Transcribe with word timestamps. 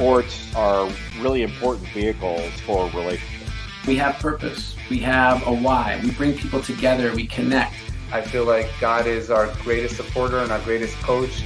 sports 0.00 0.46
are 0.56 0.90
really 1.18 1.42
important 1.42 1.86
vehicles 1.88 2.50
for 2.64 2.88
relationships. 2.92 3.52
We 3.86 3.96
have 3.96 4.14
purpose. 4.14 4.74
We 4.88 4.98
have 5.00 5.46
a 5.46 5.52
why. 5.52 6.00
We 6.02 6.10
bring 6.12 6.32
people 6.38 6.62
together. 6.62 7.14
We 7.14 7.26
connect. 7.26 7.74
I 8.10 8.22
feel 8.22 8.46
like 8.46 8.66
God 8.80 9.06
is 9.06 9.30
our 9.30 9.48
greatest 9.56 9.98
supporter 9.98 10.38
and 10.38 10.50
our 10.50 10.60
greatest 10.60 10.96
coach. 11.02 11.44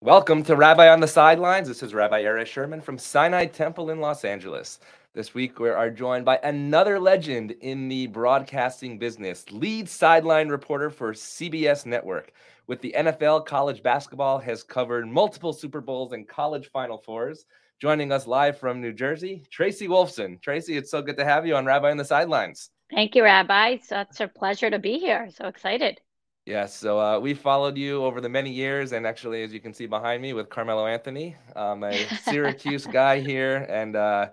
Welcome 0.00 0.42
to 0.42 0.56
Rabbi 0.56 0.88
on 0.88 0.98
the 0.98 1.06
Sidelines. 1.06 1.68
This 1.68 1.84
is 1.84 1.94
Rabbi 1.94 2.24
Erez 2.24 2.46
Sherman 2.46 2.80
from 2.80 2.98
Sinai 2.98 3.46
Temple 3.46 3.90
in 3.90 4.00
Los 4.00 4.24
Angeles. 4.24 4.80
This 5.14 5.32
week, 5.32 5.60
we 5.60 5.68
are 5.68 5.90
joined 5.90 6.24
by 6.24 6.40
another 6.42 6.98
legend 6.98 7.52
in 7.60 7.88
the 7.88 8.08
broadcasting 8.08 8.98
business, 8.98 9.44
lead 9.52 9.88
sideline 9.88 10.48
reporter 10.48 10.90
for 10.90 11.12
CBS 11.12 11.86
Network. 11.86 12.32
With 12.68 12.82
the 12.82 12.94
NFL, 12.94 13.46
college 13.46 13.82
basketball 13.82 14.38
has 14.40 14.62
covered 14.62 15.08
multiple 15.08 15.54
Super 15.54 15.80
Bowls 15.80 16.12
and 16.12 16.28
college 16.28 16.68
Final 16.70 16.98
Fours. 16.98 17.46
Joining 17.80 18.12
us 18.12 18.26
live 18.26 18.58
from 18.58 18.82
New 18.82 18.92
Jersey, 18.92 19.42
Tracy 19.50 19.88
Wolfson. 19.88 20.38
Tracy, 20.42 20.76
it's 20.76 20.90
so 20.90 21.00
good 21.00 21.16
to 21.16 21.24
have 21.24 21.46
you 21.46 21.56
on 21.56 21.64
Rabbi 21.64 21.90
on 21.90 21.96
the 21.96 22.04
Sidelines. 22.04 22.68
Thank 22.90 23.14
you, 23.14 23.24
Rabbi. 23.24 23.68
It's 23.68 23.88
such 23.88 24.20
a 24.20 24.28
pleasure 24.28 24.68
to 24.68 24.78
be 24.78 24.98
here. 24.98 25.30
So 25.34 25.46
excited. 25.46 25.98
Yes, 26.44 26.76
so 26.76 27.00
uh, 27.00 27.18
we 27.18 27.32
followed 27.32 27.78
you 27.78 28.04
over 28.04 28.20
the 28.20 28.28
many 28.28 28.50
years, 28.50 28.92
and 28.92 29.06
actually, 29.06 29.42
as 29.44 29.52
you 29.54 29.60
can 29.60 29.72
see 29.72 29.86
behind 29.86 30.20
me, 30.20 30.34
with 30.34 30.50
Carmelo 30.50 30.86
Anthony, 30.86 31.36
um, 31.56 31.84
a 31.84 32.06
Syracuse 32.22 32.86
guy 32.86 33.20
here, 33.20 33.66
and 33.70 33.96
uh, 33.96 34.28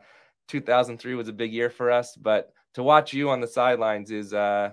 2003 0.49 1.16
was 1.16 1.30
a 1.30 1.33
big 1.33 1.53
year 1.53 1.70
for 1.70 1.89
us. 1.89 2.17
But 2.17 2.52
to 2.73 2.83
watch 2.83 3.13
you 3.13 3.30
on 3.30 3.39
the 3.39 3.47
sidelines 3.47 4.11
is, 4.11 4.33
uh, 4.33 4.72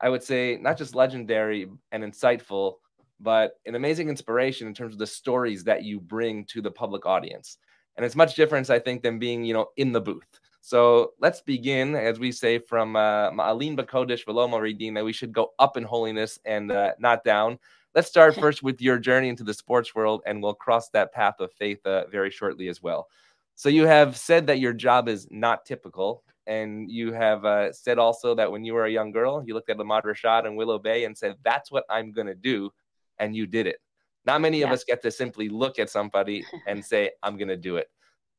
I 0.00 0.08
would 0.08 0.22
say, 0.22 0.58
not 0.60 0.78
just 0.78 0.94
legendary 0.94 1.68
and 1.92 2.02
insightful, 2.02 2.74
but 3.20 3.52
an 3.66 3.74
amazing 3.74 4.08
inspiration 4.08 4.66
in 4.66 4.74
terms 4.74 4.94
of 4.94 4.98
the 4.98 5.06
stories 5.06 5.64
that 5.64 5.84
you 5.84 6.00
bring 6.00 6.44
to 6.46 6.62
the 6.62 6.70
public 6.70 7.04
audience. 7.04 7.58
And 7.96 8.06
it's 8.06 8.16
much 8.16 8.34
different, 8.34 8.70
I 8.70 8.78
think, 8.78 9.02
than 9.02 9.18
being, 9.18 9.44
you 9.44 9.52
know, 9.52 9.68
in 9.76 9.92
the 9.92 10.00
booth. 10.00 10.40
So 10.62 11.12
let's 11.20 11.40
begin, 11.40 11.94
as 11.94 12.18
we 12.18 12.32
say 12.32 12.58
from 12.58 12.96
uh, 12.96 13.30
Ma'alin 13.30 13.76
Bakodesh 13.76 14.24
Veloma 14.24 14.60
Redeem, 14.60 14.94
that 14.94 15.04
we 15.04 15.12
should 15.12 15.32
go 15.32 15.52
up 15.58 15.76
in 15.76 15.84
holiness 15.84 16.38
and 16.44 16.70
uh, 16.70 16.92
not 16.98 17.24
down. 17.24 17.58
Let's 17.94 18.08
start 18.08 18.34
first 18.40 18.62
with 18.62 18.80
your 18.80 18.98
journey 18.98 19.28
into 19.28 19.44
the 19.44 19.54
sports 19.54 19.94
world, 19.94 20.22
and 20.26 20.42
we'll 20.42 20.54
cross 20.54 20.88
that 20.90 21.12
path 21.12 21.40
of 21.40 21.52
faith 21.52 21.84
uh, 21.86 22.06
very 22.06 22.30
shortly 22.30 22.68
as 22.68 22.82
well. 22.82 23.08
So 23.54 23.68
you 23.68 23.86
have 23.86 24.16
said 24.16 24.46
that 24.46 24.60
your 24.60 24.72
job 24.72 25.08
is 25.08 25.28
not 25.30 25.66
typical, 25.66 26.22
and 26.50 26.90
you 26.90 27.12
have 27.12 27.44
uh, 27.44 27.72
said 27.72 27.98
also 27.98 28.34
that 28.34 28.50
when 28.50 28.64
you 28.64 28.74
were 28.74 28.84
a 28.84 28.90
young 28.90 29.12
girl, 29.12 29.42
you 29.46 29.54
looked 29.54 29.70
at 29.70 29.78
Ahmad 29.78 30.02
Rashad 30.02 30.46
and 30.46 30.56
Willow 30.56 30.80
Bay 30.80 31.04
and 31.04 31.16
said, 31.16 31.36
"That's 31.44 31.70
what 31.70 31.84
I'm 31.88 32.10
going 32.10 32.26
to 32.26 32.34
do," 32.34 32.70
and 33.18 33.36
you 33.36 33.46
did 33.46 33.68
it. 33.68 33.76
Not 34.24 34.40
many 34.40 34.62
of 34.62 34.70
us 34.70 34.82
get 34.82 35.00
to 35.02 35.12
simply 35.12 35.48
look 35.48 35.78
at 35.78 35.88
somebody 35.88 36.44
and 36.66 36.84
say, 36.84 37.12
"I'm 37.22 37.36
going 37.36 37.48
to 37.48 37.56
do 37.56 37.76
it." 37.76 37.88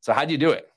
So 0.02 0.12
how'd 0.12 0.30
you 0.30 0.38
do 0.38 0.52
it? 0.52 0.68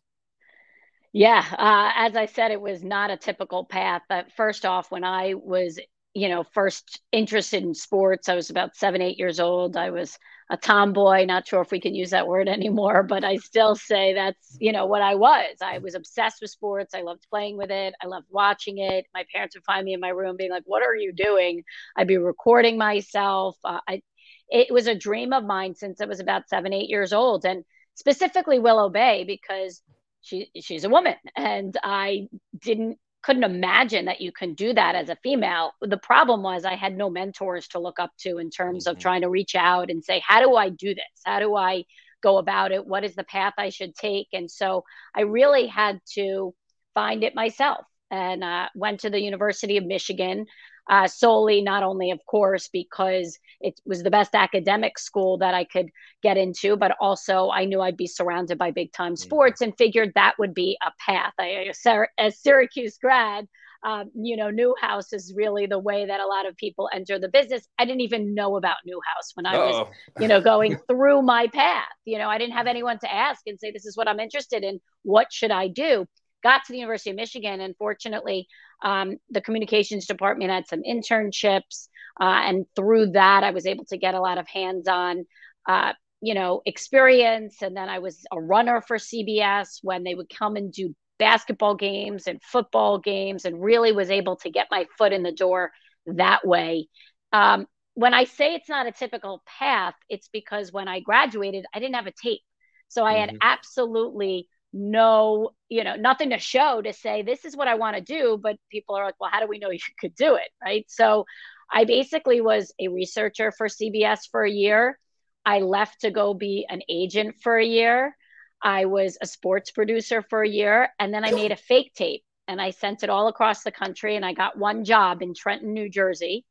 Yeah, 1.12 1.44
uh, 1.58 1.90
as 1.96 2.14
I 2.16 2.26
said, 2.26 2.52
it 2.52 2.60
was 2.60 2.84
not 2.84 3.10
a 3.10 3.16
typical 3.16 3.64
path. 3.64 4.02
But 4.08 4.30
first 4.36 4.64
off, 4.64 4.92
when 4.92 5.02
I 5.04 5.34
was 5.34 5.78
you 6.14 6.28
know, 6.28 6.44
first 6.44 7.00
interested 7.10 7.64
in 7.64 7.74
sports. 7.74 8.28
I 8.28 8.36
was 8.36 8.48
about 8.48 8.76
seven, 8.76 9.02
eight 9.02 9.18
years 9.18 9.40
old. 9.40 9.76
I 9.76 9.90
was 9.90 10.16
a 10.54 10.56
tomboy. 10.56 11.24
Not 11.24 11.46
sure 11.46 11.60
if 11.60 11.70
we 11.70 11.80
can 11.80 11.94
use 11.94 12.10
that 12.10 12.26
word 12.26 12.48
anymore, 12.48 13.02
but 13.02 13.24
I 13.24 13.36
still 13.36 13.74
say 13.74 14.14
that's, 14.14 14.56
you 14.60 14.72
know, 14.72 14.86
what 14.86 15.02
I 15.02 15.16
was. 15.16 15.56
I 15.60 15.78
was 15.78 15.94
obsessed 15.94 16.40
with 16.40 16.50
sports. 16.50 16.94
I 16.94 17.02
loved 17.02 17.26
playing 17.28 17.56
with 17.58 17.70
it. 17.70 17.94
I 18.02 18.06
loved 18.06 18.26
watching 18.30 18.78
it. 18.78 19.06
My 19.12 19.24
parents 19.32 19.56
would 19.56 19.64
find 19.64 19.84
me 19.84 19.94
in 19.94 20.00
my 20.00 20.08
room 20.08 20.36
being 20.36 20.50
like, 20.50 20.62
what 20.66 20.82
are 20.82 20.94
you 20.94 21.12
doing? 21.12 21.64
I'd 21.96 22.06
be 22.08 22.16
recording 22.16 22.78
myself. 22.78 23.56
Uh, 23.64 23.80
I, 23.88 24.02
it 24.48 24.72
was 24.72 24.86
a 24.86 24.94
dream 24.94 25.32
of 25.32 25.44
mine 25.44 25.74
since 25.74 26.00
I 26.00 26.06
was 26.06 26.20
about 26.20 26.48
seven, 26.48 26.72
eight 26.72 26.88
years 26.88 27.12
old. 27.12 27.44
And 27.44 27.64
specifically 27.94 28.58
Willow 28.58 28.88
Bay 28.88 29.24
because 29.24 29.82
she 30.20 30.50
she's 30.60 30.84
a 30.84 30.88
woman 30.88 31.16
and 31.36 31.76
I 31.82 32.28
didn't 32.58 32.98
couldn't 33.24 33.44
imagine 33.44 34.04
that 34.04 34.20
you 34.20 34.30
can 34.30 34.52
do 34.52 34.74
that 34.74 34.94
as 34.94 35.08
a 35.08 35.16
female. 35.22 35.72
The 35.80 35.96
problem 35.96 36.42
was 36.42 36.66
I 36.66 36.74
had 36.74 36.94
no 36.94 37.08
mentors 37.08 37.68
to 37.68 37.78
look 37.78 37.98
up 37.98 38.10
to 38.18 38.36
in 38.36 38.50
terms 38.50 38.84
mm-hmm. 38.84 38.96
of 38.96 39.02
trying 39.02 39.22
to 39.22 39.30
reach 39.30 39.54
out 39.54 39.90
and 39.90 40.04
say, 40.04 40.22
how 40.26 40.40
do 40.40 40.54
I 40.54 40.68
do 40.68 40.94
this? 40.94 41.04
How 41.24 41.38
do 41.38 41.56
I 41.56 41.84
go 42.22 42.36
about 42.36 42.70
it? 42.70 42.86
What 42.86 43.02
is 43.02 43.14
the 43.14 43.24
path 43.24 43.54
I 43.56 43.70
should 43.70 43.94
take? 43.94 44.28
And 44.34 44.50
so 44.50 44.84
I 45.14 45.22
really 45.22 45.66
had 45.66 46.00
to 46.14 46.54
find 46.92 47.24
it 47.24 47.34
myself 47.34 47.86
and 48.10 48.44
uh, 48.44 48.68
went 48.74 49.00
to 49.00 49.10
the 49.10 49.20
University 49.20 49.78
of 49.78 49.86
Michigan 49.86 50.44
uh, 50.88 51.06
solely 51.06 51.62
not 51.62 51.82
only, 51.82 52.10
of 52.10 52.24
course, 52.26 52.68
because 52.68 53.38
it 53.60 53.80
was 53.86 54.02
the 54.02 54.10
best 54.10 54.34
academic 54.34 54.98
school 54.98 55.38
that 55.38 55.54
I 55.54 55.64
could 55.64 55.90
get 56.22 56.36
into, 56.36 56.76
but 56.76 56.96
also 57.00 57.50
I 57.50 57.64
knew 57.64 57.80
I'd 57.80 57.96
be 57.96 58.06
surrounded 58.06 58.58
by 58.58 58.70
big 58.70 58.92
time 58.92 59.14
mm-hmm. 59.14 59.22
sports 59.22 59.60
and 59.60 59.76
figured 59.76 60.12
that 60.14 60.34
would 60.38 60.54
be 60.54 60.76
a 60.86 60.90
path. 61.04 61.32
I, 61.38 61.72
as 62.18 62.38
Syracuse 62.38 62.98
grad, 62.98 63.46
um, 63.84 64.10
you 64.14 64.36
know, 64.36 64.48
Newhouse 64.48 65.12
is 65.12 65.34
really 65.36 65.66
the 65.66 65.78
way 65.78 66.06
that 66.06 66.18
a 66.18 66.26
lot 66.26 66.48
of 66.48 66.56
people 66.56 66.88
enter 66.92 67.18
the 67.18 67.28
business. 67.28 67.68
I 67.78 67.84
didn't 67.84 68.00
even 68.00 68.34
know 68.34 68.56
about 68.56 68.76
Newhouse 68.86 69.32
when 69.34 69.44
I 69.44 69.58
was, 69.58 69.86
you 70.18 70.26
know, 70.26 70.40
going 70.40 70.78
through 70.88 71.20
my 71.20 71.48
path. 71.48 71.84
You 72.06 72.16
know, 72.16 72.28
I 72.28 72.38
didn't 72.38 72.54
have 72.54 72.66
anyone 72.66 72.98
to 73.00 73.14
ask 73.14 73.42
and 73.46 73.60
say, 73.60 73.72
this 73.72 73.84
is 73.84 73.94
what 73.94 74.08
I'm 74.08 74.20
interested 74.20 74.64
in. 74.64 74.80
What 75.02 75.30
should 75.30 75.50
I 75.50 75.68
do? 75.68 76.06
Got 76.44 76.64
to 76.64 76.72
the 76.72 76.78
University 76.78 77.10
of 77.10 77.16
Michigan, 77.16 77.60
and 77.60 77.74
fortunately, 77.76 78.46
um, 78.84 79.16
the 79.30 79.40
communications 79.40 80.06
department 80.06 80.50
had 80.50 80.68
some 80.68 80.82
internships, 80.82 81.88
uh, 82.20 82.42
and 82.44 82.66
through 82.76 83.12
that, 83.12 83.42
I 83.42 83.50
was 83.50 83.66
able 83.66 83.86
to 83.86 83.96
get 83.96 84.14
a 84.14 84.20
lot 84.20 84.38
of 84.38 84.46
hands-on, 84.46 85.24
uh, 85.68 85.94
you 86.20 86.34
know, 86.34 86.62
experience. 86.66 87.62
And 87.62 87.76
then 87.76 87.88
I 87.88 87.98
was 87.98 88.24
a 88.30 88.40
runner 88.40 88.80
for 88.86 88.98
CBS 88.98 89.78
when 89.82 90.04
they 90.04 90.14
would 90.14 90.28
come 90.28 90.54
and 90.54 90.72
do 90.72 90.94
basketball 91.18 91.74
games 91.74 92.26
and 92.28 92.40
football 92.42 92.98
games, 92.98 93.44
and 93.44 93.60
really 93.62 93.90
was 93.90 94.10
able 94.10 94.36
to 94.36 94.50
get 94.50 94.68
my 94.70 94.86
foot 94.98 95.12
in 95.12 95.22
the 95.22 95.32
door 95.32 95.72
that 96.06 96.46
way. 96.46 96.88
Um, 97.32 97.66
when 97.94 98.12
I 98.12 98.24
say 98.24 98.54
it's 98.54 98.68
not 98.68 98.86
a 98.86 98.92
typical 98.92 99.42
path, 99.58 99.94
it's 100.08 100.28
because 100.28 100.72
when 100.72 100.88
I 100.88 101.00
graduated, 101.00 101.64
I 101.72 101.78
didn't 101.78 101.94
have 101.94 102.06
a 102.06 102.12
tape. 102.12 102.42
So 102.88 103.04
I 103.04 103.14
had 103.14 103.30
mm-hmm. 103.30 103.38
absolutely 103.40 104.48
no, 104.76 105.52
you 105.68 105.84
know, 105.84 105.94
nothing 105.94 106.30
to 106.30 106.38
show 106.38 106.82
to 106.82 106.92
say 106.92 107.22
this 107.22 107.44
is 107.44 107.56
what 107.56 107.68
I 107.68 107.76
want 107.76 107.96
to 107.96 108.02
do. 108.02 108.38
But 108.42 108.56
people 108.70 108.96
are 108.96 109.04
like, 109.04 109.14
well, 109.20 109.30
how 109.32 109.40
do 109.40 109.46
we 109.46 109.58
know 109.58 109.70
you 109.70 109.78
could 110.00 110.16
do 110.16 110.34
it? 110.34 110.48
Right. 110.62 110.84
So 110.88 111.26
I 111.72 111.84
basically 111.84 112.40
was 112.40 112.74
a 112.80 112.88
researcher 112.88 113.52
for 113.52 113.68
CBS 113.68 114.28
for 114.30 114.42
a 114.42 114.50
year. 114.50 114.98
I 115.46 115.60
left 115.60 116.00
to 116.00 116.10
go 116.10 116.34
be 116.34 116.66
an 116.68 116.82
agent 116.88 117.36
for 117.40 117.56
a 117.56 117.64
year. 117.64 118.16
I 118.60 118.86
was 118.86 119.16
a 119.20 119.26
sports 119.26 119.70
producer 119.70 120.22
for 120.22 120.42
a 120.42 120.48
year. 120.48 120.88
And 120.98 121.14
then 121.14 121.24
I 121.24 121.30
made 121.30 121.52
a 121.52 121.56
fake 121.56 121.92
tape 121.94 122.24
and 122.48 122.60
I 122.60 122.70
sent 122.70 123.04
it 123.04 123.10
all 123.10 123.28
across 123.28 123.62
the 123.62 123.70
country. 123.70 124.16
And 124.16 124.24
I 124.24 124.32
got 124.32 124.58
one 124.58 124.84
job 124.84 125.22
in 125.22 125.34
Trenton, 125.34 125.72
New 125.72 125.88
Jersey. 125.88 126.44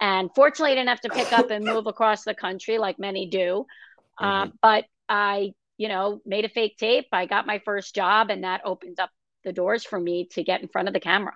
And 0.00 0.30
fortunately, 0.34 0.72
I 0.72 0.74
didn't 0.76 0.88
have 0.88 1.00
to 1.02 1.08
pick 1.10 1.32
up 1.32 1.50
and 1.50 1.64
move 1.64 1.86
across 1.86 2.24
the 2.24 2.34
country 2.34 2.78
like 2.78 2.98
many 2.98 3.26
do. 3.26 3.66
Mm-hmm. 4.20 4.24
Uh, 4.24 4.46
but 4.62 4.84
I 5.08 5.52
you 5.76 5.88
know, 5.88 6.20
made 6.24 6.44
a 6.44 6.48
fake 6.48 6.76
tape. 6.78 7.06
I 7.12 7.26
got 7.26 7.46
my 7.46 7.60
first 7.64 7.94
job, 7.94 8.30
and 8.30 8.44
that 8.44 8.62
opened 8.64 9.00
up 9.00 9.10
the 9.44 9.52
doors 9.52 9.84
for 9.84 9.98
me 9.98 10.26
to 10.32 10.42
get 10.42 10.60
in 10.62 10.68
front 10.68 10.88
of 10.88 10.94
the 10.94 11.00
camera. 11.00 11.34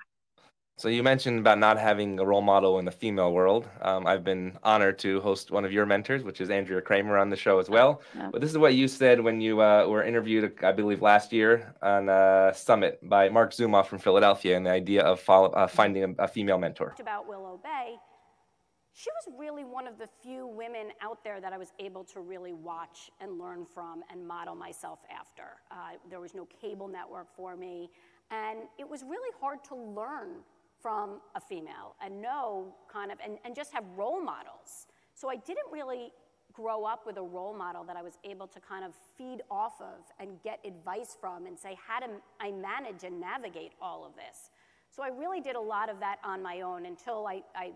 So 0.80 0.88
you 0.88 1.02
mentioned 1.02 1.40
about 1.40 1.58
not 1.58 1.78
having 1.78 2.18
a 2.18 2.24
role 2.24 2.40
model 2.40 2.78
in 2.78 2.86
the 2.86 2.90
female 2.90 3.32
world. 3.34 3.68
Um, 3.82 4.06
I've 4.06 4.24
been 4.24 4.58
honored 4.62 4.98
to 5.00 5.20
host 5.20 5.50
one 5.50 5.66
of 5.66 5.72
your 5.72 5.84
mentors, 5.84 6.22
which 6.22 6.40
is 6.40 6.48
Andrea 6.48 6.80
Kremer, 6.80 7.18
on 7.18 7.28
the 7.28 7.36
show 7.36 7.58
as 7.58 7.68
well. 7.68 8.00
Oh. 8.18 8.30
But 8.32 8.40
this 8.40 8.50
is 8.50 8.56
what 8.56 8.72
you 8.72 8.88
said 8.88 9.20
when 9.20 9.42
you 9.42 9.60
uh, 9.60 9.86
were 9.86 10.02
interviewed, 10.02 10.54
I 10.62 10.72
believe, 10.72 11.02
last 11.02 11.34
year 11.34 11.74
on 11.82 12.08
a 12.08 12.52
summit 12.54 12.98
by 13.02 13.28
Marc 13.28 13.52
Zumoff 13.52 13.88
from 13.88 13.98
Philadelphia, 13.98 14.56
and 14.56 14.64
the 14.64 14.70
idea 14.70 15.02
of 15.02 15.20
follow, 15.20 15.50
uh, 15.50 15.66
finding 15.66 16.16
a, 16.18 16.22
a 16.22 16.28
female 16.28 16.56
mentor. 16.56 16.94
About 16.98 17.28
Willow 17.28 17.60
Bay, 17.62 17.96
she 18.92 19.08
was 19.10 19.38
really 19.38 19.64
one 19.64 19.86
of 19.86 19.98
the 19.98 20.08
few 20.22 20.46
women 20.46 20.88
out 21.00 21.22
there 21.22 21.40
that 21.40 21.52
I 21.52 21.58
was 21.58 21.72
able 21.78 22.04
to 22.04 22.20
really 22.20 22.52
watch 22.52 23.10
and 23.20 23.38
learn 23.38 23.64
from 23.64 24.02
and 24.10 24.26
model 24.26 24.54
myself 24.54 24.98
after. 25.10 25.44
Uh, 25.70 25.96
there 26.08 26.20
was 26.20 26.34
no 26.34 26.46
cable 26.60 26.88
network 26.88 27.28
for 27.36 27.56
me, 27.56 27.90
and 28.30 28.60
it 28.78 28.88
was 28.88 29.02
really 29.02 29.30
hard 29.40 29.62
to 29.64 29.76
learn 29.76 30.42
from 30.80 31.20
a 31.34 31.40
female 31.40 31.94
and 32.02 32.20
know 32.20 32.74
kind 32.92 33.12
of, 33.12 33.18
and, 33.24 33.38
and 33.44 33.54
just 33.54 33.72
have 33.72 33.84
role 33.96 34.22
models. 34.22 34.86
So 35.14 35.28
I 35.28 35.36
didn't 35.36 35.70
really 35.70 36.12
grow 36.52 36.84
up 36.84 37.06
with 37.06 37.16
a 37.16 37.22
role 37.22 37.54
model 37.54 37.84
that 37.84 37.96
I 37.96 38.02
was 38.02 38.14
able 38.24 38.46
to 38.48 38.60
kind 38.60 38.84
of 38.84 38.92
feed 39.16 39.42
off 39.50 39.80
of 39.80 40.00
and 40.18 40.42
get 40.42 40.58
advice 40.64 41.16
from 41.20 41.46
and 41.46 41.58
say, 41.58 41.76
how 41.86 42.00
do 42.00 42.06
I 42.40 42.50
manage 42.50 43.04
and 43.04 43.20
navigate 43.20 43.72
all 43.80 44.04
of 44.04 44.14
this? 44.16 44.50
So 44.90 45.02
I 45.02 45.08
really 45.08 45.40
did 45.40 45.54
a 45.54 45.60
lot 45.60 45.88
of 45.88 46.00
that 46.00 46.16
on 46.24 46.42
my 46.42 46.62
own 46.62 46.86
until 46.86 47.26
I, 47.26 47.42
I 47.54 47.72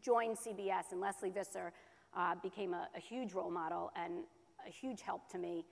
joined 0.00 0.36
CBS, 0.36 0.92
and 0.92 1.00
Lesley 1.00 1.30
Visser 1.30 1.72
uh, 2.16 2.34
became 2.42 2.74
a, 2.74 2.88
a, 2.96 3.00
huge 3.00 3.32
role 3.32 3.50
model 3.50 3.90
and 3.96 4.24
a 4.66 4.70
huge 4.70 5.00
help 5.00 5.28
to 5.30 5.38
me. 5.38 5.64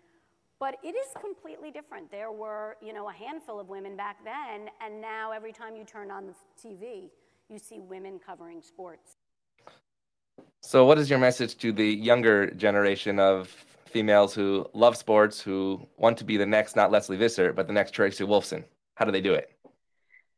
But 0.59 0.77
it 0.83 0.95
is 0.95 1.07
completely 1.21 1.71
different. 1.71 2.11
There 2.11 2.33
were, 2.33 2.77
you 2.83 2.93
know, 2.93 3.09
a 3.09 3.13
handful 3.13 3.59
of 3.59 3.69
women 3.69 3.97
back 3.97 4.19
then, 4.25 4.69
and 4.85 5.01
now 5.01 5.33
every 5.33 5.53
time 5.53 5.75
you 5.75 5.85
turn 5.85 6.11
on 6.11 6.27
the 6.27 6.35
TV, 6.63 7.11
you 7.49 7.59
see 7.59 7.81
women 7.81 8.19
covering 8.25 8.61
sports. 8.63 9.17
So, 10.63 10.85
what 10.85 10.99
is 10.99 11.09
your 11.09 11.19
message 11.19 11.57
to 11.59 11.73
the 11.73 11.87
younger 11.87 12.51
generation 12.51 13.19
of 13.19 13.49
females 13.87 14.35
who 14.35 14.69
love 14.75 14.97
sports, 14.97 15.41
who 15.41 15.81
want 15.97 16.19
to 16.19 16.25
be 16.25 16.37
the 16.37 16.47
next, 16.47 16.77
not 16.77 16.91
Lesley 16.91 17.17
Visser, 17.17 17.53
but 17.53 17.67
the 17.67 17.73
next 17.73 17.93
Tracy 17.93 18.25
Wolfson? 18.25 18.65
How 18.95 19.05
do 19.07 19.13
they 19.13 19.23
do 19.23 19.33
it? 19.33 19.51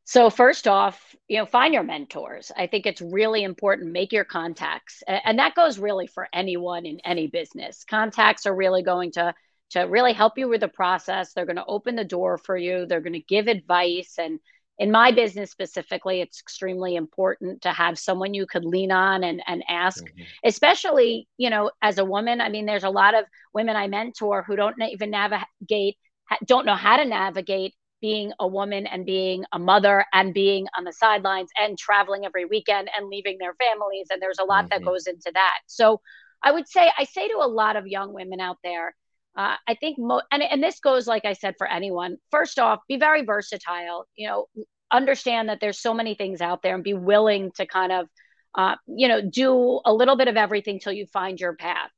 So 0.04 0.30
first 0.30 0.66
off, 0.66 1.14
you 1.28 1.38
know, 1.38 1.46
find 1.46 1.72
your 1.72 1.84
mentors. 1.84 2.50
I 2.56 2.66
think 2.66 2.86
it's 2.86 3.00
really 3.00 3.44
important. 3.44 3.92
Make 3.92 4.12
your 4.12 4.24
contacts, 4.24 5.02
and 5.06 5.38
that 5.38 5.54
goes 5.54 5.78
really 5.78 6.06
for 6.06 6.28
anyone 6.32 6.86
in 6.86 7.00
any 7.04 7.28
business. 7.28 7.84
Contacts 7.84 8.46
are 8.46 8.54
really 8.54 8.82
going 8.82 9.12
to 9.12 9.34
to 9.70 9.82
really 9.82 10.12
help 10.12 10.36
you 10.36 10.48
with 10.48 10.60
the 10.60 10.68
process. 10.68 11.32
They're 11.32 11.46
going 11.46 11.56
to 11.56 11.64
open 11.64 11.96
the 11.96 12.04
door 12.04 12.36
for 12.36 12.56
you. 12.56 12.84
They're 12.84 13.00
going 13.00 13.14
to 13.14 13.20
give 13.20 13.46
advice, 13.46 14.16
and 14.18 14.40
in 14.78 14.90
my 14.90 15.12
business 15.12 15.52
specifically, 15.52 16.20
it's 16.20 16.40
extremely 16.40 16.96
important 16.96 17.62
to 17.62 17.70
have 17.70 17.98
someone 17.98 18.34
you 18.34 18.46
could 18.46 18.64
lean 18.64 18.90
on 18.90 19.22
and 19.22 19.40
and 19.46 19.62
ask, 19.68 20.04
mm-hmm. 20.04 20.22
especially 20.44 21.28
you 21.38 21.48
know 21.48 21.70
as 21.80 21.98
a 21.98 22.04
woman. 22.04 22.40
I 22.40 22.48
mean, 22.48 22.66
there's 22.66 22.84
a 22.84 22.90
lot 22.90 23.14
of 23.14 23.24
women 23.54 23.76
I 23.76 23.86
mentor 23.86 24.42
who 24.42 24.56
don't 24.56 24.82
even 24.82 25.10
navigate, 25.10 25.96
don't 26.44 26.66
know 26.66 26.74
how 26.74 26.96
to 26.96 27.04
navigate 27.04 27.74
being 28.02 28.32
a 28.38 28.46
woman 28.46 28.86
and 28.86 29.06
being 29.06 29.44
a 29.52 29.58
mother 29.58 30.04
and 30.12 30.34
being 30.34 30.66
on 30.76 30.84
the 30.84 30.92
sidelines 30.92 31.48
and 31.58 31.78
traveling 31.78 32.26
every 32.26 32.44
weekend 32.44 32.90
and 32.94 33.08
leaving 33.08 33.38
their 33.38 33.54
families. 33.54 34.08
And 34.10 34.20
there's 34.20 34.40
a 34.40 34.44
lot 34.44 34.66
mm-hmm. 34.66 34.82
that 34.82 34.84
goes 34.84 35.06
into 35.06 35.30
that. 35.32 35.58
So 35.66 36.02
I 36.42 36.52
would 36.52 36.68
say, 36.68 36.90
I 36.98 37.04
say 37.04 37.28
to 37.28 37.36
a 37.36 37.46
lot 37.46 37.76
of 37.76 37.86
young 37.86 38.12
women 38.12 38.40
out 38.40 38.58
there, 38.62 38.94
uh, 39.38 39.54
I 39.66 39.74
think, 39.76 39.96
mo- 39.98 40.20
and, 40.30 40.42
and 40.42 40.62
this 40.62 40.80
goes, 40.80 41.06
like 41.06 41.24
I 41.24 41.32
said, 41.32 41.54
for 41.56 41.66
anyone. 41.66 42.16
First 42.30 42.58
off, 42.58 42.80
be 42.88 42.98
very 42.98 43.24
versatile. 43.24 44.06
You 44.16 44.28
know, 44.28 44.46
understand 44.90 45.48
that 45.48 45.60
there's 45.60 45.80
so 45.80 45.94
many 45.94 46.14
things 46.14 46.40
out 46.42 46.62
there 46.62 46.74
and 46.74 46.84
be 46.84 46.94
willing 46.94 47.52
to 47.56 47.64
kind 47.64 47.92
of, 47.92 48.08
uh, 48.54 48.74
you 48.86 49.08
know, 49.08 49.22
do 49.22 49.80
a 49.86 49.94
little 49.94 50.16
bit 50.16 50.28
of 50.28 50.36
everything 50.36 50.80
till 50.80 50.92
you 50.92 51.06
find 51.06 51.40
your 51.40 51.54
path. 51.54 51.90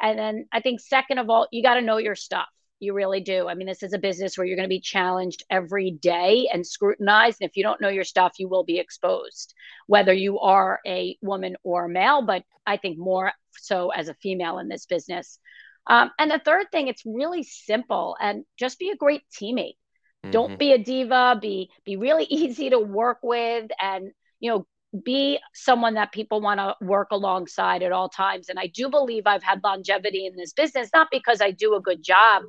And 0.00 0.18
then 0.18 0.46
I 0.50 0.60
think, 0.60 0.80
second 0.80 1.18
of 1.18 1.28
all, 1.30 1.46
you 1.52 1.62
got 1.62 1.74
to 1.74 1.82
know 1.82 1.98
your 1.98 2.16
stuff. 2.16 2.48
You 2.80 2.94
really 2.94 3.20
do. 3.20 3.48
I 3.48 3.54
mean, 3.54 3.66
this 3.66 3.82
is 3.82 3.92
a 3.92 3.98
business 3.98 4.36
where 4.36 4.46
you're 4.46 4.56
going 4.56 4.68
to 4.68 4.68
be 4.68 4.80
challenged 4.80 5.44
every 5.50 5.90
day 5.90 6.48
and 6.52 6.66
scrutinized. 6.66 7.38
And 7.40 7.48
if 7.48 7.56
you 7.56 7.62
don't 7.62 7.80
know 7.80 7.88
your 7.88 8.04
stuff, 8.04 8.38
you 8.38 8.48
will 8.48 8.64
be 8.64 8.78
exposed, 8.78 9.54
whether 9.86 10.12
you 10.12 10.40
are 10.40 10.80
a 10.86 11.16
woman 11.20 11.56
or 11.62 11.84
a 11.84 11.88
male, 11.88 12.22
but 12.22 12.42
I 12.66 12.78
think 12.78 12.98
more 12.98 13.32
so 13.58 13.90
as 13.90 14.08
a 14.08 14.14
female 14.14 14.58
in 14.58 14.68
this 14.68 14.86
business. 14.86 15.38
Um, 15.86 16.10
and 16.18 16.30
the 16.30 16.38
third 16.38 16.66
thing, 16.72 16.88
it's 16.88 17.04
really 17.04 17.42
simple 17.42 18.16
and 18.20 18.44
just 18.58 18.78
be 18.78 18.90
a 18.90 18.96
great 18.96 19.22
teammate. 19.30 19.76
Mm-hmm. 20.24 20.30
Don't 20.30 20.58
be 20.58 20.72
a 20.72 20.78
diva, 20.78 21.38
be 21.40 21.70
be 21.84 21.96
really 21.96 22.24
easy 22.30 22.70
to 22.70 22.78
work 22.78 23.18
with 23.22 23.70
and 23.80 24.10
you 24.38 24.50
know 24.50 24.66
be 25.04 25.38
someone 25.54 25.94
that 25.94 26.10
people 26.10 26.40
want 26.40 26.58
to 26.58 26.74
work 26.84 27.08
alongside 27.12 27.82
at 27.82 27.92
all 27.92 28.08
times. 28.08 28.48
And 28.48 28.58
I 28.58 28.66
do 28.66 28.88
believe 28.88 29.24
I've 29.24 29.42
had 29.42 29.62
longevity 29.62 30.26
in 30.26 30.34
this 30.34 30.52
business, 30.52 30.90
not 30.92 31.08
because 31.12 31.40
I 31.40 31.52
do 31.52 31.76
a 31.76 31.80
good 31.80 32.02
job. 32.02 32.42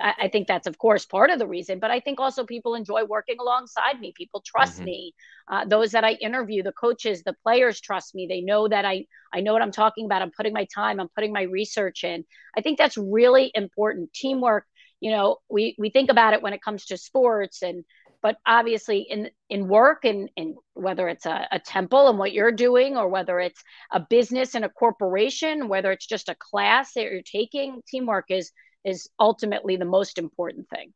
I, 0.00 0.14
I 0.22 0.28
think 0.28 0.48
that's, 0.48 0.66
of 0.66 0.76
course, 0.76 1.06
part 1.06 1.30
of 1.30 1.38
the 1.38 1.46
reason, 1.46 1.78
but 1.78 1.92
I 1.92 2.00
think 2.00 2.18
also 2.18 2.44
people 2.44 2.74
enjoy 2.74 3.04
working 3.04 3.36
alongside 3.40 4.00
me. 4.00 4.12
People 4.16 4.42
trust 4.44 4.76
mm-hmm. 4.76 4.84
me. 4.86 5.14
Uh, 5.48 5.64
those 5.66 5.92
that 5.92 6.04
I 6.04 6.12
interview, 6.12 6.64
the 6.64 6.72
coaches, 6.72 7.22
the 7.22 7.36
players 7.44 7.80
trust 7.80 8.14
me. 8.14 8.26
They 8.26 8.40
know 8.40 8.66
that 8.66 8.84
I, 8.84 9.06
I 9.32 9.40
know 9.40 9.52
what 9.52 9.62
I'm 9.62 9.72
talking 9.72 10.06
about. 10.06 10.22
I'm 10.22 10.32
putting 10.32 10.52
my 10.52 10.66
time, 10.74 10.98
I'm 10.98 11.10
putting 11.14 11.32
my 11.32 11.42
research 11.42 12.02
in. 12.02 12.24
I 12.56 12.60
think 12.60 12.76
that's 12.76 12.96
really 12.96 13.52
important. 13.54 14.12
Teamwork, 14.12 14.66
you 15.00 15.12
know, 15.12 15.38
we, 15.48 15.76
we 15.78 15.90
think 15.90 16.10
about 16.10 16.32
it 16.32 16.42
when 16.42 16.54
it 16.54 16.62
comes 16.62 16.86
to 16.86 16.96
sports 16.96 17.62
and 17.62 17.84
but 18.24 18.38
obviously 18.46 19.00
in 19.00 19.30
in 19.50 19.68
work 19.68 20.06
and 20.06 20.30
in 20.34 20.56
whether 20.72 21.08
it's 21.08 21.26
a, 21.26 21.46
a 21.52 21.58
temple 21.60 22.08
and 22.08 22.18
what 22.18 22.32
you're 22.32 22.50
doing 22.50 22.96
or 22.96 23.06
whether 23.06 23.38
it's 23.38 23.62
a 23.92 24.00
business 24.00 24.56
and 24.56 24.64
a 24.64 24.68
corporation 24.68 25.68
whether 25.68 25.92
it's 25.92 26.06
just 26.06 26.28
a 26.30 26.34
class 26.36 26.94
that 26.94 27.04
you're 27.04 27.22
taking 27.22 27.80
teamwork 27.86 28.24
is 28.30 28.50
is 28.84 29.08
ultimately 29.20 29.76
the 29.76 29.84
most 29.84 30.18
important 30.18 30.66
thing 30.70 30.92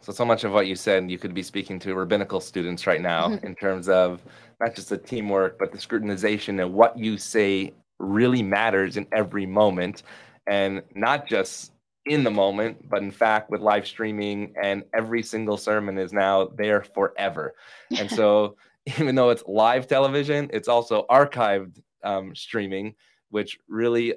so 0.00 0.10
so 0.10 0.24
much 0.24 0.42
of 0.42 0.52
what 0.52 0.66
you 0.66 0.74
said 0.74 1.08
you 1.10 1.18
could 1.18 1.34
be 1.34 1.42
speaking 1.42 1.78
to 1.78 1.94
rabbinical 1.94 2.40
students 2.40 2.86
right 2.86 3.02
now 3.02 3.28
mm-hmm. 3.28 3.46
in 3.46 3.54
terms 3.54 3.88
of 3.88 4.22
not 4.58 4.74
just 4.74 4.88
the 4.88 4.98
teamwork 4.98 5.58
but 5.58 5.70
the 5.70 5.78
scrutinization 5.78 6.62
and 6.62 6.72
what 6.72 6.98
you 6.98 7.18
say 7.18 7.72
really 7.98 8.42
matters 8.42 8.96
in 8.96 9.06
every 9.12 9.44
moment 9.44 10.02
and 10.46 10.82
not 10.94 11.28
just 11.28 11.72
in 12.06 12.24
the 12.24 12.30
moment, 12.30 12.88
but 12.88 13.02
in 13.02 13.10
fact, 13.10 13.50
with 13.50 13.60
live 13.60 13.86
streaming 13.86 14.54
and 14.62 14.84
every 14.94 15.22
single 15.22 15.56
sermon 15.56 15.98
is 15.98 16.12
now 16.12 16.46
there 16.56 16.82
forever. 16.82 17.54
And 17.96 18.10
so, 18.10 18.56
even 18.98 19.14
though 19.14 19.28
it's 19.28 19.44
live 19.46 19.86
television, 19.86 20.48
it's 20.54 20.66
also 20.66 21.04
archived 21.10 21.82
um, 22.02 22.34
streaming, 22.34 22.94
which 23.28 23.58
really 23.68 24.14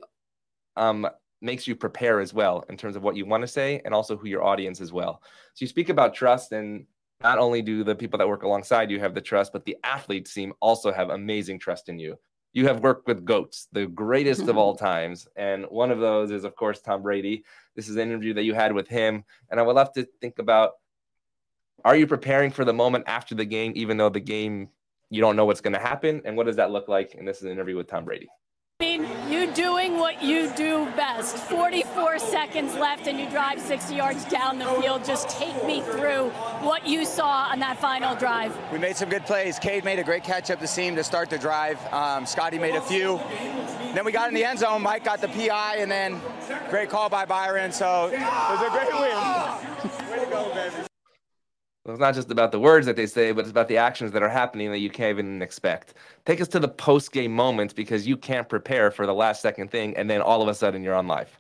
um, 0.78 1.06
makes 1.42 1.68
you 1.68 1.76
prepare 1.76 2.22
as 2.22 2.34
well 2.34 2.64
in 2.70 2.78
terms 2.78 2.96
of 2.96 3.04
what 3.04 3.18
you 3.18 3.26
want 3.26 3.42
to 3.42 3.48
say 3.48 3.82
and 3.84 3.94
also 3.94 4.16
who 4.16 4.28
your 4.28 4.42
audience 4.42 4.80
as 4.80 4.94
well. 4.94 5.22
So, 5.54 5.64
you 5.64 5.68
speak 5.68 5.90
about 5.90 6.14
trust, 6.14 6.54
and 6.54 6.86
not 7.22 7.40
only 7.40 7.62
do 7.62 7.84
the 7.84 7.94
people 7.94 8.18
that 8.18 8.28
work 8.28 8.44
alongside 8.44 8.90
you 8.90 9.02
have 9.02 9.14
the 9.14 9.22
trust, 9.22 9.52
but 9.52 9.66
the 9.66 9.78
athletes 9.84 10.32
seem 10.32 10.54
also 10.62 10.94
have 10.94 11.10
amazing 11.10 11.60
trust 11.60 11.90
in 11.90 12.00
you. 12.00 12.18
You 12.54 12.68
have 12.68 12.82
worked 12.82 13.08
with 13.08 13.26
GOATs, 13.26 13.68
the 13.72 13.88
greatest 13.88 14.48
of 14.48 14.58
all 14.60 14.76
times. 14.76 15.28
And 15.36 15.66
one 15.66 15.92
of 15.92 16.00
those 16.00 16.32
is, 16.32 16.44
of 16.44 16.56
course, 16.56 16.80
Tom 16.80 17.02
Brady. 17.02 17.44
This 17.76 17.90
is 17.90 17.96
an 17.96 18.04
interview 18.04 18.34
that 18.36 18.44
you 18.44 18.54
had 18.54 18.74
with 18.74 18.88
him. 18.88 19.24
And 19.50 19.60
I 19.60 19.64
would 19.64 19.76
love 19.76 19.92
to 19.94 20.08
think 20.22 20.40
about 20.40 20.74
are 21.84 21.96
you 21.96 22.08
preparing 22.08 22.52
for 22.52 22.64
the 22.64 22.74
moment 22.74 23.06
after 23.08 23.36
the 23.36 23.46
game, 23.46 23.74
even 23.76 23.98
though 23.98 24.10
the 24.10 24.20
game 24.20 24.70
you 25.10 25.22
don't 25.22 25.36
know 25.36 25.46
what's 25.46 25.62
going 25.62 25.74
to 25.74 25.80
happen? 25.80 26.22
And 26.26 26.38
what 26.38 26.46
does 26.46 26.56
that 26.56 26.72
look 26.72 26.88
like? 26.88 27.16
And 27.16 27.28
this 27.28 27.38
is 27.38 27.44
an 27.44 27.52
interview 27.52 27.76
with 27.76 27.88
Tom 27.88 28.06
Brady. 28.06 28.30
I 28.80 28.84
mean, 28.84 29.04
you 29.04 29.08
doing 29.08 29.13
what 30.14 30.24
you 30.24 30.50
do 30.56 30.86
best. 30.96 31.38
44 31.38 32.20
seconds 32.20 32.76
left, 32.76 33.08
and 33.08 33.20
you 33.20 33.30
drive 33.30 33.60
60 33.60 33.96
yards 33.96 34.26
down 34.26 34.60
the 34.60 34.66
field. 34.82 35.04
Just 35.06 35.30
take 35.30 35.66
me 35.66 35.82
through 35.82 36.30
what 36.62 36.88
you 36.88 37.06
saw 37.06 37.50
on 37.52 37.60
that 37.60 37.78
final 37.78 38.16
drive. 38.16 38.56
We 38.72 38.78
made 38.78 38.96
some 38.96 39.10
good 39.10 39.26
plays. 39.26 39.60
Cade 39.60 39.84
made 39.84 40.00
a 40.00 40.04
great 40.04 40.24
catch 40.24 40.52
up 40.52 40.60
the 40.60 40.68
seam 40.68 40.96
to 40.96 41.04
start 41.04 41.30
the 41.30 41.38
drive. 41.38 41.80
Um, 41.94 42.26
Scotty 42.26 42.60
made 42.60 42.76
a 42.76 42.82
few. 42.82 43.20
Then 43.94 44.06
we 44.06 44.12
got 44.12 44.28
in 44.28 44.36
the 44.36 44.44
end 44.44 44.60
zone. 44.60 44.82
Mike 44.82 45.04
got 45.04 45.22
the 45.22 45.28
PI, 45.30 45.78
and 45.78 45.90
then 45.90 46.20
great 46.70 46.90
call 46.90 47.10
by 47.10 47.26
Byron. 47.26 47.72
So 47.72 48.08
it 48.08 48.20
was 48.20 48.62
a 48.62 48.70
great 48.70 48.94
win. 48.94 50.12
Way 50.12 50.26
to 50.26 50.32
go, 50.32 50.54
baby 50.54 50.88
it's 51.86 52.00
not 52.00 52.16
just 52.16 52.32
about 52.32 52.52
the 52.54 52.60
words 52.60 52.86
that 52.86 52.96
they 52.96 53.06
say, 53.06 53.34
but 53.34 53.42
it's 53.42 53.52
about 53.52 53.68
the 53.68 53.78
actions 53.78 54.12
that 54.14 54.24
are 54.24 54.30
happening 54.30 54.72
that 54.72 54.80
you 54.80 54.90
can't 54.90 55.10
even 55.10 55.42
expect. 55.42 55.96
Take 56.26 56.40
us 56.40 56.48
to 56.50 56.60
the 56.60 56.68
post 56.68 57.12
game 57.12 57.34
moments 57.34 57.74
because 57.74 58.08
you 58.08 58.16
can't 58.16 58.48
prepare 58.48 58.90
for 58.90 59.06
the 59.06 59.14
last 59.14 59.42
second 59.42 59.70
thing, 59.70 59.98
and 59.98 60.10
then 60.10 60.22
all 60.22 60.42
of 60.42 60.48
a 60.48 60.54
sudden 60.54 60.82
you're 60.82 60.96
on 60.96 61.08
live. 61.08 61.38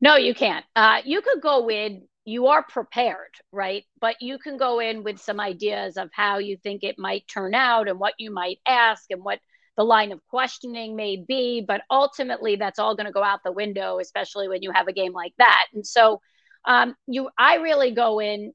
No, 0.00 0.16
you 0.16 0.34
can't. 0.34 0.64
Uh, 0.74 0.98
you 1.04 1.20
could 1.20 1.42
go 1.42 1.68
in, 1.70 2.02
you 2.24 2.46
are 2.46 2.62
prepared, 2.62 3.34
right? 3.52 3.84
But 4.00 4.16
you 4.20 4.38
can 4.38 4.56
go 4.56 4.80
in 4.80 5.04
with 5.04 5.20
some 5.20 5.38
ideas 5.38 5.98
of 5.98 6.08
how 6.12 6.38
you 6.38 6.56
think 6.56 6.82
it 6.82 6.98
might 6.98 7.28
turn 7.28 7.54
out 7.54 7.88
and 7.88 8.00
what 8.00 8.14
you 8.18 8.32
might 8.32 8.58
ask 8.66 9.04
and 9.10 9.22
what 9.22 9.38
the 9.76 9.84
line 9.84 10.12
of 10.12 10.26
questioning 10.28 10.96
may 10.96 11.16
be. 11.16 11.62
But 11.66 11.82
ultimately, 11.90 12.56
that's 12.56 12.78
all 12.78 12.96
going 12.96 13.06
to 13.06 13.12
go 13.12 13.22
out 13.22 13.40
the 13.44 13.52
window, 13.52 13.98
especially 13.98 14.48
when 14.48 14.62
you 14.62 14.72
have 14.72 14.88
a 14.88 14.92
game 14.92 15.12
like 15.12 15.34
that. 15.38 15.66
And 15.74 15.86
so, 15.86 16.20
um, 16.64 16.94
you, 17.06 17.28
I 17.38 17.56
really 17.56 17.90
go 17.90 18.20
in 18.20 18.52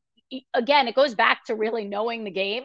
again, 0.54 0.88
it 0.88 0.96
goes 0.96 1.16
back 1.16 1.46
to 1.46 1.56
really 1.56 1.86
knowing 1.86 2.24
the 2.24 2.32
game. 2.32 2.64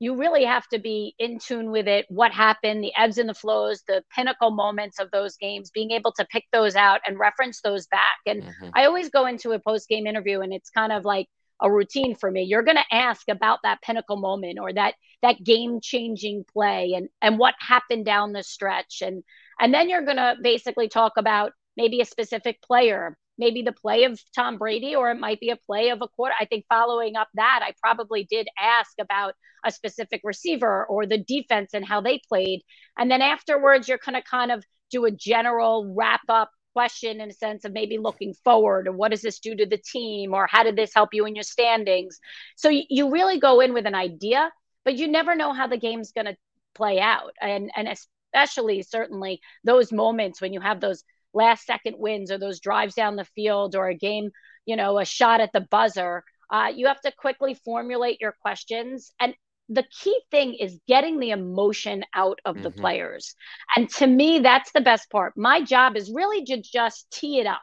You 0.00 0.16
really 0.16 0.44
have 0.44 0.66
to 0.68 0.78
be 0.78 1.14
in 1.18 1.38
tune 1.38 1.70
with 1.70 1.86
it, 1.86 2.06
what 2.08 2.32
happened, 2.32 2.82
the 2.82 2.92
ebbs 2.96 3.18
and 3.18 3.28
the 3.28 3.34
flows, 3.34 3.82
the 3.86 4.02
pinnacle 4.14 4.50
moments 4.50 4.98
of 4.98 5.10
those 5.10 5.36
games, 5.36 5.70
being 5.70 5.92
able 5.92 6.12
to 6.12 6.26
pick 6.26 6.44
those 6.52 6.74
out 6.74 7.00
and 7.06 7.18
reference 7.18 7.60
those 7.62 7.86
back. 7.86 8.18
And 8.26 8.42
mm-hmm. 8.42 8.70
I 8.74 8.86
always 8.86 9.08
go 9.10 9.26
into 9.26 9.52
a 9.52 9.60
post 9.60 9.88
game 9.88 10.06
interview 10.06 10.40
and 10.40 10.52
it's 10.52 10.70
kind 10.70 10.92
of 10.92 11.04
like 11.04 11.28
a 11.62 11.70
routine 11.70 12.16
for 12.16 12.30
me. 12.30 12.42
You're 12.42 12.64
going 12.64 12.76
to 12.76 12.94
ask 12.94 13.28
about 13.28 13.60
that 13.62 13.82
pinnacle 13.82 14.16
moment 14.16 14.58
or 14.60 14.72
that 14.72 14.94
that 15.22 15.42
game 15.42 15.80
changing 15.80 16.44
play 16.52 16.92
and 16.94 17.08
and 17.22 17.38
what 17.38 17.54
happened 17.58 18.04
down 18.04 18.32
the 18.32 18.42
stretch 18.42 19.00
and 19.00 19.22
and 19.58 19.72
then 19.72 19.88
you're 19.88 20.04
going 20.04 20.18
to 20.18 20.34
basically 20.42 20.88
talk 20.88 21.12
about 21.16 21.52
maybe 21.76 22.00
a 22.00 22.04
specific 22.04 22.60
player 22.60 23.16
maybe 23.38 23.62
the 23.62 23.72
play 23.72 24.04
of 24.04 24.20
Tom 24.34 24.58
Brady, 24.58 24.94
or 24.94 25.10
it 25.10 25.18
might 25.18 25.40
be 25.40 25.50
a 25.50 25.56
play 25.56 25.90
of 25.90 26.02
a 26.02 26.08
quarter. 26.08 26.34
I 26.38 26.44
think 26.44 26.64
following 26.68 27.16
up 27.16 27.28
that, 27.34 27.60
I 27.62 27.74
probably 27.80 28.24
did 28.24 28.48
ask 28.58 28.92
about 29.00 29.34
a 29.64 29.70
specific 29.70 30.20
receiver 30.24 30.84
or 30.86 31.06
the 31.06 31.18
defense 31.18 31.70
and 31.74 31.84
how 31.84 32.00
they 32.00 32.20
played. 32.28 32.62
And 32.98 33.10
then 33.10 33.22
afterwards, 33.22 33.88
you're 33.88 33.98
going 34.04 34.20
to 34.20 34.28
kind 34.28 34.52
of 34.52 34.64
do 34.90 35.04
a 35.06 35.10
general 35.10 35.92
wrap 35.96 36.20
up 36.28 36.50
question 36.74 37.20
in 37.20 37.30
a 37.30 37.34
sense 37.34 37.64
of 37.64 37.72
maybe 37.72 37.98
looking 37.98 38.34
forward 38.44 38.88
or 38.88 38.92
what 38.92 39.10
does 39.12 39.22
this 39.22 39.38
do 39.38 39.54
to 39.54 39.64
the 39.64 39.78
team 39.78 40.34
or 40.34 40.46
how 40.50 40.62
did 40.62 40.76
this 40.76 40.92
help 40.94 41.10
you 41.12 41.24
in 41.24 41.34
your 41.34 41.44
standings. 41.44 42.18
So 42.56 42.68
you, 42.68 42.82
you 42.90 43.10
really 43.10 43.38
go 43.38 43.60
in 43.60 43.72
with 43.72 43.86
an 43.86 43.94
idea, 43.94 44.50
but 44.84 44.96
you 44.96 45.08
never 45.08 45.34
know 45.34 45.52
how 45.52 45.68
the 45.68 45.78
game's 45.78 46.12
going 46.12 46.26
to 46.26 46.36
play 46.74 46.98
out. 46.98 47.32
And, 47.40 47.70
and 47.76 47.88
especially 47.88 48.82
certainly 48.82 49.40
those 49.62 49.92
moments 49.92 50.40
when 50.40 50.52
you 50.52 50.60
have 50.60 50.80
those 50.80 51.04
last 51.34 51.66
second 51.66 51.96
wins 51.98 52.30
or 52.30 52.38
those 52.38 52.60
drives 52.60 52.94
down 52.94 53.16
the 53.16 53.24
field 53.24 53.76
or 53.76 53.88
a 53.88 53.94
game, 53.94 54.30
you 54.66 54.76
know, 54.76 54.98
a 54.98 55.04
shot 55.04 55.40
at 55.40 55.52
the 55.52 55.66
buzzer. 55.70 56.24
Uh, 56.50 56.70
you 56.74 56.86
have 56.86 57.00
to 57.00 57.12
quickly 57.12 57.54
formulate 57.54 58.20
your 58.20 58.34
questions. 58.40 59.12
And 59.20 59.34
the 59.68 59.84
key 60.02 60.18
thing 60.30 60.54
is 60.54 60.78
getting 60.86 61.18
the 61.18 61.30
emotion 61.30 62.04
out 62.14 62.38
of 62.44 62.56
mm-hmm. 62.56 62.64
the 62.64 62.70
players. 62.70 63.34
And 63.76 63.88
to 63.94 64.06
me, 64.06 64.40
that's 64.40 64.70
the 64.72 64.80
best 64.80 65.10
part. 65.10 65.36
My 65.36 65.62
job 65.62 65.96
is 65.96 66.12
really 66.12 66.44
to 66.44 66.60
just 66.60 67.10
tee 67.10 67.40
it 67.40 67.46
up. 67.46 67.62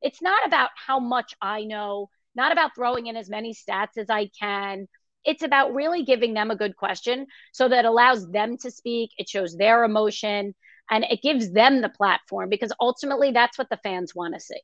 It's 0.00 0.22
not 0.22 0.46
about 0.46 0.70
how 0.74 1.00
much 1.00 1.34
I 1.42 1.64
know, 1.64 2.08
not 2.34 2.52
about 2.52 2.74
throwing 2.74 3.06
in 3.06 3.16
as 3.16 3.28
many 3.28 3.54
stats 3.54 3.98
as 3.98 4.08
I 4.08 4.30
can. 4.40 4.88
It's 5.24 5.42
about 5.42 5.74
really 5.74 6.04
giving 6.04 6.32
them 6.32 6.50
a 6.50 6.56
good 6.56 6.76
question 6.76 7.26
so 7.52 7.68
that 7.68 7.84
allows 7.84 8.26
them 8.30 8.56
to 8.58 8.70
speak. 8.70 9.10
It 9.18 9.28
shows 9.28 9.54
their 9.54 9.84
emotion 9.84 10.54
and 10.90 11.04
it 11.10 11.22
gives 11.22 11.52
them 11.52 11.80
the 11.80 11.88
platform 11.88 12.48
because 12.48 12.72
ultimately 12.80 13.30
that's 13.30 13.58
what 13.58 13.70
the 13.70 13.78
fans 13.78 14.14
want 14.14 14.34
to 14.34 14.40
see. 14.40 14.60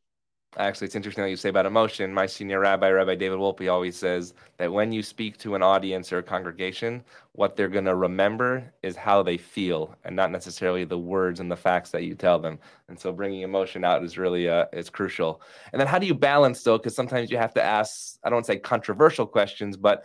Actually, 0.59 0.87
it's 0.87 0.95
interesting 0.95 1.23
that 1.23 1.29
you 1.29 1.37
say 1.37 1.51
about 1.51 1.67
emotion. 1.67 2.15
My 2.15 2.25
senior 2.25 2.61
rabbi, 2.61 2.89
Rabbi 2.89 3.15
David 3.15 3.39
Wolpe, 3.39 3.71
always 3.71 3.95
says 3.95 4.33
that 4.57 4.73
when 4.73 4.91
you 4.91 5.03
speak 5.03 5.37
to 5.39 5.55
an 5.55 5.63
audience 5.63 6.11
or 6.15 6.19
a 6.19 6.23
congregation, 6.23 7.05
what 7.33 7.57
they're 7.57 7.69
going 7.69 7.85
to 7.85 7.95
remember 7.95 8.73
is 8.83 8.97
how 8.97 9.23
they 9.23 9.37
feel, 9.37 9.95
and 10.05 10.17
not 10.17 10.31
necessarily 10.31 10.85
the 10.85 10.97
words 10.97 11.41
and 11.41 11.51
the 11.51 11.57
facts 11.57 11.91
that 11.91 12.05
you 12.05 12.15
tell 12.15 12.39
them. 12.39 12.59
And 12.89 12.99
so, 12.99 13.13
bringing 13.13 13.43
emotion 13.43 13.85
out 13.85 14.03
is 14.03 14.17
really 14.17 14.49
uh, 14.49 14.65
is 14.73 14.89
crucial. 14.89 15.43
And 15.73 15.81
then, 15.81 15.89
how 15.89 15.99
do 15.99 16.07
you 16.07 16.15
balance 16.15 16.63
though? 16.63 16.79
Because 16.79 16.97
sometimes 16.97 17.31
you 17.31 17.37
have 17.37 17.53
to 17.55 17.63
ask, 17.63 18.19
I 18.25 18.31
don't 18.31 18.37
want 18.37 18.47
to 18.47 18.53
say 18.53 18.59
controversial 18.59 19.27
questions, 19.27 19.77
but 19.77 20.05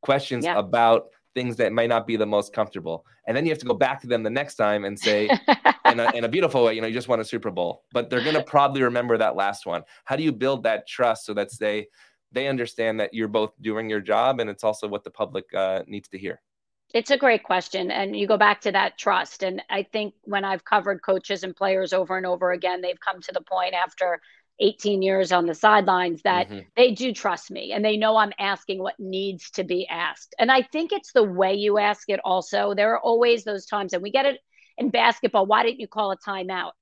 questions 0.00 0.46
yeah. 0.46 0.58
about 0.58 1.08
things 1.34 1.56
that 1.56 1.72
might 1.72 1.88
not 1.88 2.06
be 2.06 2.16
the 2.16 2.26
most 2.26 2.52
comfortable. 2.52 3.06
And 3.26 3.36
then 3.36 3.44
you 3.44 3.50
have 3.50 3.58
to 3.58 3.66
go 3.66 3.74
back 3.74 4.00
to 4.02 4.06
them 4.06 4.22
the 4.22 4.30
next 4.30 4.56
time 4.56 4.84
and 4.84 4.98
say, 4.98 5.28
in, 5.86 6.00
a, 6.00 6.10
in 6.12 6.24
a 6.24 6.28
beautiful 6.28 6.64
way, 6.64 6.74
you 6.74 6.80
know, 6.80 6.86
you 6.86 6.94
just 6.94 7.08
won 7.08 7.20
a 7.20 7.24
Super 7.24 7.50
Bowl, 7.50 7.84
but 7.92 8.10
they're 8.10 8.22
going 8.22 8.34
to 8.36 8.42
probably 8.42 8.82
remember 8.82 9.16
that 9.18 9.36
last 9.36 9.66
one. 9.66 9.82
How 10.04 10.16
do 10.16 10.22
you 10.22 10.32
build 10.32 10.64
that 10.64 10.86
trust 10.86 11.26
so 11.26 11.34
that 11.34 11.48
they, 11.58 11.86
they 12.32 12.48
understand 12.48 13.00
that 13.00 13.14
you're 13.14 13.28
both 13.28 13.52
doing 13.60 13.88
your 13.88 14.00
job 14.00 14.40
and 14.40 14.50
it's 14.50 14.64
also 14.64 14.88
what 14.88 15.04
the 15.04 15.10
public 15.10 15.44
uh, 15.54 15.82
needs 15.86 16.08
to 16.08 16.18
hear? 16.18 16.40
It's 16.94 17.10
a 17.10 17.16
great 17.16 17.42
question. 17.42 17.90
And 17.90 18.14
you 18.14 18.26
go 18.26 18.36
back 18.36 18.60
to 18.62 18.72
that 18.72 18.98
trust. 18.98 19.42
And 19.42 19.62
I 19.70 19.82
think 19.82 20.14
when 20.24 20.44
I've 20.44 20.64
covered 20.64 21.02
coaches 21.02 21.42
and 21.42 21.56
players 21.56 21.94
over 21.94 22.18
and 22.18 22.26
over 22.26 22.52
again, 22.52 22.82
they've 22.82 23.00
come 23.00 23.20
to 23.22 23.32
the 23.32 23.40
point 23.40 23.74
after 23.74 24.20
18 24.60 25.02
years 25.02 25.32
on 25.32 25.46
the 25.46 25.54
sidelines 25.54 26.22
that 26.22 26.48
mm-hmm. 26.48 26.60
they 26.76 26.92
do 26.92 27.12
trust 27.12 27.50
me 27.50 27.72
and 27.72 27.84
they 27.84 27.96
know 27.96 28.16
I'm 28.16 28.32
asking 28.38 28.78
what 28.78 28.94
needs 28.98 29.50
to 29.52 29.64
be 29.64 29.86
asked. 29.88 30.34
And 30.38 30.50
I 30.50 30.62
think 30.62 30.92
it's 30.92 31.12
the 31.12 31.22
way 31.22 31.54
you 31.54 31.78
ask 31.78 32.08
it 32.08 32.20
also. 32.24 32.74
There 32.74 32.92
are 32.92 33.00
always 33.00 33.44
those 33.44 33.66
times, 33.66 33.92
and 33.92 34.02
we 34.02 34.10
get 34.10 34.26
it 34.26 34.38
in 34.78 34.90
basketball. 34.90 35.46
Why 35.46 35.62
didn't 35.62 35.80
you 35.80 35.88
call 35.88 36.12
a 36.12 36.16
timeout? 36.16 36.72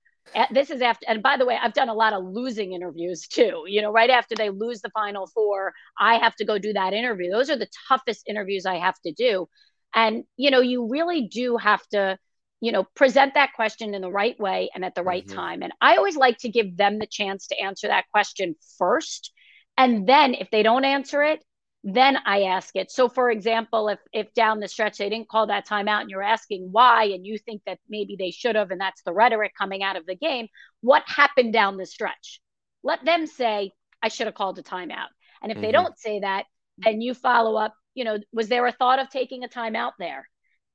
This 0.52 0.70
is 0.70 0.80
after, 0.80 1.06
and 1.08 1.22
by 1.22 1.36
the 1.36 1.46
way, 1.46 1.58
I've 1.60 1.72
done 1.72 1.88
a 1.88 1.94
lot 1.94 2.12
of 2.12 2.24
losing 2.24 2.72
interviews 2.72 3.26
too. 3.26 3.64
You 3.66 3.82
know, 3.82 3.90
right 3.90 4.10
after 4.10 4.36
they 4.36 4.50
lose 4.50 4.80
the 4.80 4.90
final 4.90 5.26
four, 5.26 5.72
I 5.98 6.16
have 6.16 6.36
to 6.36 6.44
go 6.44 6.58
do 6.58 6.72
that 6.72 6.92
interview. 6.92 7.30
Those 7.30 7.50
are 7.50 7.56
the 7.56 7.70
toughest 7.88 8.28
interviews 8.28 8.66
I 8.66 8.76
have 8.76 8.94
to 9.06 9.12
do. 9.12 9.48
And, 9.94 10.24
you 10.36 10.50
know, 10.50 10.60
you 10.60 10.88
really 10.88 11.26
do 11.26 11.56
have 11.56 11.84
to 11.88 12.16
you 12.60 12.72
know 12.72 12.84
present 12.94 13.34
that 13.34 13.52
question 13.54 13.94
in 13.94 14.02
the 14.02 14.10
right 14.10 14.38
way 14.38 14.70
and 14.74 14.84
at 14.84 14.94
the 14.94 15.02
right 15.02 15.26
mm-hmm. 15.26 15.36
time. 15.36 15.62
And 15.62 15.72
i 15.80 15.96
always 15.96 16.16
like 16.16 16.38
to 16.38 16.48
give 16.48 16.76
them 16.76 16.98
the 16.98 17.06
chance 17.06 17.48
to 17.48 17.60
answer 17.60 17.88
that 17.88 18.08
question 18.12 18.54
first. 18.78 19.32
And 19.76 20.06
then 20.06 20.34
if 20.34 20.50
they 20.50 20.62
don't 20.62 20.84
answer 20.84 21.22
it 21.22 21.44
then 21.82 22.18
i 22.26 22.42
ask 22.42 22.76
it. 22.76 22.90
So 22.90 23.08
for 23.08 23.30
example 23.30 23.88
if 23.88 23.98
if 24.12 24.32
down 24.34 24.60
the 24.60 24.68
stretch 24.68 24.98
they 24.98 25.08
didn't 25.08 25.28
call 25.28 25.46
that 25.46 25.66
timeout 25.66 26.02
and 26.02 26.10
you're 26.10 26.22
asking 26.22 26.68
why 26.70 27.04
and 27.04 27.26
you 27.26 27.38
think 27.38 27.62
that 27.66 27.78
maybe 27.88 28.16
they 28.18 28.30
should 28.30 28.56
have 28.56 28.70
and 28.70 28.80
that's 28.80 29.02
the 29.02 29.14
rhetoric 29.14 29.52
coming 29.56 29.82
out 29.82 29.96
of 29.96 30.06
the 30.06 30.16
game 30.16 30.46
what 30.82 31.02
happened 31.06 31.52
down 31.52 31.76
the 31.76 31.86
stretch? 31.86 32.40
Let 32.82 33.04
them 33.04 33.26
say 33.26 33.72
i 34.02 34.08
should 34.08 34.26
have 34.26 34.34
called 34.34 34.58
a 34.58 34.62
timeout. 34.62 35.08
And 35.42 35.50
if 35.50 35.56
mm-hmm. 35.56 35.62
they 35.62 35.72
don't 35.72 35.98
say 35.98 36.20
that 36.20 36.44
then 36.78 37.00
you 37.00 37.14
follow 37.14 37.56
up 37.56 37.74
you 37.94 38.04
know 38.04 38.18
was 38.32 38.48
there 38.48 38.66
a 38.66 38.72
thought 38.72 38.98
of 38.98 39.08
taking 39.08 39.44
a 39.44 39.48
timeout 39.48 39.92
there 39.98 40.28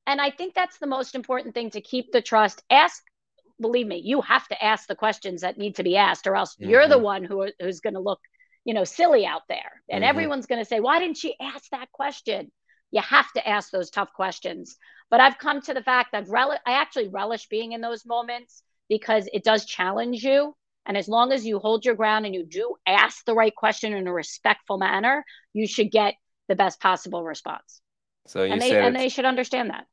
and 0.08 0.22
I 0.22 0.32
think 0.32 0.54
that's 0.54 0.78
the 0.78 0.88
most 0.88 1.16
important 1.16 1.54
thing 1.54 1.72
to 1.72 1.82
keep 1.82 2.12
the 2.12 2.22
trust. 2.22 2.64
Ask, 2.70 3.04
believe 3.60 3.88
me, 3.88 4.02
you 4.04 4.22
have 4.22 4.48
to 4.50 4.64
ask 4.64 4.88
the 4.88 4.96
questions 4.96 5.42
that 5.42 5.58
need 5.58 5.76
to 5.76 5.84
be 5.84 5.98
asked, 5.98 6.28
or 6.28 6.36
else 6.36 6.56
mm-hmm. 6.56 6.70
you're 6.70 6.88
the 6.88 6.98
one 6.98 7.24
who, 7.24 7.48
who's 7.60 7.80
going 7.80 7.96
to 7.96 8.00
look, 8.00 8.20
you 8.64 8.74
know, 8.74 8.84
silly 8.84 9.26
out 9.26 9.44
there. 9.50 9.82
And 9.90 10.04
mm-hmm. 10.04 10.10
everyone's 10.10 10.46
going 10.46 10.62
to 10.62 10.68
say, 10.68 10.80
why 10.80 11.00
didn't 11.00 11.18
she 11.18 11.36
ask 11.42 11.70
that 11.72 11.92
question? 11.92 12.52
You 12.92 13.02
have 13.02 13.32
to 13.34 13.48
ask 13.48 13.72
those 13.72 13.90
tough 13.90 14.14
questions. 14.14 14.78
But 15.10 15.20
I've 15.20 15.38
come 15.38 15.62
to 15.62 15.74
the 15.74 15.84
fact 15.84 16.12
that 16.12 16.28
rel- 16.30 16.60
I 16.66 16.74
actually 16.74 17.10
relish 17.10 17.48
being 17.48 17.74
in 17.74 17.82
those 17.82 18.06
moments 18.06 18.64
because 18.90 19.28
it 19.34 19.44
does 19.44 19.66
challenge 19.66 20.24
you. 20.24 20.56
And 20.86 20.96
as 20.96 21.08
long 21.08 21.32
as 21.32 21.46
you 21.46 21.58
hold 21.58 21.84
your 21.84 21.96
ground 21.96 22.26
and 22.26 22.36
you 22.36 22.46
do 22.46 22.76
ask 22.86 23.26
the 23.26 23.34
right 23.34 23.54
question 23.56 23.94
in 23.94 24.08
a 24.08 24.14
respectful 24.14 24.78
manner, 24.78 25.26
you 25.52 25.68
should 25.68 25.90
get 25.92 26.14
the 26.48 26.56
best 26.56 26.80
possible 26.80 27.24
response. 27.24 27.82
So 28.28 28.44
you 28.44 28.54
and 28.54 28.62
they, 28.62 28.80
and 28.80 28.96
they 28.96 29.10
should 29.10 29.26
understand 29.26 29.72
that. 29.72 29.86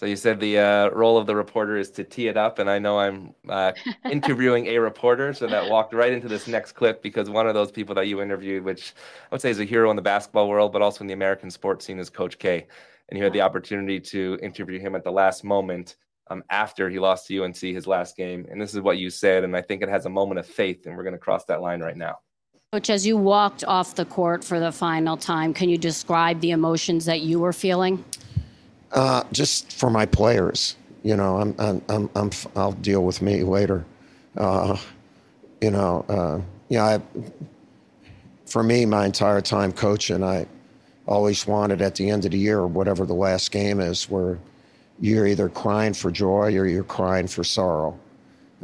So 0.00 0.06
you 0.06 0.16
said 0.16 0.40
the 0.40 0.58
uh, 0.58 0.88
role 0.92 1.18
of 1.18 1.26
the 1.26 1.36
reporter 1.36 1.76
is 1.76 1.90
to 1.90 2.04
tee 2.04 2.28
it 2.28 2.38
up, 2.38 2.58
and 2.58 2.70
I 2.70 2.78
know 2.78 2.98
I'm 2.98 3.34
uh, 3.46 3.72
interviewing 4.10 4.68
a 4.68 4.78
reporter, 4.78 5.34
so 5.34 5.46
that 5.46 5.68
walked 5.68 5.92
right 5.92 6.10
into 6.10 6.26
this 6.26 6.46
next 6.46 6.72
clip 6.72 7.02
because 7.02 7.28
one 7.28 7.46
of 7.46 7.52
those 7.52 7.70
people 7.70 7.94
that 7.96 8.06
you 8.06 8.22
interviewed, 8.22 8.64
which 8.64 8.94
I 9.30 9.34
would 9.34 9.42
say 9.42 9.50
is 9.50 9.60
a 9.60 9.64
hero 9.64 9.90
in 9.90 9.96
the 9.96 10.00
basketball 10.00 10.48
world, 10.48 10.72
but 10.72 10.80
also 10.80 11.04
in 11.04 11.06
the 11.06 11.12
American 11.12 11.50
sports 11.50 11.84
scene, 11.84 11.98
is 11.98 12.08
Coach 12.08 12.38
K, 12.38 12.66
and 13.10 13.18
you 13.18 13.24
had 13.24 13.34
the 13.34 13.42
opportunity 13.42 14.00
to 14.00 14.38
interview 14.40 14.80
him 14.80 14.94
at 14.94 15.04
the 15.04 15.12
last 15.12 15.44
moment 15.44 15.96
um, 16.30 16.42
after 16.48 16.88
he 16.88 16.98
lost 16.98 17.26
to 17.26 17.44
UNC 17.44 17.58
his 17.58 17.86
last 17.86 18.16
game, 18.16 18.46
and 18.50 18.58
this 18.58 18.72
is 18.72 18.80
what 18.80 18.96
you 18.96 19.10
said, 19.10 19.44
and 19.44 19.54
I 19.54 19.60
think 19.60 19.82
it 19.82 19.90
has 19.90 20.06
a 20.06 20.10
moment 20.10 20.38
of 20.38 20.46
faith, 20.46 20.86
and 20.86 20.96
we're 20.96 21.04
going 21.04 21.12
to 21.12 21.18
cross 21.18 21.44
that 21.44 21.60
line 21.60 21.82
right 21.82 21.96
now. 21.98 22.20
Coach, 22.72 22.88
as 22.88 23.06
you 23.06 23.18
walked 23.18 23.64
off 23.64 23.96
the 23.96 24.06
court 24.06 24.44
for 24.44 24.60
the 24.60 24.72
final 24.72 25.18
time, 25.18 25.52
can 25.52 25.68
you 25.68 25.76
describe 25.76 26.40
the 26.40 26.52
emotions 26.52 27.04
that 27.04 27.20
you 27.20 27.38
were 27.38 27.52
feeling? 27.52 28.02
Uh, 28.92 29.22
just 29.32 29.72
for 29.72 29.88
my 29.90 30.04
players, 30.04 30.76
you 31.02 31.16
know, 31.16 31.36
I'm, 31.36 31.54
I'm, 31.58 31.82
I'm, 31.88 32.10
I'm 32.16 32.30
I'll 32.56 32.72
deal 32.72 33.04
with 33.04 33.22
me 33.22 33.42
later. 33.44 33.84
Uh, 34.36 34.76
you 35.60 35.70
know, 35.70 36.04
uh, 36.08 36.40
yeah, 36.68 36.84
I, 36.84 37.02
for 38.46 38.62
me, 38.62 38.84
my 38.86 39.06
entire 39.06 39.40
time 39.40 39.72
coaching, 39.72 40.24
I 40.24 40.46
always 41.06 41.46
wanted 41.46 41.82
at 41.82 41.94
the 41.94 42.10
end 42.10 42.24
of 42.24 42.32
the 42.32 42.38
year, 42.38 42.58
or 42.58 42.66
whatever 42.66 43.06
the 43.06 43.14
last 43.14 43.52
game 43.52 43.80
is, 43.80 44.10
where 44.10 44.38
you're 45.00 45.26
either 45.26 45.48
crying 45.48 45.94
for 45.94 46.10
joy 46.10 46.56
or 46.56 46.66
you're 46.66 46.84
crying 46.84 47.26
for 47.26 47.44
sorrow. 47.44 47.98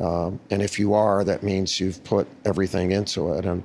Um, 0.00 0.38
and 0.50 0.61
if 0.61 0.78
you 0.78 0.92
are, 0.95 1.25
that 1.25 1.42
means 1.42 1.80
you've 1.80 2.02
put 2.04 2.26
everything 2.45 2.92
into 2.92 3.33
it. 3.33 3.47
And 3.47 3.62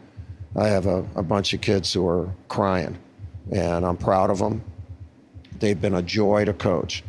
I 0.56 0.68
have 0.68 0.86
a, 0.86 1.06
a 1.15 1.24
bunch 1.24 1.53
of 1.53 1.62
kids 1.62 1.91
who 1.91 2.08
are 2.08 2.30
crying, 2.48 2.98
and 3.51 3.86
I'm 3.86 3.98
proud 3.98 4.30
of 4.30 4.39
them. 4.39 4.63
They've 5.62 5.80
been 5.80 5.94
a 5.94 6.01
joy 6.01 6.46
to 6.46 6.53
coach, 6.53 7.03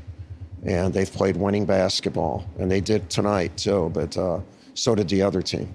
and 0.62 0.92
they've 0.92 1.11
played 1.11 1.37
winning 1.37 1.64
basketball, 1.64 2.44
and 2.59 2.71
they 2.71 2.82
did 2.82 3.09
tonight 3.09 3.56
too. 3.56 3.90
But 3.94 4.14
uh, 4.16 4.40
so 4.75 4.94
did 4.94 5.09
the 5.09 5.23
other 5.23 5.40
team. 5.40 5.75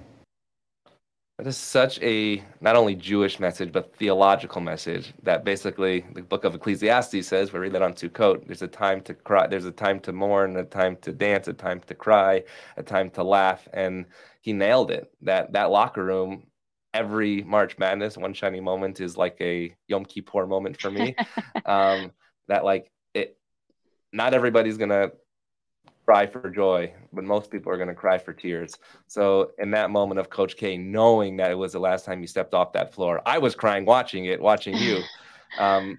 That 1.38 1.48
is 1.48 1.56
such 1.56 2.00
a 2.02 2.40
not 2.60 2.76
only 2.76 2.94
Jewish 2.94 3.40
message, 3.40 3.72
but 3.72 3.96
theological 3.96 4.60
message 4.60 5.12
that 5.24 5.44
basically 5.44 6.04
the 6.14 6.22
book 6.22 6.44
of 6.44 6.54
Ecclesiastes 6.54 7.26
says, 7.26 7.52
we 7.52 7.58
read 7.58 7.72
that 7.72 7.82
on 7.82 7.94
Sukkot, 7.94 8.46
there's 8.46 8.62
a 8.62 8.68
time 8.68 9.00
to 9.02 9.14
cry, 9.14 9.48
there's 9.48 9.64
a 9.64 9.72
time 9.72 9.98
to 10.00 10.12
mourn, 10.12 10.56
a 10.56 10.64
time 10.64 10.96
to 11.02 11.12
dance, 11.12 11.48
a 11.48 11.52
time 11.52 11.80
to 11.86 11.94
cry, 11.94 12.44
a 12.76 12.82
time 12.84 13.10
to 13.10 13.24
laugh. 13.24 13.66
And 13.72 14.06
he 14.40 14.52
nailed 14.52 14.92
it. 14.92 15.12
That 15.22 15.52
that 15.52 15.70
locker 15.70 16.04
room, 16.04 16.44
every 16.94 17.42
March 17.42 17.76
Madness, 17.76 18.16
one 18.16 18.34
shiny 18.34 18.60
moment 18.60 19.00
is 19.00 19.16
like 19.16 19.36
a 19.40 19.74
Yom 19.88 20.04
Kippur 20.04 20.46
moment 20.46 20.80
for 20.80 20.92
me. 20.92 21.16
um, 21.66 22.12
that 22.48 22.64
like 22.64 22.90
it 23.14 23.38
not 24.12 24.34
everybody's 24.34 24.76
gonna 24.76 25.10
cry 26.08 26.26
for 26.26 26.48
joy, 26.48 26.90
but 27.12 27.22
most 27.22 27.50
people 27.50 27.70
are 27.70 27.76
going 27.76 27.88
to 27.88 27.94
cry 27.94 28.16
for 28.16 28.32
tears. 28.32 28.78
So 29.08 29.50
in 29.58 29.70
that 29.72 29.90
moment 29.90 30.18
of 30.18 30.30
Coach 30.30 30.56
K, 30.56 30.78
knowing 30.78 31.36
that 31.36 31.50
it 31.50 31.54
was 31.54 31.72
the 31.72 31.78
last 31.80 32.06
time 32.06 32.22
you 32.22 32.26
stepped 32.26 32.54
off 32.54 32.72
that 32.72 32.94
floor, 32.94 33.20
I 33.26 33.36
was 33.36 33.54
crying 33.54 33.84
watching 33.84 34.24
it, 34.24 34.40
watching 34.40 34.74
you. 34.74 35.02
Um, 35.58 35.98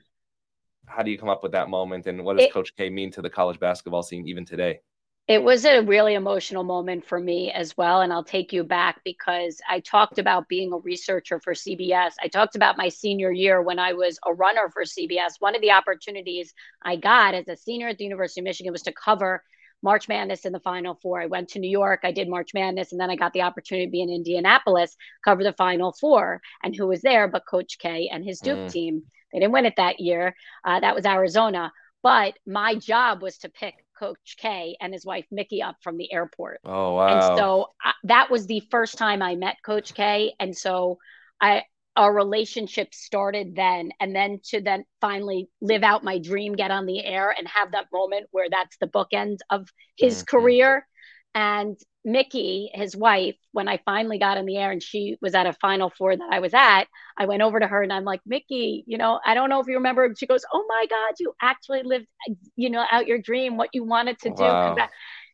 how 0.86 1.02
do 1.02 1.10
you 1.10 1.18
come 1.18 1.28
up 1.28 1.42
with 1.42 1.54
that 1.54 1.70
moment, 1.70 2.06
and 2.06 2.24
what 2.24 2.38
does 2.38 2.46
it, 2.46 2.54
Coach 2.54 2.76
K 2.76 2.88
mean 2.92 3.10
to 3.14 3.22
the 3.24 3.32
college 3.32 3.60
basketball 3.60 4.04
scene 4.04 4.28
even 4.28 4.46
today? 4.46 4.82
It 5.30 5.44
was 5.44 5.64
a 5.64 5.82
really 5.82 6.16
emotional 6.16 6.64
moment 6.64 7.06
for 7.06 7.20
me 7.20 7.52
as 7.52 7.78
well. 7.78 8.02
And 8.02 8.12
I'll 8.12 8.24
take 8.24 8.52
you 8.52 8.64
back 8.64 9.02
because 9.06 9.62
I 9.70 9.80
talked 9.80 10.18
about 10.18 10.50
being 10.50 10.74
a 10.74 10.78
researcher 10.78 11.40
for 11.40 11.54
CBS. 11.54 12.14
I 12.20 12.30
talked 12.30 12.56
about 12.56 12.80
my 12.80 12.90
senior 12.90 13.32
year 13.32 13.62
when 13.62 13.78
I 13.78 13.94
was 13.94 14.18
a 14.26 14.34
runner 14.34 14.72
for 14.74 14.86
CBS. 14.86 15.34
One 15.38 15.54
of 15.54 15.62
the 15.62 15.70
opportunities 15.70 16.56
I 16.82 16.96
got 16.96 17.36
as 17.36 17.48
a 17.48 17.56
senior 17.56 17.90
at 17.90 18.00
the 18.00 18.06
University 18.06 18.42
of 18.42 18.46
Michigan 18.46 18.72
was 18.72 18.82
to 18.82 18.92
cover 18.92 19.44
March 19.84 20.08
Madness 20.08 20.46
in 20.46 20.52
the 20.52 20.60
Final 20.60 20.96
Four. 20.96 21.22
I 21.22 21.28
went 21.28 21.50
to 21.50 21.60
New 21.60 21.70
York, 21.70 22.00
I 22.04 22.12
did 22.12 22.28
March 22.28 22.56
Madness, 22.56 22.92
and 22.92 23.00
then 23.00 23.12
I 23.12 23.16
got 23.16 23.34
the 23.34 23.44
opportunity 23.44 23.86
to 23.86 23.92
be 23.92 24.02
in 24.02 24.10
Indianapolis, 24.10 24.98
cover 25.24 25.44
the 25.44 25.54
Final 25.54 25.92
Four. 25.92 26.42
And 26.64 26.76
who 26.76 26.88
was 26.88 27.02
there 27.02 27.28
but 27.28 27.46
Coach 27.46 27.78
K 27.78 28.10
and 28.12 28.26
his 28.26 28.40
Duke 28.40 28.58
mm. 28.58 28.72
team? 28.72 29.04
They 29.32 29.42
didn't 29.42 29.54
win 29.54 29.68
it 29.68 29.76
that 29.78 30.00
year. 30.00 30.36
Uh, 30.66 30.80
that 30.80 30.96
was 30.96 31.06
Arizona. 31.06 31.72
But 32.02 32.36
my 32.48 32.76
job 32.76 33.22
was 33.22 33.38
to 33.40 33.50
pick 33.50 33.76
Coach 34.00 34.38
K 34.38 34.78
and 34.80 34.94
his 34.94 35.06
wife 35.06 35.26
Mickey 35.30 35.62
up 35.62 35.76
from 35.84 35.98
the 35.98 36.12
airport. 36.12 36.62
Oh 36.64 36.96
wow! 36.96 37.08
And 37.08 37.38
so 37.38 37.68
I, 37.84 37.94
that 38.04 38.32
was 38.32 38.48
the 38.48 38.62
first 38.72 38.98
time 38.98 39.22
I 39.22 39.36
met 39.36 39.58
Coach 39.64 39.94
K, 39.94 40.34
and 40.40 40.56
so 40.58 40.98
I 41.42 41.64
our 41.96 42.14
relationship 42.14 42.94
started 42.94 43.56
then 43.56 43.92
and 44.00 44.16
then 44.16 44.40
to 44.46 44.62
then 44.62 44.86
finally 45.02 45.50
live 45.60 45.84
out 45.84 46.02
my 46.04 46.18
dream 46.18 46.54
get 46.54 46.72
on 46.72 46.86
the 46.86 47.04
air 47.04 47.36
and 47.38 47.46
have 47.48 47.74
that 47.74 47.88
moment 47.92 48.28
where 48.32 48.48
that's 48.50 48.78
the 48.78 48.88
bookend 48.88 49.40
of 49.50 49.68
his 49.98 50.20
mm-hmm. 50.24 50.38
career 50.38 50.88
and 51.36 51.78
Mickey, 52.12 52.70
his 52.74 52.96
wife, 52.96 53.36
when 53.52 53.68
I 53.68 53.80
finally 53.86 54.20
got 54.20 54.38
in 54.38 54.46
the 54.46 54.58
air 54.58 54.72
and 54.72 54.82
she 54.82 55.18
was 55.22 55.36
at 55.36 55.46
a 55.46 55.54
final 55.54 55.92
four 55.98 56.16
that 56.16 56.30
I 56.32 56.40
was 56.40 56.54
at, 56.54 56.86
I 57.18 57.26
went 57.26 57.42
over 57.42 57.60
to 57.60 57.68
her 57.68 57.84
and 57.84 57.92
I'm 57.92 58.06
like, 58.06 58.22
Mickey, 58.26 58.84
you 58.88 58.98
know, 58.98 59.20
I 59.26 59.34
don't 59.34 59.50
know 59.50 59.60
if 59.60 59.68
you 59.68 59.76
remember. 59.76 60.14
She 60.18 60.28
goes, 60.28 60.44
Oh 60.54 60.66
my 60.68 60.86
God, 60.90 61.14
you 61.20 61.34
actually 61.42 61.84
lived, 61.84 62.08
you 62.56 62.70
know, 62.70 62.86
out 62.92 63.08
your 63.08 63.20
dream, 63.20 63.58
what 63.58 63.70
you 63.74 63.84
wanted 63.84 64.20
to 64.20 64.30
do. 64.30 64.44
Wow. 64.44 64.76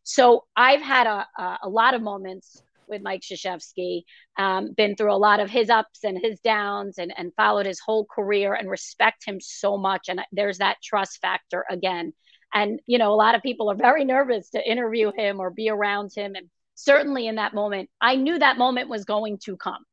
So 0.03 0.46
I've 0.55 0.82
had 0.82 1.08
a, 1.08 1.25
a, 1.63 1.70
lot 1.70 1.96
of 1.96 2.01
moments 2.01 2.62
with 2.88 3.01
Mike 3.01 3.22
Krzyzewski, 3.22 4.03
um, 4.38 4.72
been 4.74 4.96
through 4.96 5.12
a 5.12 5.17
lot 5.17 5.39
of 5.39 5.50
his 5.50 5.72
ups 5.72 6.03
and 6.03 6.20
his 6.22 6.39
downs 6.41 7.00
and, 7.00 7.12
and 7.17 7.34
followed 7.36 7.65
his 7.65 7.79
whole 7.79 8.05
career 8.05 8.53
and 8.53 8.70
respect 8.70 9.25
him 9.25 9.39
so 9.41 9.77
much. 9.77 10.08
And 10.08 10.22
there's 10.32 10.60
that 10.60 10.77
trust 10.84 11.20
factor 11.22 11.65
again. 11.70 12.13
And, 12.53 12.79
you 12.86 13.00
know, 13.00 13.13
a 13.13 13.15
lot 13.15 13.36
of 13.36 13.41
people 13.41 13.70
are 13.72 13.75
very 13.75 14.05
nervous 14.05 14.51
to 14.51 14.70
interview 14.70 15.12
him 15.15 15.39
or 15.39 15.50
be 15.50 15.70
around 15.70 16.12
him. 16.15 16.36
And 16.36 16.50
certainly 16.75 17.27
in 17.27 17.36
that 17.36 17.53
moment, 17.53 17.89
I 18.00 18.15
knew 18.15 18.38
that 18.38 18.58
moment 18.58 18.89
was 18.89 19.05
going 19.05 19.39
to 19.46 19.58
come. 19.58 19.84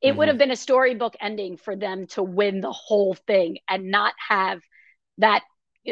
It 0.00 0.08
mm-hmm. 0.08 0.18
would 0.18 0.28
have 0.28 0.38
been 0.38 0.50
a 0.50 0.56
storybook 0.56 1.16
ending 1.20 1.56
for 1.56 1.76
them 1.76 2.06
to 2.08 2.22
win 2.22 2.60
the 2.60 2.72
whole 2.72 3.14
thing 3.14 3.58
and 3.68 3.90
not 3.90 4.12
have 4.28 4.60
that 5.18 5.42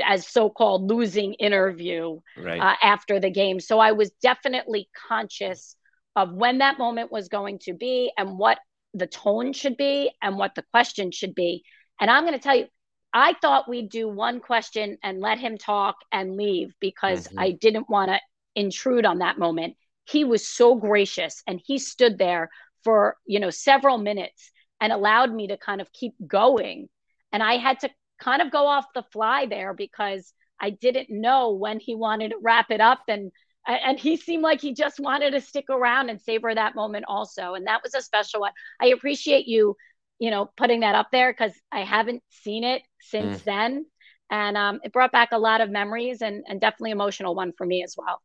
as 0.05 0.27
so-called 0.27 0.89
losing 0.89 1.35
interview 1.35 2.21
right. 2.37 2.61
uh, 2.61 2.75
after 2.83 3.19
the 3.19 3.31
game. 3.31 3.59
So 3.61 3.79
I 3.79 3.93
was 3.93 4.11
definitely 4.23 4.89
conscious 5.09 5.77
of 6.17 6.33
when 6.33 6.59
that 6.59 6.79
moment 6.79 7.11
was 7.11 7.29
going 7.29 7.59
to 7.61 7.73
be 7.73 8.13
and 8.17 8.39
what 8.39 8.59
the 8.95 9.07
tone 9.07 9.53
should 9.53 9.77
be 9.77 10.11
and 10.23 10.37
what 10.37 10.55
the 10.55 10.65
question 10.71 11.11
should 11.11 11.35
be. 11.35 11.65
And 12.01 12.11
I'm 12.11 12.25
going 12.25 12.35
to 12.35 12.41
tell 12.41 12.57
you, 12.57 12.67
I 13.13 13.35
thought 13.41 13.69
we'd 13.69 13.91
do 13.91 14.09
one 14.09 14.41
question 14.41 14.99
and 15.03 15.21
let 15.21 15.39
him 15.39 15.59
talk 15.59 15.97
and 16.13 16.37
leave 16.37 16.73
because 16.81 17.27
mm-hmm. 17.27 17.41
I 17.41 17.51
didn't 17.53 17.91
want 17.91 18.11
to 18.11 18.21
intrude 18.55 19.05
on 19.05 19.19
that 19.19 19.39
moment. 19.39 19.77
He 20.11 20.25
was 20.25 20.47
so 20.47 20.75
gracious 20.75 21.43
and 21.47 21.61
he 21.65 21.79
stood 21.79 22.19
there 22.19 22.51
for, 22.85 23.17
you 23.27 23.41
know, 23.41 23.51
several 23.51 23.99
minutes 23.99 24.51
and 24.81 24.93
allowed 24.93 25.33
me 25.33 25.49
to 25.49 25.57
kind 25.57 25.81
of 25.81 25.93
keep 25.93 26.15
going. 26.27 26.89
And 27.33 27.43
I 27.43 27.59
had 27.59 27.81
to 27.81 27.91
kind 28.21 28.43
of 28.43 28.51
go 28.51 28.67
off 28.67 28.87
the 28.95 29.05
fly 29.13 29.47
there 29.47 29.75
because 29.75 30.33
I 30.61 30.71
didn't 30.71 31.09
know 31.11 31.53
when 31.53 31.81
he 31.81 31.95
wanted 31.95 32.31
to 32.31 32.39
wrap 32.43 32.71
it 32.71 32.81
up. 32.81 33.01
And 33.09 33.31
and 33.67 34.01
he 34.01 34.17
seemed 34.17 34.43
like 34.43 34.61
he 34.61 34.73
just 34.73 34.99
wanted 34.99 35.33
to 35.33 35.41
stick 35.41 35.67
around 35.69 36.09
and 36.09 36.21
savor 36.21 36.55
that 36.55 36.75
moment 36.75 37.05
also. 37.07 37.55
And 37.55 37.67
that 37.67 37.83
was 37.83 37.95
a 37.95 38.01
special 38.01 38.41
one. 38.41 38.53
I 38.81 38.87
appreciate 38.87 39.47
you 39.47 39.77
you 40.19 40.31
know 40.31 40.51
putting 40.57 40.81
that 40.81 40.95
up 40.95 41.09
there 41.11 41.33
because 41.33 41.55
i 41.73 41.81
haven't 41.81 42.23
seen 42.29 42.65
it 42.65 42.83
since 43.01 43.41
mm. 43.41 43.45
then. 43.45 43.87
And 44.33 44.57
um, 44.57 44.81
it 44.85 44.93
brought 44.93 45.11
back 45.11 45.31
a 45.33 45.39
lot 45.39 45.61
of 45.61 45.71
memories 45.71 46.23
and, 46.23 46.45
and 46.47 46.61
definitely 46.61 46.93
emotional 46.93 47.35
one 47.35 47.53
for 47.57 47.67
me 47.67 47.83
as 47.83 47.97
well 47.99 48.21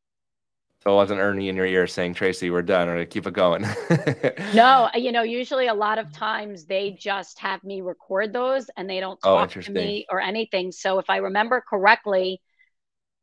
so 0.86 0.94
it 0.94 0.96
wasn't 0.98 1.20
Ernie 1.20 1.50
in 1.50 1.56
your 1.56 1.66
ear 1.66 1.88
saying, 1.88 2.14
Tracy, 2.14 2.52
we're 2.52 2.62
done, 2.62 2.88
or 2.88 3.04
keep 3.06 3.26
it 3.26 3.34
going. 3.34 3.66
no, 4.54 4.88
you 4.94 5.12
know, 5.12 5.24
usually 5.24 5.66
a 5.66 5.74
lot 5.74 5.98
of 5.98 6.12
times 6.12 6.66
they 6.66 6.92
just 6.92 7.40
have 7.40 7.64
me 7.64 7.82
record 7.82 8.32
those 8.32 8.70
and 8.78 8.88
they 8.88 9.00
don't 9.00 9.18
oh, 9.24 9.36
talk 9.36 9.58
oh, 9.58 9.62
to 9.62 9.72
me 9.72 10.06
or 10.12 10.22
anything. 10.22 10.72
So 10.72 11.00
if 11.00 11.10
I 11.10 11.18
remember 11.18 11.64
correctly, 11.68 12.40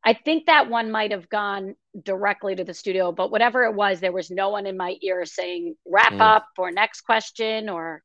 I 0.03 0.13
think 0.13 0.47
that 0.47 0.69
one 0.69 0.91
might 0.91 1.11
have 1.11 1.29
gone 1.29 1.75
directly 2.03 2.53
to 2.53 2.65
the 2.65 2.73
studio, 2.73 3.13
but 3.13 3.31
whatever 3.31 3.63
it 3.63 3.73
was, 3.73 4.01
there 4.01 4.11
was 4.11 4.29
no 4.29 4.49
one 4.49 4.65
in 4.65 4.75
my 4.75 4.97
ear 5.01 5.25
saying 5.25 5.75
wrap 5.85 6.11
mm. 6.11 6.19
up 6.19 6.45
or 6.57 6.69
next 6.69 7.01
question 7.01 7.69
or 7.69 8.03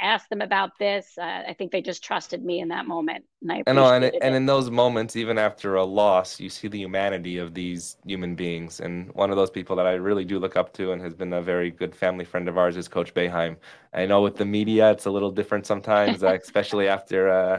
ask 0.00 0.28
them 0.28 0.40
about 0.40 0.70
this. 0.78 1.12
Uh, 1.18 1.42
I 1.48 1.54
think 1.58 1.72
they 1.72 1.82
just 1.82 2.02
trusted 2.02 2.42
me 2.42 2.60
in 2.60 2.68
that 2.68 2.86
moment. 2.86 3.24
And 3.42 3.52
I, 3.52 3.62
I 3.66 3.72
know, 3.72 3.92
and, 3.92 4.04
and 4.04 4.34
in 4.34 4.46
those 4.46 4.70
moments, 4.70 5.16
even 5.16 5.36
after 5.36 5.74
a 5.74 5.84
loss, 5.84 6.40
you 6.40 6.48
see 6.48 6.68
the 6.68 6.78
humanity 6.78 7.38
of 7.38 7.52
these 7.52 7.96
human 8.06 8.34
beings. 8.34 8.80
And 8.80 9.12
one 9.14 9.30
of 9.30 9.36
those 9.36 9.50
people 9.50 9.76
that 9.76 9.86
I 9.86 9.92
really 9.94 10.24
do 10.24 10.38
look 10.38 10.56
up 10.56 10.72
to 10.74 10.92
and 10.92 11.02
has 11.02 11.14
been 11.14 11.32
a 11.32 11.42
very 11.42 11.70
good 11.70 11.94
family 11.94 12.24
friend 12.24 12.48
of 12.48 12.56
ours 12.56 12.76
is 12.76 12.88
Coach 12.88 13.12
Boeheim. 13.12 13.56
I 13.92 14.06
know 14.06 14.22
with 14.22 14.36
the 14.36 14.44
media, 14.44 14.90
it's 14.90 15.06
a 15.06 15.10
little 15.10 15.30
different 15.30 15.66
sometimes, 15.66 16.22
uh, 16.22 16.38
especially 16.42 16.88
after. 16.88 17.28
Uh, 17.28 17.58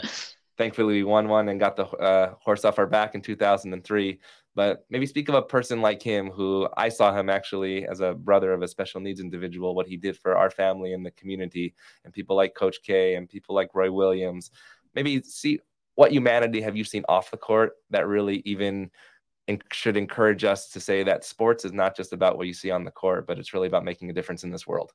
thankfully 0.57 0.95
we 0.95 1.03
won 1.03 1.27
one 1.27 1.49
and 1.49 1.59
got 1.59 1.75
the 1.75 1.85
uh, 1.85 2.33
horse 2.39 2.65
off 2.65 2.79
our 2.79 2.87
back 2.87 3.15
in 3.15 3.21
2003 3.21 4.19
but 4.55 4.85
maybe 4.89 5.05
speak 5.05 5.29
of 5.29 5.35
a 5.35 5.41
person 5.41 5.81
like 5.81 6.01
him 6.01 6.29
who 6.29 6.67
i 6.77 6.89
saw 6.89 7.15
him 7.15 7.29
actually 7.29 7.85
as 7.85 7.99
a 7.99 8.13
brother 8.13 8.53
of 8.53 8.61
a 8.61 8.67
special 8.67 9.01
needs 9.01 9.19
individual 9.19 9.75
what 9.75 9.87
he 9.87 9.97
did 9.97 10.17
for 10.17 10.35
our 10.35 10.49
family 10.49 10.93
and 10.93 11.05
the 11.05 11.11
community 11.11 11.73
and 12.03 12.13
people 12.13 12.35
like 12.35 12.55
coach 12.55 12.77
k 12.83 13.15
and 13.15 13.29
people 13.29 13.53
like 13.53 13.69
roy 13.73 13.91
williams 13.91 14.51
maybe 14.95 15.21
see 15.21 15.59
what 15.95 16.11
humanity 16.11 16.61
have 16.61 16.75
you 16.75 16.83
seen 16.83 17.05
off 17.07 17.31
the 17.31 17.37
court 17.37 17.73
that 17.89 18.07
really 18.07 18.41
even 18.45 18.89
should 19.71 19.95
encourage 19.95 20.43
us 20.43 20.69
to 20.69 20.79
say 20.79 21.03
that 21.03 21.23
sports 21.23 21.65
is 21.65 21.71
not 21.71 21.95
just 21.95 22.13
about 22.13 22.35
what 22.35 22.47
you 22.47 22.53
see 22.53 22.71
on 22.71 22.83
the 22.83 22.91
court 22.91 23.27
but 23.27 23.37
it's 23.37 23.53
really 23.53 23.67
about 23.67 23.83
making 23.83 24.09
a 24.09 24.13
difference 24.13 24.43
in 24.43 24.51
this 24.51 24.65
world 24.65 24.91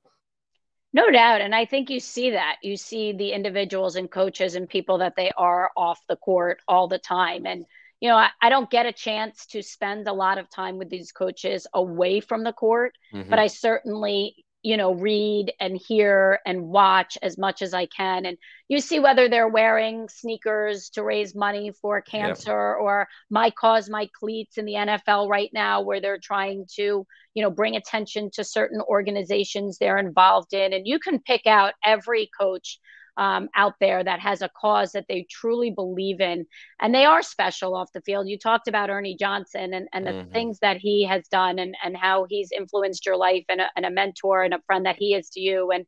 no 0.92 1.09
doubt. 1.09 1.40
And 1.40 1.55
I 1.55 1.66
think 1.66 1.88
you 1.88 2.01
see 2.01 2.31
that. 2.31 2.57
You 2.62 2.77
see 2.77 3.12
the 3.12 3.31
individuals 3.31 3.94
and 3.94 4.11
coaches 4.11 4.57
and 4.57 4.68
people 4.68 4.99
that 4.99 5.14
they 5.16 5.31
are 5.37 5.70
off 5.77 6.01
the 6.09 6.16
court 6.16 6.61
all 6.66 6.88
the 6.88 6.99
time. 6.99 7.46
And, 7.46 7.64
you 8.00 8.08
know, 8.08 8.16
I, 8.16 8.30
I 8.40 8.48
don't 8.48 8.70
get 8.70 8.86
a 8.86 8.92
chance 8.92 9.46
to 9.46 9.62
spend 9.62 10.08
a 10.08 10.12
lot 10.12 10.38
of 10.38 10.50
time 10.50 10.78
with 10.78 10.88
these 10.88 11.12
coaches 11.12 11.66
away 11.74 12.20
from 12.20 12.44
the 12.44 12.52
court, 12.52 12.94
mm-hmm. 13.14 13.28
but 13.28 13.38
I 13.38 13.46
certainly, 13.46 14.44
you 14.62 14.78
know, 14.78 14.94
read 14.94 15.52
and 15.60 15.76
hear 15.76 16.38
and 16.46 16.62
watch 16.62 17.18
as 17.22 17.36
much 17.36 17.60
as 17.60 17.74
I 17.74 17.86
can. 17.86 18.24
And 18.24 18.38
you 18.68 18.80
see 18.80 19.00
whether 19.00 19.28
they're 19.28 19.48
wearing 19.48 20.08
sneakers 20.08 20.90
to 20.90 21.02
raise 21.02 21.34
money 21.34 21.72
for 21.80 22.00
cancer 22.00 22.76
yep. 22.76 22.82
or 22.82 23.08
my 23.28 23.50
cause, 23.50 23.90
my 23.90 24.08
cleats 24.18 24.56
in 24.56 24.64
the 24.64 24.74
NFL 24.74 25.28
right 25.28 25.50
now, 25.52 25.82
where 25.82 26.00
they're 26.00 26.18
trying 26.18 26.64
to, 26.76 27.06
you 27.34 27.42
know, 27.42 27.50
bring 27.50 27.76
attention 27.76 28.30
to 28.32 28.44
certain 28.44 28.80
organizations 28.80 29.76
they're 29.76 29.98
involved 29.98 30.54
in. 30.54 30.72
And 30.72 30.86
you 30.86 30.98
can 30.98 31.20
pick 31.20 31.46
out 31.46 31.74
every 31.84 32.30
coach 32.38 32.78
um, 33.20 33.50
out 33.54 33.74
there 33.80 34.02
that 34.02 34.18
has 34.18 34.40
a 34.40 34.48
cause 34.48 34.92
that 34.92 35.04
they 35.06 35.26
truly 35.30 35.70
believe 35.70 36.22
in. 36.22 36.46
And 36.80 36.94
they 36.94 37.04
are 37.04 37.22
special 37.22 37.76
off 37.76 37.92
the 37.92 38.00
field. 38.00 38.26
You 38.26 38.38
talked 38.38 38.66
about 38.66 38.88
Ernie 38.88 39.14
Johnson 39.14 39.74
and, 39.74 39.88
and 39.92 40.06
the 40.06 40.12
mm-hmm. 40.12 40.33
things 40.33 40.59
that 40.61 40.78
he 40.78 41.04
has 41.04 41.28
done 41.28 41.59
and, 41.59 41.76
and 41.85 41.94
how 41.94 42.26
he's 42.30 42.50
influenced 42.50 43.04
your 43.04 43.18
life 43.18 43.44
and 43.50 43.61
a, 43.61 43.68
and 43.76 43.85
a 43.85 43.90
mentor 43.90 44.42
and 44.42 44.54
a 44.54 44.62
friend 44.66 44.87
that 44.87 44.96
he 44.96 45.14
is 45.14 45.28
to 45.30 45.40
you. 45.40 45.70
And 45.70 45.85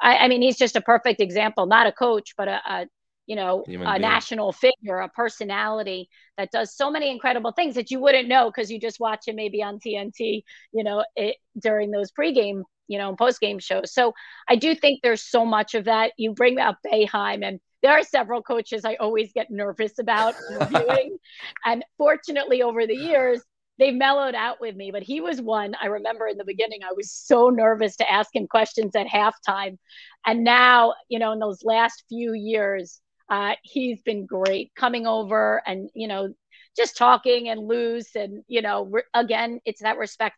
I, 0.00 0.18
I 0.18 0.28
mean, 0.28 0.42
he's 0.42 0.58
just 0.58 0.76
a 0.76 0.82
perfect 0.82 1.22
example, 1.22 1.64
not 1.64 1.86
a 1.86 1.92
coach, 1.92 2.34
but 2.36 2.48
a, 2.48 2.60
a 2.68 2.86
you 3.26 3.36
know, 3.36 3.64
Human 3.66 3.86
a 3.86 3.92
being. 3.92 4.02
national 4.02 4.52
figure, 4.52 4.98
a 4.98 5.08
personality 5.08 6.10
that 6.36 6.50
does 6.50 6.76
so 6.76 6.90
many 6.90 7.10
incredible 7.10 7.52
things 7.52 7.76
that 7.76 7.90
you 7.90 7.98
wouldn't 7.98 8.28
know 8.28 8.50
because 8.50 8.70
you 8.70 8.78
just 8.78 9.00
watch 9.00 9.26
him 9.26 9.36
maybe 9.36 9.62
on 9.62 9.78
TNT, 9.78 10.42
you 10.72 10.84
know, 10.84 11.02
it, 11.16 11.36
during 11.58 11.90
those 11.90 12.12
pregame, 12.12 12.64
you 12.88 12.98
know, 12.98 13.14
post 13.14 13.40
game 13.40 13.58
shows. 13.58 13.92
So 13.92 14.12
I 14.48 14.56
do 14.56 14.74
think 14.74 15.00
there's 15.02 15.22
so 15.22 15.44
much 15.44 15.74
of 15.74 15.84
that. 15.84 16.12
You 16.16 16.32
bring 16.32 16.58
up 16.58 16.78
Boeheim, 16.86 17.46
and 17.46 17.60
there 17.82 17.92
are 17.92 18.02
several 18.02 18.42
coaches 18.42 18.84
I 18.84 18.94
always 18.94 19.32
get 19.32 19.50
nervous 19.50 19.98
about 19.98 20.34
and 21.64 21.84
fortunately, 21.98 22.62
over 22.62 22.86
the 22.86 22.96
years, 22.96 23.42
they've 23.78 23.94
mellowed 23.94 24.34
out 24.34 24.60
with 24.60 24.76
me, 24.76 24.90
but 24.90 25.02
he 25.02 25.20
was 25.20 25.40
one 25.40 25.74
I 25.80 25.86
remember 25.86 26.26
in 26.26 26.38
the 26.38 26.44
beginning. 26.44 26.80
I 26.82 26.92
was 26.94 27.10
so 27.10 27.48
nervous 27.48 27.96
to 27.96 28.10
ask 28.10 28.34
him 28.34 28.46
questions 28.46 28.94
at 28.96 29.06
halftime. 29.06 29.78
And 30.26 30.44
now, 30.44 30.94
you 31.08 31.18
know, 31.18 31.32
in 31.32 31.38
those 31.38 31.62
last 31.64 32.04
few 32.08 32.32
years, 32.32 33.00
uh, 33.28 33.54
he's 33.62 34.00
been 34.02 34.26
great 34.26 34.72
coming 34.74 35.06
over 35.06 35.62
and, 35.66 35.88
you 35.94 36.08
know, 36.08 36.34
just 36.76 36.96
talking 36.96 37.48
and 37.48 37.68
loose. 37.68 38.14
And, 38.14 38.42
you 38.48 38.62
know, 38.62 38.84
re- 38.84 39.02
again, 39.14 39.60
it's 39.64 39.82
that 39.82 39.98
respect 39.98 40.36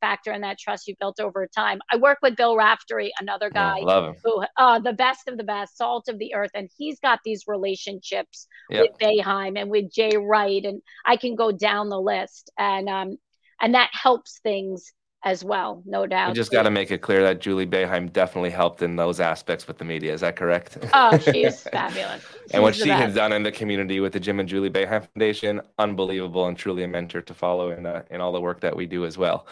factor 0.00 0.30
and 0.30 0.44
that 0.44 0.58
trust 0.58 0.86
you 0.86 0.94
built 1.00 1.20
over 1.20 1.46
time. 1.46 1.80
I 1.92 1.96
work 1.96 2.18
with 2.22 2.36
Bill 2.36 2.56
Raftery, 2.56 3.10
another 3.20 3.50
guy 3.50 3.78
yeah, 3.86 4.12
who, 4.22 4.44
uh, 4.56 4.78
the 4.80 4.92
best 4.92 5.28
of 5.28 5.36
the 5.36 5.44
best, 5.44 5.76
salt 5.76 6.08
of 6.08 6.18
the 6.18 6.34
earth. 6.34 6.50
And 6.54 6.68
he's 6.76 7.00
got 7.00 7.20
these 7.24 7.44
relationships 7.46 8.46
yep. 8.70 8.82
with 8.82 8.98
Boeheim 8.98 9.58
and 9.58 9.70
with 9.70 9.92
Jay 9.92 10.16
Wright. 10.16 10.64
And 10.64 10.82
I 11.04 11.16
can 11.16 11.34
go 11.34 11.52
down 11.52 11.88
the 11.88 12.00
list. 12.00 12.50
And, 12.58 12.88
um, 12.88 13.16
and 13.60 13.74
that 13.74 13.90
helps 13.92 14.40
things 14.40 14.92
as 15.24 15.42
well, 15.42 15.82
no 15.84 16.06
doubt. 16.06 16.28
You 16.28 16.34
just 16.34 16.52
got 16.52 16.62
to 16.62 16.70
make 16.70 16.90
it 16.90 16.98
clear 16.98 17.22
that 17.22 17.40
Julie 17.40 17.66
Boeheim 17.66 18.12
definitely 18.12 18.50
helped 18.50 18.82
in 18.82 18.96
those 18.96 19.18
aspects 19.18 19.66
with 19.66 19.78
the 19.78 19.84
media. 19.84 20.12
Is 20.12 20.20
that 20.20 20.36
correct? 20.36 20.78
Oh, 20.94 21.18
she's 21.32 21.62
fabulous. 21.62 22.22
She's 22.22 22.52
and 22.52 22.62
what 22.62 22.74
she 22.74 22.88
best. 22.88 23.02
has 23.02 23.14
done 23.14 23.32
in 23.32 23.42
the 23.42 23.50
community 23.50 24.00
with 24.00 24.12
the 24.12 24.20
Jim 24.20 24.38
and 24.38 24.48
Julie 24.48 24.70
Boeheim 24.70 25.06
Foundation, 25.12 25.60
unbelievable 25.78 26.46
and 26.46 26.56
truly 26.56 26.84
a 26.84 26.88
mentor 26.88 27.20
to 27.22 27.34
follow 27.34 27.70
in 27.70 27.84
uh, 27.84 28.02
in 28.10 28.20
all 28.20 28.32
the 28.32 28.40
work 28.40 28.60
that 28.60 28.76
we 28.76 28.86
do 28.86 29.04
as 29.04 29.18
well. 29.18 29.46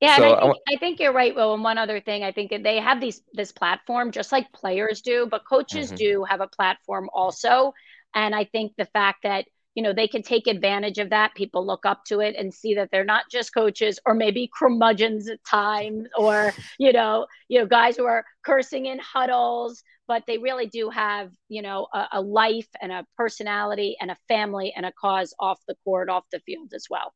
Yeah, 0.00 0.16
so, 0.16 0.24
and 0.24 0.34
I 0.34 0.40
think, 0.40 0.56
I 0.68 0.76
think, 0.76 1.00
you're 1.00 1.12
right, 1.12 1.34
Will. 1.34 1.54
And 1.54 1.64
one 1.64 1.78
other 1.78 2.00
thing, 2.00 2.24
I 2.24 2.32
think 2.32 2.50
they 2.62 2.78
have 2.78 3.00
these 3.00 3.22
this 3.32 3.52
platform 3.52 4.10
just 4.10 4.32
like 4.32 4.52
players 4.52 5.00
do, 5.00 5.26
but 5.30 5.42
coaches 5.48 5.88
mm-hmm. 5.88 5.96
do 5.96 6.24
have 6.28 6.40
a 6.40 6.46
platform 6.46 7.08
also. 7.12 7.72
And 8.14 8.34
I 8.34 8.44
think 8.44 8.74
the 8.76 8.84
fact 8.84 9.24
that 9.24 9.46
you 9.74 9.82
know 9.82 9.92
they 9.92 10.08
can 10.08 10.22
take 10.22 10.46
advantage 10.46 10.98
of 10.98 11.10
that. 11.10 11.34
People 11.34 11.66
look 11.66 11.84
up 11.84 12.04
to 12.06 12.20
it 12.20 12.34
and 12.36 12.52
see 12.52 12.74
that 12.74 12.90
they're 12.90 13.04
not 13.04 13.24
just 13.30 13.54
coaches 13.54 13.98
or 14.06 14.14
maybe 14.14 14.50
curmudgeons 14.56 15.28
at 15.28 15.44
times 15.44 16.06
or 16.16 16.52
you 16.78 16.92
know 16.92 17.26
you 17.48 17.60
know 17.60 17.66
guys 17.66 17.96
who 17.96 18.04
are 18.04 18.24
cursing 18.44 18.86
in 18.86 18.98
huddles 18.98 19.82
but 20.06 20.24
they 20.26 20.38
really 20.38 20.66
do 20.66 20.90
have 20.90 21.30
you 21.48 21.62
know 21.62 21.86
a, 21.92 22.06
a 22.12 22.20
life 22.20 22.68
and 22.80 22.92
a 22.92 23.06
personality 23.16 23.96
and 24.00 24.10
a 24.10 24.16
family 24.28 24.72
and 24.76 24.86
a 24.86 24.92
cause 24.92 25.34
off 25.40 25.58
the 25.66 25.76
court 25.84 26.08
off 26.08 26.24
the 26.32 26.40
field 26.40 26.72
as 26.74 26.86
well 26.90 27.12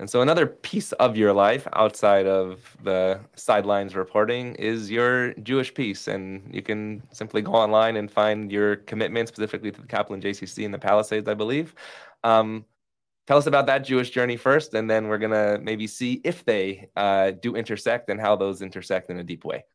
and 0.00 0.08
so 0.08 0.22
another 0.22 0.46
piece 0.46 0.92
of 0.92 1.18
your 1.18 1.34
life 1.34 1.68
outside 1.74 2.26
of 2.26 2.74
the 2.82 3.20
sidelines 3.36 3.94
reporting 3.94 4.54
is 4.54 4.90
your 4.90 5.34
Jewish 5.34 5.74
piece. 5.74 6.08
And 6.08 6.54
you 6.54 6.62
can 6.62 7.02
simply 7.12 7.42
go 7.42 7.52
online 7.52 7.96
and 7.96 8.10
find 8.10 8.50
your 8.50 8.76
commitment 8.76 9.28
specifically 9.28 9.70
to 9.70 9.78
the 9.78 9.86
Kaplen 9.86 10.22
JCC 10.22 10.64
in 10.64 10.70
the 10.70 10.78
Palisades, 10.78 11.28
I 11.28 11.34
believe. 11.34 11.74
Um, 12.24 12.64
tell 13.26 13.36
us 13.36 13.44
about 13.44 13.66
that 13.66 13.84
Jewish 13.84 14.08
journey 14.08 14.38
first, 14.38 14.72
and 14.72 14.88
then 14.88 15.06
we're 15.06 15.18
going 15.18 15.32
to 15.32 15.60
maybe 15.62 15.86
see 15.86 16.22
if 16.24 16.46
they 16.46 16.88
uh, 16.96 17.32
do 17.32 17.54
intersect 17.54 18.08
and 18.08 18.18
how 18.18 18.36
those 18.36 18.62
intersect 18.62 19.10
in 19.10 19.18
a 19.18 19.22
deep 19.22 19.44
way. 19.44 19.66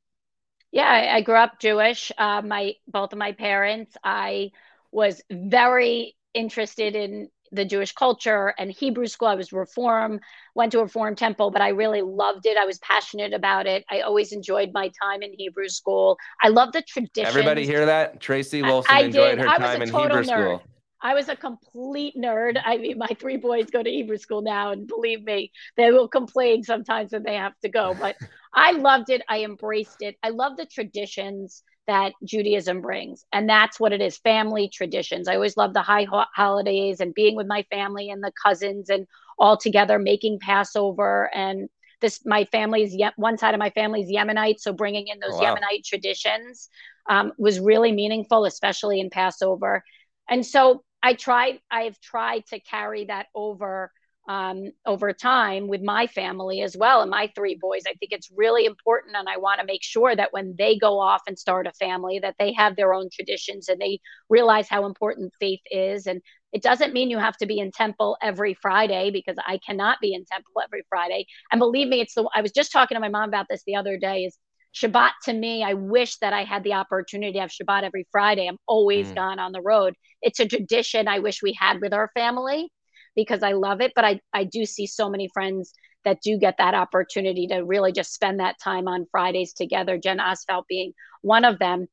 Yeah, 0.71 0.87
I, 0.87 1.17
I 1.17 1.21
grew 1.21 1.35
up 1.35 1.59
Jewish. 1.59 2.11
Uh, 2.17 2.41
my 2.41 2.73
both 2.87 3.13
of 3.13 3.19
my 3.19 3.33
parents. 3.33 3.95
I 4.03 4.53
was 4.91 5.21
very 5.29 6.15
interested 6.33 6.95
in 6.95 7.29
the 7.55 7.65
Jewish 7.65 7.93
culture 7.93 8.53
and 8.57 8.71
Hebrew 8.71 9.07
school. 9.07 9.27
I 9.27 9.35
was 9.35 9.51
Reform, 9.51 10.19
went 10.53 10.71
to 10.73 10.79
a 10.79 10.83
Reform 10.83 11.15
temple, 11.15 11.51
but 11.51 11.61
I 11.61 11.69
really 11.69 12.01
loved 12.01 12.45
it. 12.45 12.57
I 12.57 12.65
was 12.65 12.77
passionate 12.79 13.33
about 13.33 13.67
it. 13.67 13.85
I 13.89 14.01
always 14.01 14.31
enjoyed 14.31 14.71
my 14.73 14.91
time 15.01 15.21
in 15.21 15.33
Hebrew 15.33 15.69
school. 15.69 16.17
I 16.41 16.49
love 16.49 16.71
the 16.73 16.81
tradition. 16.81 17.27
Everybody 17.27 17.65
hear 17.65 17.85
that? 17.85 18.19
Tracy 18.19 18.61
Wolfson 18.61 18.85
I, 18.89 19.01
I 19.01 19.03
enjoyed 19.03 19.37
did. 19.37 19.47
her 19.47 19.57
time 19.57 19.81
in 19.81 19.89
Hebrew 19.89 20.23
nerd. 20.23 20.25
school. 20.25 20.63
I 21.01 21.13
was 21.13 21.29
a 21.29 21.35
complete 21.35 22.15
nerd. 22.17 22.59
I 22.63 22.77
mean, 22.77 22.97
my 22.97 23.15
three 23.19 23.37
boys 23.37 23.69
go 23.69 23.83
to 23.83 23.89
Hebrew 23.89 24.17
school 24.17 24.41
now, 24.41 24.71
and 24.71 24.87
believe 24.87 25.23
me, 25.23 25.51
they 25.77 25.91
will 25.91 26.07
complain 26.07 26.63
sometimes 26.63 27.11
when 27.11 27.23
they 27.23 27.35
have 27.35 27.53
to 27.61 27.69
go. 27.69 27.93
But 27.99 28.15
I 28.53 28.71
loved 28.71 29.09
it. 29.09 29.21
I 29.29 29.43
embraced 29.43 30.01
it. 30.01 30.15
I 30.23 30.29
love 30.29 30.57
the 30.57 30.65
traditions 30.65 31.63
that 31.87 32.13
Judaism 32.23 32.81
brings. 32.81 33.25
And 33.31 33.49
that's 33.49 33.79
what 33.79 33.93
it 33.93 34.01
is 34.01 34.17
family 34.17 34.69
traditions. 34.69 35.27
I 35.27 35.35
always 35.35 35.57
love 35.57 35.73
the 35.73 35.81
high 35.81 36.05
ho- 36.05 36.25
holidays 36.33 36.99
and 36.99 37.13
being 37.13 37.35
with 37.35 37.47
my 37.47 37.63
family 37.71 38.09
and 38.09 38.23
the 38.23 38.31
cousins 38.43 38.89
and 38.89 39.07
all 39.37 39.57
together 39.57 39.99
making 39.99 40.39
Passover. 40.39 41.29
And 41.33 41.69
this, 42.01 42.25
my 42.25 42.45
family's, 42.45 42.95
one 43.15 43.37
side 43.37 43.53
of 43.53 43.59
my 43.59 43.69
family's 43.71 44.09
Yemenite. 44.09 44.59
So 44.59 44.73
bringing 44.73 45.07
in 45.07 45.19
those 45.19 45.33
oh, 45.33 45.43
wow. 45.43 45.55
Yemenite 45.55 45.85
traditions 45.85 46.69
um, 47.09 47.33
was 47.37 47.59
really 47.59 47.91
meaningful, 47.91 48.45
especially 48.45 48.99
in 48.99 49.09
Passover. 49.09 49.83
And 50.29 50.45
so 50.45 50.83
I 51.03 51.13
tried, 51.13 51.59
I've 51.69 51.99
tried 52.01 52.47
to 52.47 52.59
carry 52.59 53.05
that 53.05 53.27
over 53.35 53.91
um, 54.27 54.71
over 54.85 55.13
time 55.13 55.67
with 55.67 55.81
my 55.81 56.07
family 56.07 56.61
as 56.61 56.75
well 56.75 57.01
and 57.01 57.11
my 57.11 57.31
three 57.35 57.55
boys 57.59 57.83
i 57.87 57.93
think 57.93 58.11
it's 58.11 58.31
really 58.35 58.65
important 58.65 59.15
and 59.15 59.29
i 59.29 59.37
want 59.37 59.59
to 59.59 59.65
make 59.65 59.83
sure 59.83 60.15
that 60.15 60.33
when 60.33 60.55
they 60.57 60.77
go 60.77 60.99
off 60.99 61.21
and 61.27 61.37
start 61.37 61.67
a 61.67 61.71
family 61.73 62.19
that 62.19 62.35
they 62.39 62.51
have 62.53 62.75
their 62.75 62.93
own 62.93 63.09
traditions 63.11 63.69
and 63.69 63.79
they 63.79 63.99
realize 64.29 64.67
how 64.67 64.85
important 64.85 65.31
faith 65.39 65.61
is 65.69 66.07
and 66.07 66.21
it 66.53 66.63
doesn't 66.63 66.93
mean 66.93 67.09
you 67.09 67.19
have 67.19 67.37
to 67.37 67.45
be 67.45 67.59
in 67.59 67.71
temple 67.71 68.17
every 68.21 68.55
friday 68.55 69.11
because 69.11 69.35
i 69.45 69.59
cannot 69.65 69.99
be 70.01 70.13
in 70.13 70.25
temple 70.25 70.53
every 70.63 70.83
friday 70.89 71.25
and 71.51 71.59
believe 71.59 71.87
me 71.87 72.01
it's 72.01 72.15
the 72.15 72.27
i 72.33 72.41
was 72.41 72.51
just 72.51 72.71
talking 72.71 72.95
to 72.95 73.01
my 73.01 73.09
mom 73.09 73.29
about 73.29 73.45
this 73.49 73.63
the 73.65 73.75
other 73.75 73.97
day 73.97 74.23
is 74.23 74.37
Shabbat 74.75 75.11
to 75.23 75.31
me, 75.31 75.63
I 75.63 75.73
wish 75.73 76.17
that 76.17 76.33
I 76.33 76.43
had 76.43 76.65
the 76.65 76.73
opportunity 76.73 77.31
to 77.31 77.39
have 77.39 77.49
Shabbat 77.49 77.83
every 77.83 78.05
Friday. 78.11 78.45
I'm 78.45 78.57
always 78.67 79.07
mm. 79.07 79.15
gone 79.15 79.39
on 79.39 79.53
the 79.53 79.61
road. 79.61 79.95
It's 80.21 80.41
a 80.41 80.47
tradition 80.49 81.07
I 81.07 81.19
wish 81.19 81.41
we 81.41 81.55
had 81.57 81.79
with 81.79 81.93
our 81.93 82.11
family 82.13 82.69
because 83.15 83.43
I 83.43 83.53
love 83.53 83.81
it. 83.81 83.93
But 83.95 84.05
I, 84.05 84.19
I 84.33 84.43
do 84.43 84.65
see 84.65 84.87
so 84.87 85.09
many 85.09 85.29
friends 85.33 85.73
that 86.03 86.21
do 86.21 86.37
get 86.37 86.55
that 86.59 86.73
opportunity 86.75 87.47
to 87.47 87.59
really 87.59 87.91
just 87.91 88.13
spend 88.13 88.39
that 88.39 88.59
time 88.63 88.87
on 88.87 89.07
Fridays 89.11 89.53
together, 89.53 89.97
Jen 89.97 90.19
Osfeld 90.19 90.63
being 90.69 90.93
one 91.21 91.45
of 91.45 91.59
them. 91.59 91.87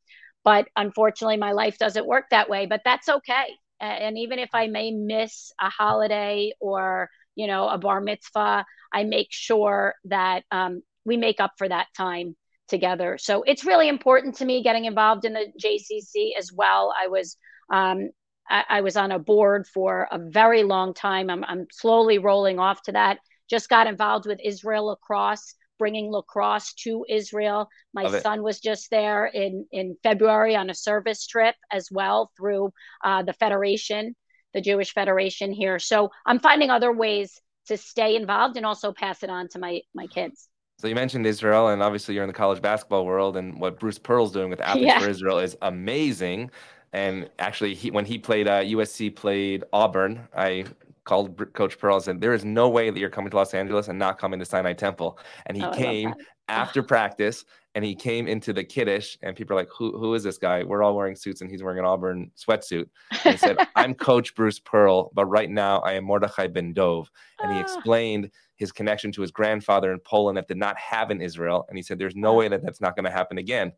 But 0.44 0.68
unfortunately, 0.76 1.36
my 1.38 1.52
life 1.52 1.78
doesn't 1.78 2.06
work 2.06 2.26
that 2.30 2.48
way, 2.48 2.66
but 2.66 2.82
that's 2.84 3.08
okay. 3.08 3.46
And 3.80 4.18
even 4.18 4.38
if 4.38 4.50
I 4.54 4.68
may 4.68 4.92
miss 4.92 5.52
a 5.60 5.68
holiday 5.68 6.52
or, 6.60 7.08
you 7.34 7.46
know, 7.46 7.68
a 7.68 7.78
bar 7.78 8.00
mitzvah, 8.00 8.64
I 8.92 9.04
make 9.04 9.28
sure 9.30 9.94
that 10.04 10.44
um, 10.50 10.82
we 11.04 11.16
make 11.16 11.40
up 11.40 11.52
for 11.58 11.68
that 11.68 11.88
time 11.96 12.36
together. 12.68 13.18
So 13.18 13.42
it's 13.42 13.64
really 13.64 13.88
important 13.88 14.36
to 14.36 14.44
me 14.44 14.62
getting 14.62 14.84
involved 14.84 15.24
in 15.24 15.32
the 15.32 15.46
JCC 15.60 16.30
as 16.38 16.50
well. 16.52 16.92
I 17.00 17.08
was 17.08 17.36
um, 17.72 18.10
I, 18.48 18.64
I, 18.68 18.80
was 18.80 18.96
on 18.96 19.12
a 19.12 19.18
board 19.18 19.66
for 19.66 20.08
a 20.10 20.18
very 20.18 20.62
long 20.62 20.94
time. 20.94 21.30
I'm, 21.30 21.44
I'm 21.44 21.66
slowly 21.72 22.18
rolling 22.18 22.58
off 22.58 22.82
to 22.84 22.92
that. 22.92 23.18
Just 23.48 23.68
got 23.68 23.86
involved 23.86 24.26
with 24.26 24.40
Israel 24.42 24.86
lacrosse, 24.86 25.54
bringing 25.78 26.10
lacrosse 26.10 26.72
to 26.74 27.04
Israel. 27.08 27.68
My 27.92 28.20
son 28.20 28.42
was 28.42 28.60
just 28.60 28.90
there 28.90 29.26
in, 29.26 29.66
in 29.72 29.96
February 30.02 30.56
on 30.56 30.70
a 30.70 30.74
service 30.74 31.26
trip 31.26 31.54
as 31.70 31.88
well 31.90 32.30
through 32.36 32.72
uh, 33.04 33.22
the 33.22 33.32
Federation, 33.32 34.14
the 34.54 34.60
Jewish 34.60 34.92
Federation 34.94 35.52
here. 35.52 35.78
So 35.78 36.10
I'm 36.24 36.38
finding 36.38 36.70
other 36.70 36.92
ways 36.92 37.40
to 37.66 37.76
stay 37.76 38.16
involved 38.16 38.56
and 38.56 38.66
also 38.66 38.92
pass 38.92 39.22
it 39.22 39.30
on 39.30 39.48
to 39.48 39.58
my, 39.58 39.80
my 39.94 40.06
kids. 40.06 40.48
So 40.78 40.88
you 40.88 40.94
mentioned 40.96 41.26
Israel, 41.26 41.68
and 41.68 41.80
obviously 41.80 42.14
you're 42.14 42.24
in 42.24 42.28
the 42.28 42.34
college 42.34 42.60
basketball 42.60 43.06
world, 43.06 43.36
and 43.36 43.60
what 43.60 43.78
Bruce 43.78 43.98
Pearl's 43.98 44.32
doing 44.32 44.50
with 44.50 44.60
Athletes 44.60 44.86
yeah. 44.86 44.98
for 44.98 45.08
Israel 45.08 45.38
is 45.38 45.56
amazing. 45.62 46.50
And 46.92 47.30
actually, 47.38 47.74
he, 47.74 47.90
when 47.90 48.04
he 48.04 48.18
played 48.18 48.48
uh, 48.48 48.62
USC 48.62 49.14
played 49.14 49.64
Auburn, 49.72 50.28
I 50.36 50.64
called 51.04 51.52
Coach 51.54 51.78
Pearl 51.78 51.96
and 51.96 52.04
said, 52.04 52.20
"There 52.20 52.34
is 52.34 52.44
no 52.44 52.68
way 52.68 52.90
that 52.90 52.98
you're 52.98 53.10
coming 53.10 53.30
to 53.30 53.36
Los 53.36 53.54
Angeles 53.54 53.88
and 53.88 53.98
not 53.98 54.18
coming 54.18 54.38
to 54.38 54.44
Sinai 54.44 54.74
Temple." 54.74 55.18
And 55.46 55.56
he 55.56 55.64
oh, 55.64 55.72
came 55.72 56.14
after 56.48 56.82
practice, 56.82 57.44
and 57.74 57.84
he 57.84 57.94
came 57.94 58.28
into 58.28 58.52
the 58.52 58.62
kiddush, 58.62 59.16
and 59.22 59.34
people 59.34 59.56
are 59.56 59.60
like, 59.60 59.70
"Who 59.76 59.98
who 59.98 60.14
is 60.14 60.22
this 60.22 60.36
guy?" 60.36 60.62
We're 60.62 60.82
all 60.82 60.94
wearing 60.94 61.16
suits, 61.16 61.40
and 61.40 61.50
he's 61.50 61.62
wearing 61.62 61.78
an 61.78 61.86
Auburn 61.86 62.30
sweatsuit. 62.36 62.88
And 63.24 63.32
he 63.32 63.36
said, 63.38 63.56
"I'm 63.76 63.94
Coach 63.94 64.34
Bruce 64.34 64.58
Pearl, 64.58 65.10
but 65.14 65.24
right 65.26 65.50
now 65.50 65.78
I 65.80 65.92
am 65.92 66.04
Mordechai 66.04 66.48
Ben 66.48 66.74
Dov." 66.74 67.10
And 67.40 67.52
he 67.52 67.58
ah. 67.58 67.62
explained 67.62 68.30
his 68.56 68.70
connection 68.70 69.10
to 69.12 69.22
his 69.22 69.30
grandfather 69.30 69.92
in 69.92 69.98
Poland 70.00 70.36
that 70.36 70.46
did 70.46 70.58
not 70.58 70.78
have 70.78 71.10
in 71.10 71.22
Israel, 71.22 71.64
and 71.68 71.78
he 71.78 71.82
said, 71.82 71.98
"There's 71.98 72.16
no 72.16 72.34
way 72.34 72.48
that 72.48 72.62
that's 72.62 72.82
not 72.82 72.96
going 72.96 73.06
to 73.06 73.10
happen 73.10 73.38
again." 73.38 73.72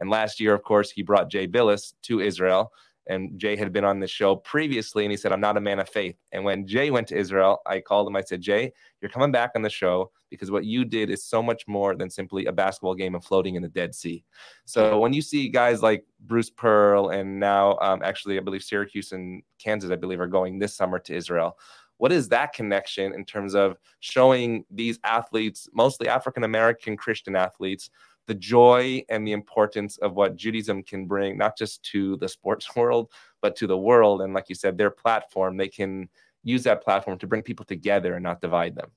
And 0.00 0.10
last 0.10 0.40
year, 0.40 0.54
of 0.54 0.62
course, 0.62 0.90
he 0.90 1.02
brought 1.02 1.30
Jay 1.30 1.46
Bilas 1.46 1.94
to 2.02 2.20
Israel. 2.20 2.72
And 3.06 3.38
Jay 3.40 3.56
had 3.56 3.72
been 3.72 3.84
on 3.84 3.98
the 3.98 4.06
show 4.06 4.36
previously, 4.36 5.04
and 5.04 5.10
he 5.10 5.16
said, 5.16 5.32
I'm 5.32 5.40
not 5.40 5.56
a 5.56 5.60
man 5.60 5.80
of 5.80 5.88
faith. 5.88 6.16
And 6.32 6.44
when 6.44 6.66
Jay 6.66 6.90
went 6.90 7.08
to 7.08 7.16
Israel, 7.16 7.58
I 7.66 7.80
called 7.80 8.06
him. 8.06 8.14
I 8.14 8.20
said, 8.20 8.40
Jay, 8.40 8.72
you're 9.00 9.10
coming 9.10 9.32
back 9.32 9.52
on 9.56 9.62
the 9.62 9.70
show 9.70 10.12
because 10.28 10.50
what 10.50 10.64
you 10.64 10.84
did 10.84 11.10
is 11.10 11.24
so 11.24 11.42
much 11.42 11.66
more 11.66 11.96
than 11.96 12.08
simply 12.08 12.46
a 12.46 12.52
basketball 12.52 12.94
game 12.94 13.14
and 13.16 13.24
floating 13.24 13.56
in 13.56 13.62
the 13.62 13.68
Dead 13.68 13.94
Sea. 13.94 14.22
So 14.64 15.00
when 15.00 15.12
you 15.12 15.22
see 15.22 15.48
guys 15.48 15.82
like 15.82 16.04
Bruce 16.20 16.50
Pearl 16.50 17.08
and 17.08 17.40
now 17.40 17.78
um, 17.78 18.00
actually, 18.04 18.38
I 18.38 18.42
believe 18.42 18.62
Syracuse 18.62 19.10
and 19.10 19.42
Kansas, 19.58 19.90
I 19.90 19.96
believe, 19.96 20.20
are 20.20 20.28
going 20.28 20.60
this 20.60 20.74
summer 20.74 21.00
to 21.00 21.14
Israel 21.14 21.56
what 22.00 22.12
is 22.12 22.30
that 22.30 22.54
connection 22.54 23.12
in 23.12 23.26
terms 23.26 23.54
of 23.54 23.76
showing 24.00 24.64
these 24.70 24.98
athletes 25.04 25.68
mostly 25.74 26.08
african 26.08 26.44
american 26.44 26.96
christian 26.96 27.36
athletes 27.36 27.90
the 28.26 28.34
joy 28.34 29.04
and 29.08 29.26
the 29.26 29.32
importance 29.32 29.96
of 29.98 30.14
what 30.14 30.36
Judaism 30.36 30.82
can 30.82 31.06
bring, 31.06 31.36
not 31.36 31.56
just 31.56 31.82
to 31.92 32.16
the 32.18 32.28
sports 32.28 32.68
world, 32.76 33.10
but 33.42 33.56
to 33.56 33.66
the 33.66 33.78
world. 33.78 34.22
And 34.22 34.34
like 34.34 34.48
you 34.48 34.54
said, 34.54 34.76
their 34.76 34.90
platform, 34.90 35.56
they 35.56 35.68
can 35.68 36.08
use 36.42 36.62
that 36.64 36.82
platform 36.82 37.18
to 37.18 37.26
bring 37.26 37.42
people 37.42 37.64
together 37.64 38.14
and 38.14 38.22
not 38.22 38.40
divide 38.40 38.74
them. 38.74 38.90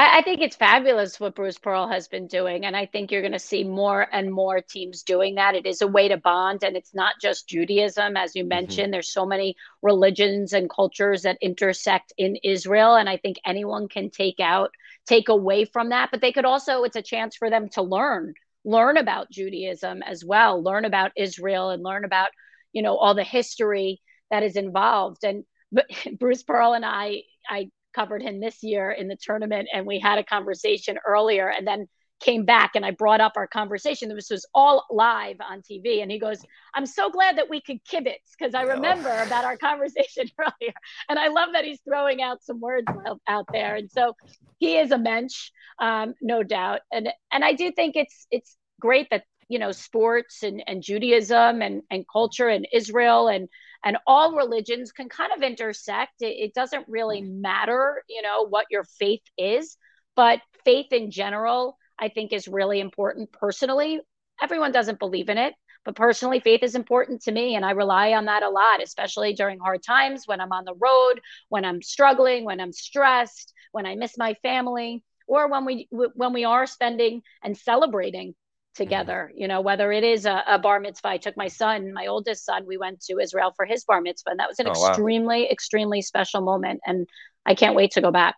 I 0.00 0.22
think 0.22 0.40
it's 0.40 0.54
fabulous 0.54 1.18
what 1.18 1.34
Bruce 1.34 1.58
Pearl 1.58 1.88
has 1.88 2.06
been 2.06 2.28
doing. 2.28 2.64
And 2.64 2.76
I 2.76 2.86
think 2.86 3.10
you're 3.10 3.20
going 3.20 3.32
to 3.32 3.38
see 3.40 3.64
more 3.64 4.06
and 4.12 4.32
more 4.32 4.60
teams 4.60 5.02
doing 5.02 5.34
that. 5.34 5.56
It 5.56 5.66
is 5.66 5.82
a 5.82 5.88
way 5.88 6.06
to 6.06 6.16
bond. 6.16 6.62
And 6.62 6.76
it's 6.76 6.94
not 6.94 7.14
just 7.20 7.48
Judaism, 7.48 8.16
as 8.16 8.36
you 8.36 8.44
mm-hmm. 8.44 8.48
mentioned. 8.48 8.84
Mm-hmm. 8.84 8.92
There's 8.92 9.12
so 9.12 9.26
many 9.26 9.56
religions 9.82 10.52
and 10.52 10.70
cultures 10.70 11.22
that 11.22 11.38
intersect 11.42 12.12
in 12.16 12.36
Israel. 12.44 12.94
And 12.94 13.08
I 13.08 13.16
think 13.16 13.38
anyone 13.44 13.88
can 13.88 14.10
take 14.10 14.38
out 14.38 14.70
take 15.08 15.28
away 15.30 15.64
from 15.64 15.88
that 15.88 16.10
but 16.10 16.20
they 16.20 16.32
could 16.32 16.44
also 16.44 16.82
it's 16.82 16.96
a 16.96 17.02
chance 17.02 17.34
for 17.34 17.48
them 17.48 17.68
to 17.68 17.82
learn 17.82 18.34
learn 18.64 18.98
about 18.98 19.30
judaism 19.30 20.02
as 20.02 20.24
well 20.24 20.62
learn 20.62 20.84
about 20.84 21.12
israel 21.16 21.70
and 21.70 21.82
learn 21.82 22.04
about 22.04 22.28
you 22.72 22.82
know 22.82 22.96
all 22.96 23.14
the 23.14 23.24
history 23.24 24.02
that 24.30 24.42
is 24.42 24.54
involved 24.54 25.24
and 25.24 25.44
but 25.72 25.86
bruce 26.18 26.42
pearl 26.42 26.74
and 26.74 26.84
i 26.84 27.22
i 27.48 27.70
covered 27.98 28.22
him 28.22 28.38
this 28.38 28.62
year 28.62 28.92
in 28.92 29.08
the 29.08 29.16
tournament 29.20 29.68
and 29.72 29.84
we 29.84 29.98
had 29.98 30.18
a 30.18 30.24
conversation 30.24 30.98
earlier 31.04 31.48
and 31.48 31.66
then 31.66 31.88
came 32.20 32.44
back 32.44 32.72
and 32.74 32.84
I 32.84 32.92
brought 32.92 33.20
up 33.20 33.32
our 33.36 33.46
conversation. 33.46 34.08
This 34.08 34.30
was 34.30 34.46
all 34.54 34.86
live 34.90 35.36
on 35.40 35.62
TV. 35.62 36.02
And 36.02 36.10
he 36.10 36.18
goes, 36.18 36.38
I'm 36.74 36.86
so 36.86 37.10
glad 37.10 37.38
that 37.38 37.48
we 37.48 37.60
could 37.60 37.78
kibitz 37.84 38.34
because 38.38 38.54
I 38.54 38.62
remember 38.62 39.10
oh. 39.10 39.26
about 39.26 39.44
our 39.44 39.56
conversation 39.68 40.28
earlier. 40.38 40.74
And 41.08 41.18
I 41.18 41.28
love 41.28 41.50
that 41.54 41.64
he's 41.64 41.80
throwing 41.80 42.22
out 42.22 42.42
some 42.42 42.60
words 42.60 42.86
out 43.28 43.46
there. 43.52 43.76
And 43.76 43.90
so 43.90 44.14
he 44.58 44.76
is 44.76 44.90
a 44.90 44.98
mensch, 44.98 45.50
um, 45.80 46.14
no 46.20 46.42
doubt. 46.42 46.80
And 46.92 47.08
and 47.32 47.44
I 47.44 47.52
do 47.52 47.70
think 47.72 47.96
it's 47.96 48.26
it's 48.30 48.56
great 48.80 49.08
that 49.10 49.24
you 49.48 49.58
know 49.58 49.72
sports 49.72 50.42
and, 50.42 50.62
and 50.66 50.82
Judaism 50.82 51.62
and, 51.62 51.82
and 51.90 52.04
culture 52.12 52.48
and 52.48 52.66
Israel 52.72 53.28
and 53.28 53.48
and 53.84 53.96
all 54.06 54.36
religions 54.36 54.92
can 54.92 55.08
kind 55.08 55.32
of 55.34 55.42
intersect. 55.42 56.20
It, 56.20 56.36
it 56.36 56.54
doesn't 56.54 56.86
really 56.88 57.22
mm. 57.22 57.40
matter, 57.40 58.02
you 58.08 58.22
know, 58.22 58.46
what 58.46 58.66
your 58.70 58.84
faith 58.84 59.22
is, 59.36 59.76
but 60.16 60.40
faith 60.64 60.92
in 60.92 61.10
general, 61.10 61.76
I 61.98 62.08
think, 62.08 62.32
is 62.32 62.48
really 62.48 62.80
important 62.80 63.32
personally. 63.32 64.00
Everyone 64.42 64.72
doesn't 64.72 64.98
believe 64.98 65.28
in 65.28 65.38
it, 65.38 65.54
but 65.84 65.96
personally, 65.96 66.40
faith 66.40 66.62
is 66.62 66.74
important 66.74 67.22
to 67.22 67.32
me, 67.32 67.56
and 67.56 67.64
I 67.64 67.70
rely 67.70 68.12
on 68.12 68.26
that 68.26 68.42
a 68.42 68.50
lot, 68.50 68.82
especially 68.82 69.32
during 69.32 69.58
hard 69.58 69.82
times 69.82 70.24
when 70.26 70.40
I'm 70.40 70.52
on 70.52 70.64
the 70.64 70.74
road, 70.74 71.20
when 71.48 71.64
I'm 71.64 71.82
struggling, 71.82 72.44
when 72.44 72.60
I'm 72.60 72.72
stressed, 72.72 73.52
when 73.72 73.86
I 73.86 73.94
miss 73.94 74.18
my 74.18 74.34
family, 74.42 75.02
or 75.26 75.48
when 75.48 75.64
we 75.64 75.88
when 75.90 76.32
we 76.32 76.44
are 76.44 76.66
spending 76.66 77.22
and 77.42 77.56
celebrating 77.56 78.34
together. 78.78 79.30
You 79.34 79.46
know, 79.48 79.60
whether 79.60 79.92
it 79.92 80.04
is 80.04 80.24
a, 80.24 80.42
a, 80.46 80.58
bar 80.58 80.80
mitzvah. 80.80 81.08
I 81.08 81.18
took 81.18 81.36
my 81.36 81.48
son, 81.48 81.92
my 81.92 82.06
oldest 82.06 82.46
son, 82.46 82.64
we 82.66 82.78
went 82.78 83.00
to 83.02 83.18
Israel 83.18 83.52
for 83.54 83.66
his 83.66 83.84
bar 83.84 84.00
mitzvah, 84.00 84.30
and 84.30 84.40
that 84.40 84.48
was 84.48 84.58
an 84.58 84.68
oh, 84.68 84.70
extremely, 84.70 85.42
wow. 85.42 85.48
extremely 85.50 86.00
special 86.00 86.40
moment, 86.40 86.80
and 86.86 87.06
I 87.44 87.54
can't 87.54 87.74
wait 87.74 87.90
to 87.92 88.00
go 88.00 88.10
back. 88.10 88.36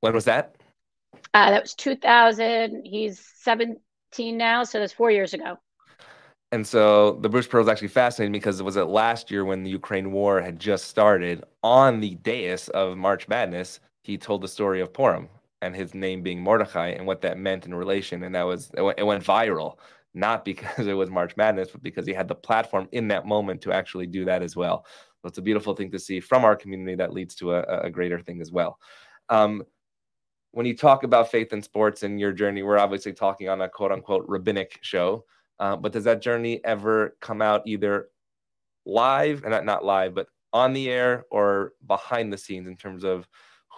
When 0.00 0.14
was 0.14 0.24
that? 0.24 0.56
Uh, 1.32 1.50
that 1.50 1.62
was 1.62 1.74
2000. 1.74 2.82
He's 2.84 3.24
17 3.42 3.76
now, 4.36 4.64
so 4.64 4.80
that's 4.80 4.92
four 4.92 5.10
years 5.12 5.34
ago. 5.34 5.58
And 6.50 6.66
so 6.66 7.18
the 7.20 7.28
Bruce 7.28 7.46
Pearl 7.46 7.62
is 7.62 7.68
actually 7.68 7.88
fascinating 7.88 8.32
because 8.32 8.60
it 8.60 8.64
was 8.64 8.76
it 8.76 8.84
last 8.84 9.30
year 9.30 9.44
when 9.44 9.62
the 9.62 9.70
Ukraine 9.70 10.12
war 10.12 10.40
had 10.40 10.58
just 10.58 10.86
started 10.86 11.44
on 11.62 12.00
the 12.00 12.14
dais 12.16 12.68
of 12.68 12.96
March 12.96 13.28
Madness. 13.28 13.80
He 14.04 14.16
told 14.16 14.42
the 14.42 14.48
story 14.48 14.80
of 14.80 14.92
Purim 14.92 15.28
and 15.64 15.74
his 15.74 15.94
name 15.94 16.22
being 16.22 16.42
Mordechai 16.42 16.88
and 16.88 17.06
what 17.06 17.22
that 17.22 17.38
meant 17.38 17.64
in 17.64 17.74
relation. 17.74 18.22
And 18.22 18.34
that 18.34 18.42
was, 18.42 18.70
it 18.76 18.82
went, 18.82 18.98
it 18.98 19.04
went 19.04 19.24
viral, 19.24 19.78
not 20.12 20.44
because 20.44 20.86
it 20.86 20.92
was 20.92 21.10
March 21.10 21.36
Madness, 21.36 21.70
but 21.70 21.82
because 21.82 22.06
he 22.06 22.12
had 22.12 22.28
the 22.28 22.34
platform 22.34 22.88
in 22.92 23.08
that 23.08 23.26
moment 23.26 23.62
to 23.62 23.72
actually 23.72 24.06
do 24.06 24.24
that 24.26 24.42
as 24.42 24.54
well. 24.54 24.84
So 25.22 25.28
it's 25.28 25.38
a 25.38 25.42
beautiful 25.42 25.74
thing 25.74 25.90
to 25.92 25.98
see 25.98 26.20
from 26.20 26.44
our 26.44 26.54
community 26.54 26.96
that 26.96 27.14
leads 27.14 27.34
to 27.36 27.54
a, 27.54 27.62
a 27.84 27.90
greater 27.90 28.20
thing 28.20 28.42
as 28.42 28.52
well. 28.52 28.78
Um, 29.30 29.62
when 30.50 30.66
you 30.66 30.76
talk 30.76 31.02
about 31.02 31.30
faith 31.30 31.52
in 31.52 31.62
sports 31.62 32.02
and 32.02 32.20
your 32.20 32.32
journey, 32.32 32.62
we're 32.62 32.78
obviously 32.78 33.12
talking 33.12 33.48
on 33.48 33.62
a 33.62 33.68
quote 33.68 33.90
unquote 33.90 34.24
rabbinic 34.28 34.78
show. 34.82 35.24
Uh, 35.58 35.76
but 35.76 35.92
does 35.92 36.04
that 36.04 36.20
journey 36.20 36.60
ever 36.64 37.16
come 37.20 37.40
out 37.40 37.62
either 37.66 38.08
live 38.84 39.42
and 39.42 39.50
not, 39.50 39.64
not 39.64 39.84
live, 39.84 40.14
but 40.14 40.26
on 40.52 40.72
the 40.72 40.90
air 40.90 41.24
or 41.30 41.72
behind 41.86 42.32
the 42.32 42.38
scenes 42.38 42.68
in 42.68 42.76
terms 42.76 43.02
of 43.02 43.26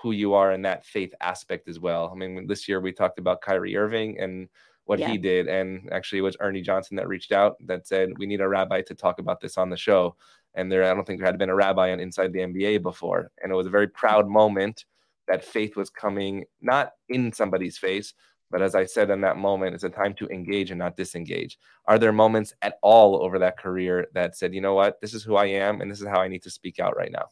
who 0.03 0.13
you 0.13 0.35
are 0.35 0.53
in 0.53 0.63
that 0.63 0.85
faith 0.85 1.15
aspect 1.21 1.69
as 1.69 1.81
well. 1.81 2.11
I 2.13 2.17
mean, 2.17 2.47
this 2.47 2.69
year 2.69 2.81
we 2.81 2.93
talked 2.93 3.19
about 3.19 3.41
Kyrie 3.41 3.77
Irving 3.77 4.19
and 4.21 4.49
what 4.85 4.99
yeah. 4.99 5.09
he 5.09 5.19
did, 5.19 5.49
and 5.49 5.89
actually 5.93 6.21
it 6.21 6.23
was 6.23 6.37
Ernie 6.41 6.63
Johnson 6.63 6.97
that 6.97 7.09
reached 7.09 7.33
out 7.33 7.57
that 7.67 7.89
said 7.89 8.11
we 8.19 8.27
need 8.27 8.41
a 8.41 8.49
rabbi 8.49 8.83
to 8.83 8.95
talk 8.95 9.19
about 9.19 9.41
this 9.41 9.59
on 9.59 9.71
the 9.71 9.77
show. 9.77 10.17
And 10.55 10.71
there, 10.71 10.85
I 10.85 10.95
don't 10.95 11.05
think 11.07 11.19
there 11.19 11.27
had 11.27 11.39
been 11.39 11.51
a 11.51 11.55
rabbi 11.55 11.93
on 11.93 12.01
Inside 12.01 12.33
the 12.33 12.39
NBA 12.41 12.83
before, 12.83 13.31
and 13.43 13.53
it 13.53 13.57
was 13.57 13.67
a 13.67 13.71
very 13.71 13.89
proud 13.89 14.29
moment 14.29 14.85
that 15.29 15.45
faith 15.45 15.77
was 15.77 15.91
coming 15.91 16.45
not 16.61 16.93
in 17.09 17.33
somebody's 17.33 17.77
face, 17.77 18.15
but 18.51 18.63
as 18.63 18.75
I 18.75 18.85
said 18.85 19.11
in 19.11 19.21
that 19.23 19.37
moment, 19.37 19.75
it's 19.75 19.85
a 19.85 19.91
time 19.91 20.15
to 20.15 20.29
engage 20.29 20.71
and 20.71 20.79
not 20.79 20.97
disengage. 20.97 21.59
Are 21.87 21.99
there 21.99 22.13
moments 22.13 22.55
at 22.63 22.79
all 22.81 23.23
over 23.23 23.41
that 23.41 23.59
career 23.59 24.07
that 24.15 24.37
said, 24.37 24.55
you 24.55 24.61
know 24.61 24.75
what, 24.75 25.01
this 25.01 25.15
is 25.15 25.25
who 25.25 25.37
I 25.37 25.47
am, 25.47 25.81
and 25.81 25.91
this 25.91 26.01
is 26.01 26.07
how 26.07 26.21
I 26.21 26.29
need 26.29 26.43
to 26.45 26.51
speak 26.51 26.79
out 26.79 26.97
right 26.97 27.11
now? 27.11 27.31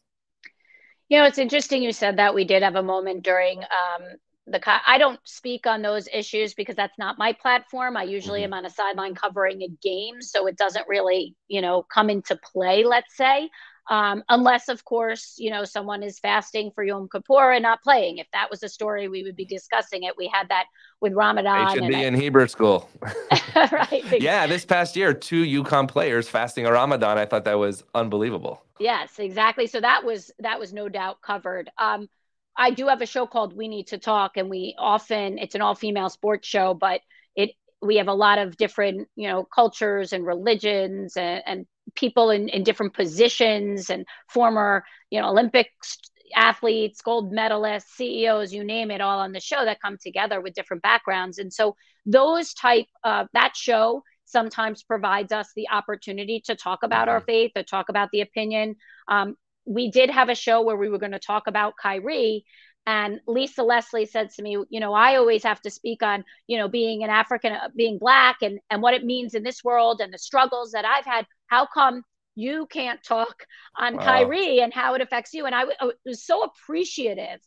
You 1.09 1.19
know, 1.19 1.25
it's 1.25 1.39
interesting 1.39 1.83
you 1.83 1.93
said 1.93 2.17
that. 2.19 2.35
We 2.35 2.45
did 2.45 2.63
have 2.63 2.77
a 2.77 2.83
moment 2.83 3.23
during 3.23 3.59
um, 3.59 4.17
the. 4.47 4.61
I 4.87 4.99
don't 4.99 5.21
speak 5.25 5.67
on 5.67 5.83
those 5.83 6.09
issues 6.13 6.55
because 6.55 6.77
that's 6.77 6.99
not 6.99 7.19
my 7.19 7.33
platform. 7.33 7.97
I 7.97 8.05
usually 8.05 8.41
mm-hmm. 8.41 8.55
am 8.55 8.59
on 8.59 8.67
a 8.67 8.71
sideline 8.71 9.15
covering 9.15 9.63
a 9.63 9.69
game, 9.83 10.23
so 10.23 10.47
it 10.47 10.57
doesn't 10.57 10.89
really, 10.89 11.35
you 11.49 11.61
know, 11.61 11.83
come 11.83 12.09
into 12.09 12.37
play. 12.37 12.85
Let's 12.85 13.17
say, 13.17 13.51
um, 13.91 14.23
unless 14.31 14.69
of 14.69 14.85
course 14.85 15.35
you 15.37 15.51
know 15.51 15.65
someone 15.65 16.03
is 16.03 16.19
fasting 16.19 16.71
for 16.75 16.83
Yom 16.83 17.09
Kippur 17.11 17.53
and 17.53 17.63
not 17.63 17.83
playing. 17.83 18.19
If 18.19 18.27
that 18.33 18.51
was 18.51 18.63
a 18.63 18.69
story, 18.69 19.09
we 19.09 19.23
would 19.23 19.37
be 19.37 19.45
discussing 19.45 20.05
it. 20.05 20.15
We 20.17 20.31
had 20.33 20.49
that 20.49 20.65
with 21.01 21.13
Ramadan. 21.13 21.69
They 21.69 21.75
should 21.75 21.89
be 21.89 21.97
I, 21.97 22.05
in 22.05 22.15
Hebrew 22.15 22.49
school. 22.49 22.89
right. 23.55 24.21
Yeah, 24.21 24.47
this 24.47 24.65
past 24.65 24.97
year, 24.97 25.13
two 25.13 25.45
UConn 25.45 25.87
players 25.89 26.29
fasting 26.29 26.67
a 26.67 26.73
Ramadan. 26.73 27.19
I 27.19 27.27
thought 27.27 27.45
that 27.45 27.59
was 27.59 27.85
unbelievable. 27.95 28.64
Yes, 28.79 29.19
exactly. 29.19 29.67
So 29.67 29.81
that 29.81 30.05
was 30.05 30.31
that 30.41 30.59
was 30.59 30.73
no 30.73 30.89
doubt 30.89 31.21
covered. 31.23 31.71
Um, 31.79 32.09
I 32.57 32.71
do 32.71 32.89
have 32.89 33.03
a 33.03 33.07
show 33.07 33.27
called 33.27 33.57
We 33.57 33.69
Need 33.69 33.89
to 33.89 33.99
Talk, 33.99 34.37
and 34.37 34.51
we 34.51 34.75
often 34.79 35.39
it's 35.39 35.55
an 35.55 35.63
all 35.63 35.75
female 35.75 36.09
sports 36.11 36.49
show, 36.49 36.75
but 36.75 37.01
it 37.37 37.51
we 37.83 37.97
have 37.97 38.09
a 38.09 38.15
lot 38.15 38.39
of 38.39 38.57
different 38.57 39.09
you 39.17 39.29
know 39.29 39.45
cultures 39.45 40.13
and 40.13 40.27
religions 40.27 41.17
and, 41.17 41.43
and 41.47 41.67
people 41.95 42.31
in, 42.31 42.49
in 42.49 42.65
different 42.65 42.95
positions 42.95 43.91
and 43.91 44.07
former, 44.29 44.85
you 45.11 45.21
know, 45.21 45.29
Olympics 45.29 45.99
athletes, 46.35 47.01
gold 47.03 47.33
medalists, 47.33 47.89
CEOs, 47.95 48.53
you 48.53 48.65
name 48.65 48.91
it, 48.91 49.01
all 49.01 49.21
on 49.21 49.33
the 49.33 49.41
show 49.41 49.65
that 49.65 49.81
come 49.81 49.97
together 50.03 50.41
with 50.41 50.55
different 50.55 50.83
backgrounds. 50.83 51.39
And 51.39 51.53
so 51.53 51.77
those 52.07 52.55
type 52.55 52.87
uh, 53.05 53.27
that 53.35 53.55
show 53.55 54.03
sometimes 54.25 54.83
provides 54.83 55.33
us 55.33 55.51
the 55.55 55.69
opportunity 55.71 56.41
to 56.47 56.55
talk 56.55 56.83
about 56.83 57.09
our 57.09 57.21
mm-hmm. 57.21 57.27
faith, 57.27 57.53
to 57.57 57.63
talk 57.63 57.89
about 57.89 58.11
the 58.13 58.21
opinion. 58.21 58.77
Um, 59.09 59.37
we 59.65 59.91
did 59.91 60.11
have 60.11 60.29
a 60.29 60.35
show 60.35 60.63
where 60.63 60.77
we 60.77 60.89
were 60.89 60.99
going 60.99 61.13
to 61.13 61.19
talk 61.19 61.47
about 61.47 61.75
Kyrie, 61.81 62.45
and 62.87 63.21
Lisa 63.27 63.63
Leslie 63.63 64.07
said 64.07 64.31
to 64.31 64.43
me, 64.43 64.59
you 64.69 64.81
know, 64.81 64.93
I 64.93 65.17
always 65.17 65.43
have 65.45 65.61
to 65.63 65.71
speak 65.71 66.03
on, 66.03 66.25
you 66.47 66.59
know, 66.59 66.69
being 66.69 67.03
an 67.03 67.11
African, 67.11 67.53
uh, 67.53 67.69
being 67.75 67.99
black 67.99 68.39
and, 68.43 68.59
and 68.69 68.83
what 68.83 68.95
it 68.95 69.05
means 69.05 69.35
in 69.35 69.43
this 69.43 69.65
world 69.65 70.01
and 70.01 70.13
the 70.13 70.19
struggles 70.19 70.73
that 70.73 70.85
I've 70.85 71.07
had. 71.07 71.27
How 71.47 71.67
come 71.67 72.03
you 72.35 72.67
can't 72.67 73.03
talk 73.03 73.47
on 73.75 73.97
wow. 73.97 74.05
Kyrie 74.05 74.61
and 74.61 74.73
how 74.73 74.95
it 74.95 75.01
affects 75.01 75.33
you? 75.33 75.47
And 75.47 75.55
I, 75.55 75.61
w- 75.61 75.77
I 75.81 75.91
was 76.05 76.27
so 76.27 76.43
appreciative 76.43 77.41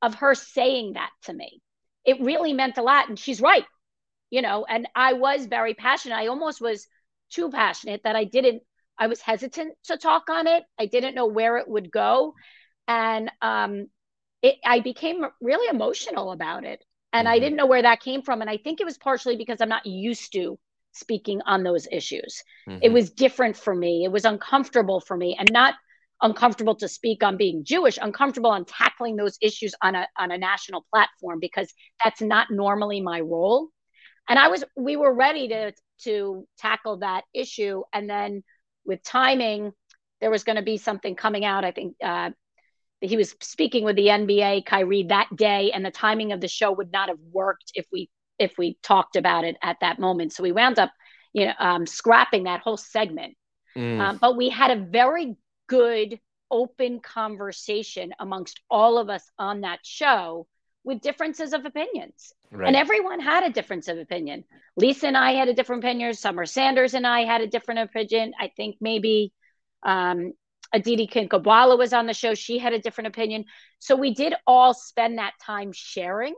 of 0.00 0.14
her 0.16 0.34
saying 0.34 0.94
that 0.94 1.10
to 1.24 1.34
me. 1.34 1.60
It 2.06 2.22
really 2.22 2.54
meant 2.54 2.78
a 2.78 2.82
lot. 2.82 3.10
And 3.10 3.18
she's 3.18 3.42
right, 3.42 3.64
you 4.30 4.42
know, 4.42 4.64
and 4.68 4.88
I 4.94 5.14
was 5.14 5.46
very 5.46 5.74
passionate. 5.74 6.16
I 6.16 6.26
almost 6.26 6.60
was 6.60 6.86
too 7.30 7.50
passionate 7.50 8.02
that 8.04 8.16
I 8.16 8.24
didn't, 8.24 8.62
I 8.98 9.06
was 9.06 9.20
hesitant 9.20 9.74
to 9.84 9.96
talk 9.96 10.24
on 10.30 10.46
it. 10.46 10.64
I 10.78 10.86
didn't 10.86 11.14
know 11.14 11.26
where 11.26 11.58
it 11.58 11.68
would 11.68 11.90
go. 11.90 12.34
And, 12.86 13.30
um, 13.42 13.86
it, 14.42 14.56
I 14.64 14.80
became 14.80 15.24
really 15.40 15.68
emotional 15.68 16.32
about 16.32 16.64
it. 16.64 16.84
And 17.12 17.26
mm-hmm. 17.26 17.34
I 17.34 17.38
didn't 17.38 17.56
know 17.56 17.66
where 17.66 17.82
that 17.82 18.00
came 18.00 18.22
from. 18.22 18.40
And 18.40 18.50
I 18.50 18.56
think 18.56 18.80
it 18.80 18.84
was 18.84 18.98
partially 18.98 19.36
because 19.36 19.60
I'm 19.60 19.68
not 19.68 19.86
used 19.86 20.32
to 20.32 20.58
speaking 20.92 21.40
on 21.46 21.62
those 21.62 21.86
issues. 21.90 22.42
Mm-hmm. 22.68 22.80
It 22.82 22.92
was 22.92 23.10
different 23.10 23.56
for 23.56 23.74
me. 23.74 24.04
It 24.04 24.12
was 24.12 24.24
uncomfortable 24.24 25.00
for 25.00 25.16
me 25.16 25.36
and 25.38 25.48
not 25.52 25.74
uncomfortable 26.20 26.74
to 26.76 26.88
speak 26.88 27.22
on 27.22 27.36
being 27.36 27.64
Jewish, 27.64 27.98
uncomfortable 28.00 28.50
on 28.50 28.64
tackling 28.64 29.16
those 29.16 29.38
issues 29.40 29.74
on 29.82 29.94
a 29.94 30.06
on 30.18 30.30
a 30.30 30.38
national 30.38 30.84
platform 30.92 31.38
because 31.40 31.72
that's 32.02 32.20
not 32.20 32.48
normally 32.50 33.00
my 33.00 33.20
role. 33.20 33.68
And 34.28 34.38
I 34.38 34.48
was 34.48 34.64
we 34.76 34.96
were 34.96 35.12
ready 35.12 35.48
to 35.48 35.72
to 36.02 36.46
tackle 36.58 36.98
that 36.98 37.24
issue 37.34 37.82
and 37.92 38.08
then 38.08 38.42
with 38.84 39.02
timing 39.02 39.72
there 40.20 40.30
was 40.30 40.44
going 40.44 40.56
to 40.56 40.62
be 40.62 40.76
something 40.76 41.14
coming 41.14 41.44
out 41.44 41.64
I 41.64 41.72
think 41.72 41.96
uh, 42.02 42.30
he 43.00 43.16
was 43.16 43.34
speaking 43.40 43.84
with 43.84 43.96
the 43.96 44.06
NBA, 44.06 44.66
Kyrie, 44.66 45.04
that 45.04 45.28
day, 45.34 45.70
and 45.72 45.84
the 45.84 45.90
timing 45.90 46.32
of 46.32 46.40
the 46.40 46.48
show 46.48 46.72
would 46.72 46.92
not 46.92 47.08
have 47.08 47.18
worked 47.32 47.72
if 47.74 47.86
we 47.92 48.10
if 48.38 48.56
we 48.56 48.78
talked 48.82 49.16
about 49.16 49.44
it 49.44 49.56
at 49.62 49.78
that 49.80 49.98
moment. 49.98 50.32
So 50.32 50.42
we 50.42 50.52
wound 50.52 50.78
up, 50.78 50.92
you 51.32 51.46
know, 51.46 51.52
um, 51.58 51.86
scrapping 51.86 52.44
that 52.44 52.60
whole 52.60 52.76
segment. 52.76 53.36
Mm. 53.76 54.00
Um, 54.00 54.18
but 54.20 54.36
we 54.36 54.48
had 54.48 54.70
a 54.70 54.84
very 54.84 55.36
good, 55.68 56.20
open 56.50 57.00
conversation 57.00 58.12
amongst 58.18 58.60
all 58.70 58.98
of 58.98 59.10
us 59.10 59.28
on 59.38 59.62
that 59.62 59.80
show 59.82 60.46
with 60.88 61.02
differences 61.02 61.52
of 61.52 61.66
opinions. 61.66 62.32
Right. 62.50 62.66
And 62.66 62.74
everyone 62.74 63.20
had 63.20 63.44
a 63.44 63.50
difference 63.50 63.88
of 63.88 63.98
opinion. 63.98 64.44
Lisa 64.74 65.06
and 65.06 65.18
I 65.18 65.32
had 65.32 65.48
a 65.48 65.52
different 65.52 65.84
opinion. 65.84 66.14
Summer 66.14 66.46
Sanders 66.46 66.94
and 66.94 67.06
I 67.06 67.26
had 67.26 67.42
a 67.42 67.46
different 67.46 67.80
opinion. 67.80 68.32
I 68.40 68.50
think 68.56 68.76
maybe 68.80 69.34
um, 69.82 70.32
Aditi 70.72 71.06
Kinkhabwala 71.06 71.76
was 71.76 71.92
on 71.92 72.06
the 72.06 72.14
show. 72.14 72.32
She 72.32 72.56
had 72.56 72.72
a 72.72 72.78
different 72.78 73.08
opinion. 73.08 73.44
So 73.80 73.96
we 73.96 74.14
did 74.14 74.32
all 74.46 74.72
spend 74.72 75.18
that 75.18 75.34
time 75.44 75.72
sharing, 75.72 76.34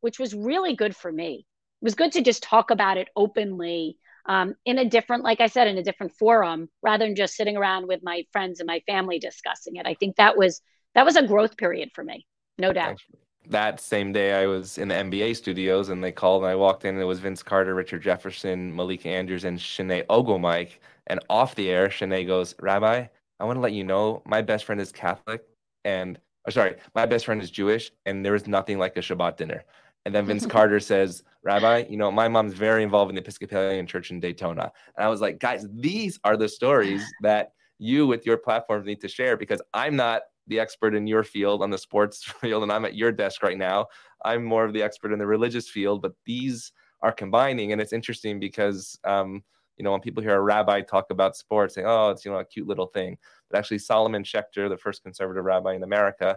which 0.00 0.20
was 0.20 0.32
really 0.32 0.76
good 0.76 0.94
for 0.94 1.10
me. 1.10 1.44
It 1.80 1.84
was 1.84 1.96
good 1.96 2.12
to 2.12 2.22
just 2.22 2.44
talk 2.44 2.70
about 2.70 2.98
it 2.98 3.08
openly 3.16 3.98
um, 4.26 4.54
in 4.64 4.78
a 4.78 4.84
different, 4.88 5.24
like 5.24 5.40
I 5.40 5.48
said, 5.48 5.66
in 5.66 5.76
a 5.76 5.82
different 5.82 6.12
forum 6.12 6.68
rather 6.82 7.04
than 7.04 7.16
just 7.16 7.34
sitting 7.34 7.56
around 7.56 7.88
with 7.88 8.00
my 8.04 8.26
friends 8.30 8.60
and 8.60 8.68
my 8.68 8.80
family 8.86 9.18
discussing 9.18 9.74
it. 9.74 9.86
I 9.86 9.94
think 9.94 10.14
that 10.16 10.38
was 10.38 10.62
that 10.94 11.04
was 11.04 11.16
a 11.16 11.26
growth 11.26 11.56
period 11.56 11.90
for 11.92 12.04
me, 12.04 12.28
no 12.58 12.72
doubt. 12.72 13.00
That 13.48 13.80
same 13.80 14.12
day, 14.12 14.40
I 14.40 14.46
was 14.46 14.78
in 14.78 14.88
the 14.88 14.94
NBA 14.94 15.36
studios, 15.36 15.88
and 15.88 16.02
they 16.02 16.12
called, 16.12 16.42
and 16.42 16.50
I 16.50 16.54
walked 16.54 16.84
in, 16.84 16.94
and 16.94 17.02
it 17.02 17.06
was 17.06 17.18
Vince 17.18 17.42
Carter, 17.42 17.74
Richard 17.74 18.02
Jefferson, 18.02 18.74
Malika 18.74 19.08
Andrews, 19.08 19.44
and 19.44 19.58
Chiney 19.58 20.04
Ogwumike. 20.04 20.78
And 21.08 21.20
off 21.28 21.54
the 21.56 21.68
air, 21.68 21.88
Chiney 21.88 22.24
goes, 22.24 22.54
"Rabbi, 22.60 23.06
I 23.42 23.44
want 23.44 23.56
to 23.56 23.60
let 23.60 23.72
you 23.72 23.82
know 23.82 24.22
my 24.24 24.40
best 24.40 24.64
friend 24.64 24.80
is 24.80 24.92
Catholic 24.92 25.42
and 25.84 26.16
oh, 26.46 26.50
sorry, 26.50 26.76
my 26.94 27.06
best 27.06 27.24
friend 27.24 27.42
is 27.42 27.50
Jewish 27.50 27.90
and 28.06 28.24
there 28.24 28.36
is 28.36 28.46
nothing 28.46 28.78
like 28.78 28.96
a 28.96 29.00
Shabbat 29.00 29.36
dinner. 29.36 29.64
And 30.04 30.14
then 30.14 30.26
Vince 30.26 30.46
Carter 30.54 30.78
says, 30.78 31.24
Rabbi, 31.42 31.86
you 31.90 31.96
know, 31.96 32.12
my 32.12 32.28
mom's 32.28 32.54
very 32.54 32.84
involved 32.84 33.10
in 33.10 33.16
the 33.16 33.20
Episcopalian 33.20 33.86
church 33.88 34.12
in 34.12 34.20
Daytona. 34.20 34.70
And 34.96 35.04
I 35.04 35.08
was 35.08 35.20
like, 35.20 35.40
guys, 35.40 35.66
these 35.72 36.20
are 36.22 36.36
the 36.36 36.48
stories 36.48 37.04
that 37.22 37.52
you 37.78 38.06
with 38.06 38.26
your 38.26 38.36
platforms 38.36 38.86
need 38.86 39.00
to 39.00 39.08
share 39.08 39.36
because 39.36 39.60
I'm 39.74 39.96
not 39.96 40.22
the 40.46 40.58
expert 40.58 40.94
in 40.94 41.06
your 41.06 41.24
field 41.24 41.62
on 41.62 41.70
the 41.70 41.78
sports 41.78 42.24
field 42.40 42.62
and 42.62 42.72
I'm 42.72 42.84
at 42.84 42.94
your 42.94 43.12
desk 43.12 43.42
right 43.42 43.58
now. 43.58 43.86
I'm 44.24 44.44
more 44.44 44.64
of 44.64 44.72
the 44.72 44.82
expert 44.82 45.12
in 45.12 45.18
the 45.18 45.26
religious 45.26 45.68
field, 45.68 46.02
but 46.02 46.12
these 46.26 46.72
are 47.02 47.12
combining. 47.12 47.72
And 47.72 47.80
it's 47.80 47.92
interesting 47.92 48.38
because, 48.38 48.98
um, 49.04 49.42
you 49.76 49.84
know, 49.84 49.92
when 49.92 50.00
people 50.00 50.22
hear 50.22 50.36
a 50.36 50.40
rabbi 50.40 50.80
talk 50.80 51.06
about 51.10 51.36
sports, 51.36 51.74
say, 51.74 51.82
oh, 51.84 52.10
it's, 52.10 52.24
you 52.24 52.30
know, 52.30 52.38
a 52.38 52.44
cute 52.44 52.68
little 52.68 52.86
thing. 52.86 53.16
But 53.50 53.58
actually, 53.58 53.78
Solomon 53.78 54.22
Schechter, 54.22 54.68
the 54.68 54.76
first 54.76 55.02
conservative 55.02 55.44
rabbi 55.44 55.74
in 55.74 55.82
America, 55.82 56.36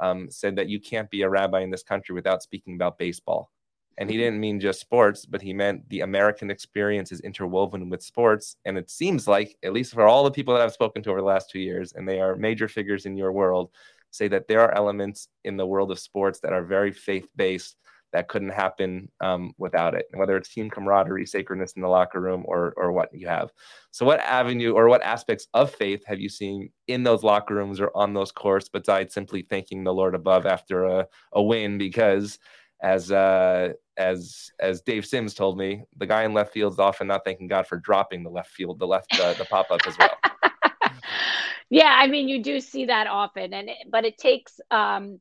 um, 0.00 0.30
said 0.30 0.56
that 0.56 0.68
you 0.68 0.80
can't 0.80 1.10
be 1.10 1.22
a 1.22 1.28
rabbi 1.28 1.60
in 1.60 1.70
this 1.70 1.82
country 1.82 2.14
without 2.14 2.42
speaking 2.42 2.74
about 2.74 2.98
baseball. 2.98 3.50
And 3.98 4.10
he 4.10 4.16
didn't 4.16 4.40
mean 4.40 4.60
just 4.60 4.80
sports, 4.80 5.24
but 5.24 5.40
he 5.40 5.54
meant 5.54 5.88
the 5.88 6.00
American 6.00 6.50
experience 6.50 7.12
is 7.12 7.20
interwoven 7.20 7.88
with 7.88 8.02
sports. 8.02 8.56
And 8.64 8.76
it 8.76 8.90
seems 8.90 9.26
like, 9.26 9.56
at 9.62 9.72
least 9.72 9.94
for 9.94 10.06
all 10.06 10.24
the 10.24 10.30
people 10.30 10.54
that 10.54 10.62
I've 10.62 10.72
spoken 10.72 11.02
to 11.02 11.10
over 11.10 11.20
the 11.20 11.26
last 11.26 11.50
two 11.50 11.60
years, 11.60 11.92
and 11.94 12.06
they 12.06 12.20
are 12.20 12.36
major 12.36 12.68
figures 12.68 13.06
in 13.06 13.16
your 13.16 13.32
world, 13.32 13.70
say 14.10 14.28
that 14.28 14.48
there 14.48 14.60
are 14.60 14.74
elements 14.74 15.28
in 15.44 15.56
the 15.56 15.66
world 15.66 15.90
of 15.90 15.98
sports 15.98 16.40
that 16.40 16.52
are 16.52 16.64
very 16.64 16.92
faith 16.92 17.28
based 17.36 17.76
that 18.12 18.28
couldn't 18.28 18.50
happen 18.50 19.10
um, 19.20 19.52
without 19.58 19.94
it, 19.94 20.06
whether 20.14 20.36
it's 20.36 20.48
team 20.48 20.70
camaraderie, 20.70 21.26
sacredness 21.26 21.72
in 21.72 21.82
the 21.82 21.88
locker 21.88 22.20
room, 22.20 22.44
or 22.46 22.72
or 22.76 22.92
what 22.92 23.12
you 23.12 23.26
have. 23.26 23.50
So, 23.90 24.06
what 24.06 24.20
avenue 24.20 24.72
or 24.72 24.88
what 24.88 25.02
aspects 25.02 25.48
of 25.54 25.74
faith 25.74 26.02
have 26.06 26.20
you 26.20 26.28
seen 26.28 26.70
in 26.86 27.02
those 27.02 27.22
locker 27.22 27.54
rooms 27.54 27.80
or 27.80 27.90
on 27.94 28.14
those 28.14 28.32
courts 28.32 28.68
besides 28.68 29.12
simply 29.12 29.42
thanking 29.42 29.84
the 29.84 29.92
Lord 29.92 30.14
above 30.14 30.46
after 30.46 30.84
a, 30.84 31.06
a 31.32 31.42
win? 31.42 31.78
Because 31.78 32.38
as 32.82 33.10
uh, 33.10 33.72
as 33.96 34.50
as 34.60 34.82
Dave 34.82 35.06
Sims 35.06 35.34
told 35.34 35.58
me, 35.58 35.84
the 35.96 36.06
guy 36.06 36.24
in 36.24 36.34
left 36.34 36.52
field 36.52 36.74
is 36.74 36.78
often 36.78 37.06
not 37.06 37.24
thanking 37.24 37.48
God 37.48 37.66
for 37.66 37.78
dropping 37.78 38.22
the 38.22 38.30
left 38.30 38.50
field, 38.50 38.78
the 38.78 38.86
left 38.86 39.18
uh, 39.18 39.34
the 39.34 39.44
pop 39.44 39.70
up 39.70 39.80
as 39.86 39.96
well. 39.98 40.90
yeah, 41.70 41.94
I 41.96 42.06
mean, 42.06 42.28
you 42.28 42.42
do 42.42 42.60
see 42.60 42.86
that 42.86 43.06
often, 43.06 43.54
and 43.54 43.68
it, 43.68 43.78
but 43.90 44.04
it 44.04 44.18
takes. 44.18 44.60
Um, 44.70 45.20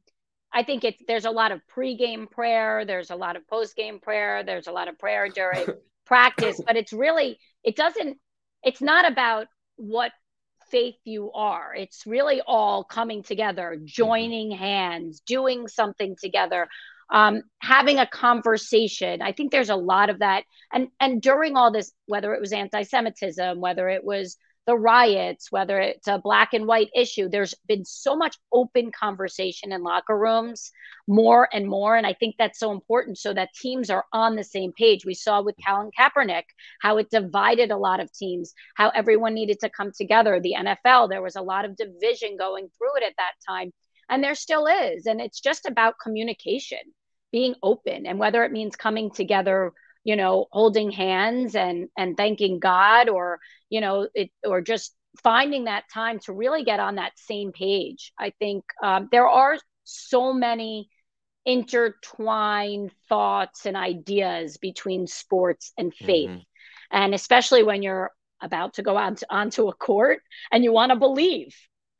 I 0.54 0.64
think 0.64 0.84
it's 0.84 1.02
there's 1.08 1.26
a 1.26 1.32
lot 1.32 1.52
of 1.52 1.62
pregame 1.76 2.30
prayer, 2.30 2.86
there's 2.86 3.12
a 3.12 3.16
lot 3.16 3.36
of 3.36 3.44
postgame 3.48 4.02
prayer, 4.02 4.44
there's 4.44 4.68
a 4.68 4.72
lot 4.72 4.88
of 4.88 4.98
prayer 4.98 5.30
during 5.30 5.66
practice, 6.06 6.62
but 6.66 6.76
it's 6.76 6.94
really 6.94 7.40
it 7.64 7.76
doesn't. 7.76 8.18
It's 8.64 8.82
not 8.82 9.10
about 9.10 9.48
what 9.76 10.12
faith 10.72 10.96
you 11.04 11.32
are. 11.34 11.74
It's 11.76 12.06
really 12.06 12.42
all 12.46 12.84
coming 12.84 13.24
together, 13.24 13.74
mm-hmm. 13.76 13.86
joining 13.86 14.52
hands, 14.52 15.22
doing 15.22 15.68
something 15.68 16.16
together 16.20 16.68
um, 17.10 17.44
having 17.60 18.00
a 18.00 18.08
conversation. 18.08 19.22
I 19.22 19.32
think 19.32 19.52
there's 19.52 19.70
a 19.70 19.76
lot 19.76 20.10
of 20.10 20.20
that. 20.20 20.44
And 20.74 20.88
and 21.00 21.22
during 21.22 21.56
all 21.56 21.72
this, 21.72 21.92
whether 22.06 22.34
it 22.34 22.42
was 22.42 22.54
anti-Semitism, 22.54 23.60
whether 23.60 23.90
it 23.90 24.04
was 24.04 24.38
the 24.66 24.76
riots, 24.76 25.52
whether 25.52 25.80
it's 25.80 26.08
a 26.08 26.18
black 26.18 26.54
and 26.54 26.66
white 26.66 26.90
issue, 26.96 27.30
there's 27.30 27.54
been 27.68 27.86
so 27.86 28.16
much 28.16 28.36
open 28.52 28.92
conversation 28.92 29.72
in 29.72 29.84
locker 29.84 30.18
rooms, 30.18 30.72
more 31.08 31.48
and 31.54 31.68
more. 31.68 31.96
And 31.96 32.08
I 32.08 32.14
think 32.14 32.36
that's 32.38 32.58
so 32.58 32.72
important 32.72 33.20
so 33.20 33.34
that 33.34 33.54
teams 33.54 33.92
are 33.92 34.06
on 34.12 34.36
the 34.36 34.44
same 34.44 34.74
page. 34.74 35.06
We 35.06 35.14
saw 35.14 35.44
with 35.44 35.56
Colin 35.66 35.92
Kaepernick 35.98 36.46
how 36.82 36.98
it 36.98 37.12
divided 37.12 37.70
a 37.70 37.78
lot 37.78 38.00
of 38.00 38.12
teams, 38.12 38.54
how 38.76 38.90
everyone 38.90 39.36
needed 39.36 39.60
to 39.60 39.70
come 39.70 39.92
together. 39.96 40.40
The 40.40 40.56
NFL, 40.58 41.10
there 41.10 41.22
was 41.22 41.36
a 41.36 41.42
lot 41.42 41.66
of 41.66 41.78
division 41.78 42.36
going 42.38 42.68
through 42.78 42.98
it 42.98 43.04
at 43.04 43.14
that 43.18 43.34
time 43.48 43.72
and 44.10 44.24
there 44.24 44.36
still 44.36 44.68
is. 44.68 45.06
And 45.06 45.22
it's 45.22 45.40
just 45.40 45.66
about 45.66 45.96
communication 46.02 46.80
being 47.32 47.56
open 47.62 48.06
and 48.06 48.20
whether 48.20 48.44
it 48.44 48.52
means 48.52 48.76
coming 48.76 49.12
together 49.12 49.74
you 50.06 50.16
know 50.16 50.46
holding 50.52 50.92
hands 50.92 51.56
and 51.56 51.90
and 51.98 52.16
thanking 52.16 52.60
god 52.60 53.10
or 53.10 53.40
you 53.70 53.82
know 53.82 54.08
it 54.14 54.30
or 54.46 54.62
just 54.62 54.96
finding 55.24 55.66
that 55.66 55.86
time 55.94 56.20
to 56.20 56.34
really 56.34 56.64
get 56.64 56.80
on 56.80 56.96
that 56.96 57.18
same 57.18 57.52
page. 57.52 58.12
I 58.20 58.32
think 58.40 58.64
um, 58.84 59.10
there 59.12 59.28
are 59.28 59.58
so 59.84 60.34
many 60.34 60.90
intertwined 61.46 62.92
thoughts 63.08 63.66
and 63.66 63.78
ideas 63.78 64.58
between 64.58 65.08
sports 65.08 65.74
and 65.78 65.94
faith. 65.94 66.30
Mm-hmm. 66.30 66.40
and 66.92 67.14
especially 67.14 67.64
when 67.64 67.84
you're 67.84 68.12
about 68.42 68.74
to 68.76 68.84
go 68.84 68.98
on 68.98 69.16
to, 69.16 69.26
onto 69.30 69.68
a 69.68 69.74
court 69.74 70.22
and 70.52 70.64
you 70.64 70.72
want 70.72 70.92
to 70.92 70.96
believe 70.96 71.56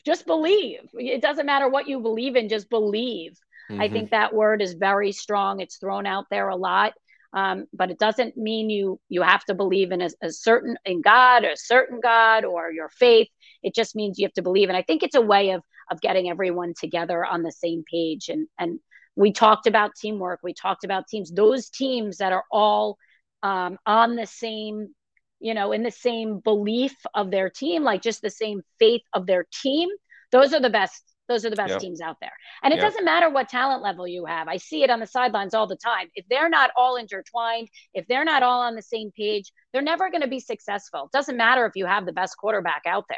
just 0.06 0.26
believe. 0.26 0.90
It 0.94 1.22
doesn't 1.22 1.46
matter 1.46 1.68
what 1.68 1.88
you 1.88 2.00
believe 2.00 2.36
in, 2.36 2.50
just 2.50 2.70
believe. 2.70 3.38
Mm-hmm. 3.70 3.82
I 3.82 3.90
think 3.90 4.12
that 4.12 4.34
word 4.34 4.62
is 4.62 4.74
very 4.74 5.12
strong. 5.12 5.60
It's 5.60 5.78
thrown 5.78 6.06
out 6.06 6.26
there 6.30 6.50
a 6.50 6.56
lot. 6.56 6.94
Um, 7.34 7.66
but 7.74 7.92
it 7.92 8.00
doesn't 8.00 8.38
mean 8.38 8.70
you 8.70 8.98
you 9.10 9.22
have 9.22 9.44
to 9.46 9.54
believe 9.54 9.92
in 9.92 10.02
a, 10.02 10.10
a 10.22 10.32
certain 10.32 10.78
in 10.86 11.02
God 11.02 11.44
or 11.44 11.50
a 11.50 11.58
certain 11.58 12.00
God 12.00 12.46
or 12.46 12.72
your 12.72 12.90
faith. 12.90 13.28
It 13.62 13.76
just 13.76 13.96
means 13.96 14.18
you 14.18 14.26
have 14.26 14.34
to 14.34 14.42
believe. 14.42 14.70
And 14.70 14.78
I 14.78 14.84
think 14.84 15.04
it's 15.04 15.16
a 15.16 15.22
way 15.22 15.50
of 15.50 15.62
of 15.92 16.00
getting 16.00 16.30
everyone 16.30 16.74
together 16.80 17.26
on 17.26 17.44
the 17.44 17.52
same 17.52 17.84
page. 17.92 18.30
And 18.30 18.48
and 18.58 18.80
we 19.18 19.34
talked 19.34 19.68
about 19.68 19.96
teamwork. 19.96 20.40
We 20.44 20.54
talked 20.54 20.86
about 20.86 21.08
teams. 21.08 21.32
Those 21.32 21.70
teams 21.70 22.18
that 22.18 22.32
are 22.32 22.46
all 22.52 22.98
um, 23.44 23.78
on 23.86 24.16
the 24.16 24.28
same 24.28 24.96
you 25.40 25.54
know, 25.54 25.72
in 25.72 25.84
the 25.84 25.92
same 25.92 26.40
belief 26.40 26.96
of 27.14 27.32
their 27.32 27.50
team, 27.50 27.84
like 27.84 28.02
just 28.02 28.22
the 28.22 28.30
same 28.30 28.62
faith 28.80 29.02
of 29.14 29.26
their 29.26 29.46
team, 29.62 29.90
those 30.32 30.54
are 30.54 30.62
the 30.62 30.70
best. 30.70 31.04
Those 31.28 31.44
are 31.44 31.50
the 31.50 31.56
best 31.56 31.72
yep. 31.72 31.80
teams 31.80 32.02
out 32.02 32.18
there. 32.22 32.34
And 32.62 32.72
it 32.72 32.78
yep. 32.78 32.86
doesn't 32.86 33.04
matter 33.04 33.32
what 33.32 33.50
talent 33.50 33.82
level 33.82 34.08
you 34.08 34.26
have. 34.26 34.48
I 34.48 34.58
see 34.58 34.84
it 34.84 34.92
on 34.92 35.00
the 35.00 35.08
sidelines 35.08 35.56
all 35.56 35.66
the 35.66 35.76
time. 35.76 36.08
If 36.14 36.26
they're 36.30 36.50
not 36.50 36.70
all 36.78 36.98
intertwined, 36.98 37.68
if 37.96 38.06
they're 38.08 38.26
not 38.26 38.44
all 38.44 38.62
on 38.62 38.76
the 38.76 38.84
same 38.84 39.10
page, 39.10 39.52
they're 39.74 39.82
never 39.82 40.12
going 40.12 40.22
to 40.22 40.28
be 40.28 40.40
successful. 40.40 41.06
It 41.06 41.18
doesn't 41.18 41.36
matter 41.36 41.66
if 41.66 41.72
you 41.74 41.88
have 41.88 42.06
the 42.06 42.14
best 42.14 42.38
quarterback 42.38 42.84
out 42.86 43.06
there. 43.10 43.18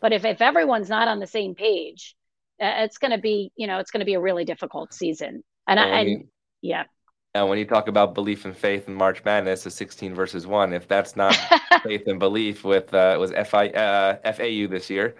But 0.00 0.12
if, 0.12 0.24
if 0.24 0.40
everyone's 0.40 0.88
not 0.88 1.08
on 1.08 1.18
the 1.18 1.26
same 1.26 1.56
page, 1.56 2.14
uh, 2.62 2.84
it's 2.84 2.98
going 2.98 3.10
to 3.10 3.18
be, 3.18 3.50
you 3.56 3.66
know, 3.66 3.80
it's 3.80 3.90
going 3.90 4.00
to 4.00 4.06
be 4.06 4.14
a 4.14 4.20
really 4.20 4.44
difficult 4.44 4.94
season. 4.94 5.42
And 5.66 5.78
well, 5.78 5.92
I, 5.92 5.98
and, 5.98 6.24
yeah. 6.62 6.84
And 7.34 7.48
when 7.48 7.58
you 7.58 7.64
talk 7.64 7.86
about 7.86 8.14
belief 8.14 8.44
and 8.44 8.56
faith 8.56 8.88
in 8.88 8.94
March 8.94 9.24
Madness, 9.24 9.64
a 9.64 9.70
16 9.70 10.14
versus 10.14 10.46
one, 10.46 10.72
if 10.72 10.88
that's 10.88 11.14
not 11.14 11.36
faith 11.84 12.02
and 12.06 12.18
belief 12.18 12.64
with 12.64 12.92
uh, 12.92 13.16
was 13.20 13.30
FI, 13.30 13.68
uh, 13.68 14.32
FAU 14.32 14.66
this 14.66 14.90
year, 14.90 15.14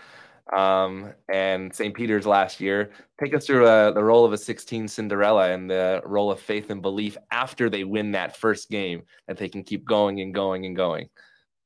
um, 0.52 1.12
and 1.32 1.72
St. 1.72 1.94
Peter's 1.94 2.26
last 2.26 2.60
year, 2.60 2.90
take 3.22 3.32
us 3.32 3.46
through 3.46 3.66
uh, 3.66 3.92
the 3.92 4.02
role 4.02 4.24
of 4.24 4.32
a 4.32 4.38
16 4.38 4.88
Cinderella 4.88 5.52
and 5.52 5.70
the 5.70 6.02
role 6.04 6.32
of 6.32 6.40
faith 6.40 6.70
and 6.70 6.82
belief 6.82 7.16
after 7.30 7.70
they 7.70 7.84
win 7.84 8.10
that 8.12 8.36
first 8.36 8.70
game 8.70 9.02
that 9.28 9.36
they 9.36 9.48
can 9.48 9.62
keep 9.62 9.84
going 9.84 10.20
and 10.20 10.34
going 10.34 10.66
and 10.66 10.74
going. 10.74 11.08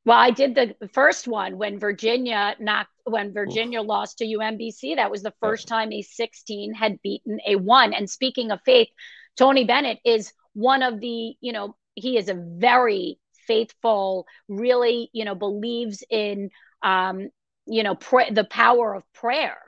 Well, 0.05 0.19
I 0.19 0.31
did 0.31 0.55
the 0.55 0.89
first 0.93 1.27
one 1.27 1.57
when 1.57 1.79
Virginia 1.79 2.55
knocked 2.61 2.91
when 3.05 3.33
Virginia 3.33 3.81
Oof. 3.81 3.89
lost 3.89 4.19
to 4.19 4.27
UMBC. 4.27 4.97
That 4.97 5.11
was 5.11 5.23
the 5.23 5.35
first 5.41 5.67
time 5.67 5.93
a 5.93 6.03
16 6.03 6.75
had 6.75 7.01
beaten 7.03 7.39
a 7.47 7.57
one. 7.57 7.95
And 7.95 8.09
speaking 8.09 8.51
of 8.51 8.61
faith, 8.65 8.89
Tony 9.37 9.65
Bennett 9.65 9.99
is 10.05 10.33
one 10.53 10.83
of 10.83 11.01
the, 11.01 11.35
you 11.41 11.53
know, 11.53 11.77
he 11.95 12.19
is 12.19 12.29
a 12.29 12.35
very 12.35 13.19
faithful, 13.47 14.27
really, 14.49 15.11
you 15.13 15.25
know, 15.25 15.35
believes 15.35 16.03
in, 16.11 16.51
um, 16.83 17.29
you 17.67 17.83
know, 17.83 17.95
pray, 17.95 18.31
the 18.31 18.45
power 18.45 18.95
of 18.95 19.11
prayer. 19.15 19.59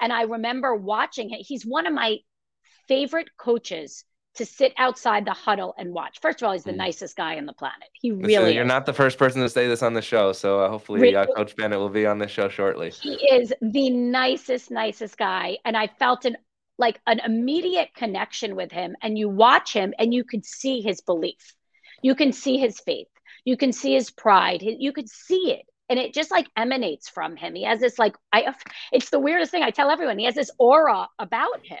And 0.00 0.12
I 0.12 0.22
remember 0.22 0.74
watching 0.74 1.30
him. 1.30 1.40
He's 1.40 1.66
one 1.66 1.86
of 1.86 1.92
my 1.92 2.18
favorite 2.88 3.28
coaches 3.36 4.04
to 4.36 4.46
sit 4.46 4.72
outside 4.78 5.24
the 5.24 5.32
huddle 5.32 5.74
and 5.76 5.92
watch. 5.92 6.20
First 6.20 6.40
of 6.40 6.46
all, 6.46 6.52
he's 6.52 6.64
the 6.64 6.72
mm. 6.72 6.76
nicest 6.76 7.16
guy 7.16 7.36
on 7.36 7.46
the 7.46 7.52
planet. 7.52 7.88
He 7.92 8.12
really 8.12 8.54
You're 8.54 8.64
is. 8.64 8.68
not 8.68 8.86
the 8.86 8.92
first 8.92 9.18
person 9.18 9.42
to 9.42 9.48
say 9.48 9.66
this 9.66 9.82
on 9.82 9.92
the 9.92 10.02
show. 10.02 10.32
So 10.32 10.60
uh, 10.60 10.68
hopefully 10.68 11.00
really? 11.00 11.16
uh, 11.16 11.26
Coach 11.26 11.56
Bennett 11.56 11.78
will 11.78 11.88
be 11.88 12.06
on 12.06 12.18
the 12.18 12.28
show 12.28 12.48
shortly. 12.48 12.90
He 12.90 13.14
is 13.14 13.52
the 13.60 13.90
nicest, 13.90 14.70
nicest 14.70 15.18
guy. 15.18 15.58
And 15.64 15.76
I 15.76 15.88
felt 15.98 16.24
an 16.24 16.36
like 16.80 17.00
an 17.06 17.20
immediate 17.20 17.90
connection 17.94 18.56
with 18.56 18.72
him 18.72 18.96
and 19.02 19.16
you 19.16 19.28
watch 19.28 19.72
him 19.72 19.92
and 19.98 20.12
you 20.12 20.24
could 20.24 20.44
see 20.44 20.80
his 20.80 21.02
belief 21.02 21.54
you 22.02 22.14
can 22.14 22.32
see 22.32 22.56
his 22.56 22.80
faith 22.80 23.08
you 23.44 23.56
can 23.56 23.72
see 23.72 23.92
his 23.92 24.10
pride 24.10 24.62
you 24.62 24.92
could 24.92 25.08
see 25.08 25.52
it 25.52 25.66
and 25.88 25.98
it 25.98 26.14
just 26.14 26.30
like 26.30 26.48
emanates 26.56 27.08
from 27.08 27.36
him 27.36 27.54
he 27.54 27.64
has 27.64 27.80
this 27.80 27.98
like 27.98 28.16
i 28.32 28.52
it's 28.92 29.10
the 29.10 29.18
weirdest 29.20 29.50
thing 29.50 29.62
i 29.62 29.70
tell 29.70 29.90
everyone 29.90 30.18
he 30.18 30.24
has 30.24 30.34
this 30.34 30.50
aura 30.58 31.06
about 31.18 31.64
him 31.64 31.78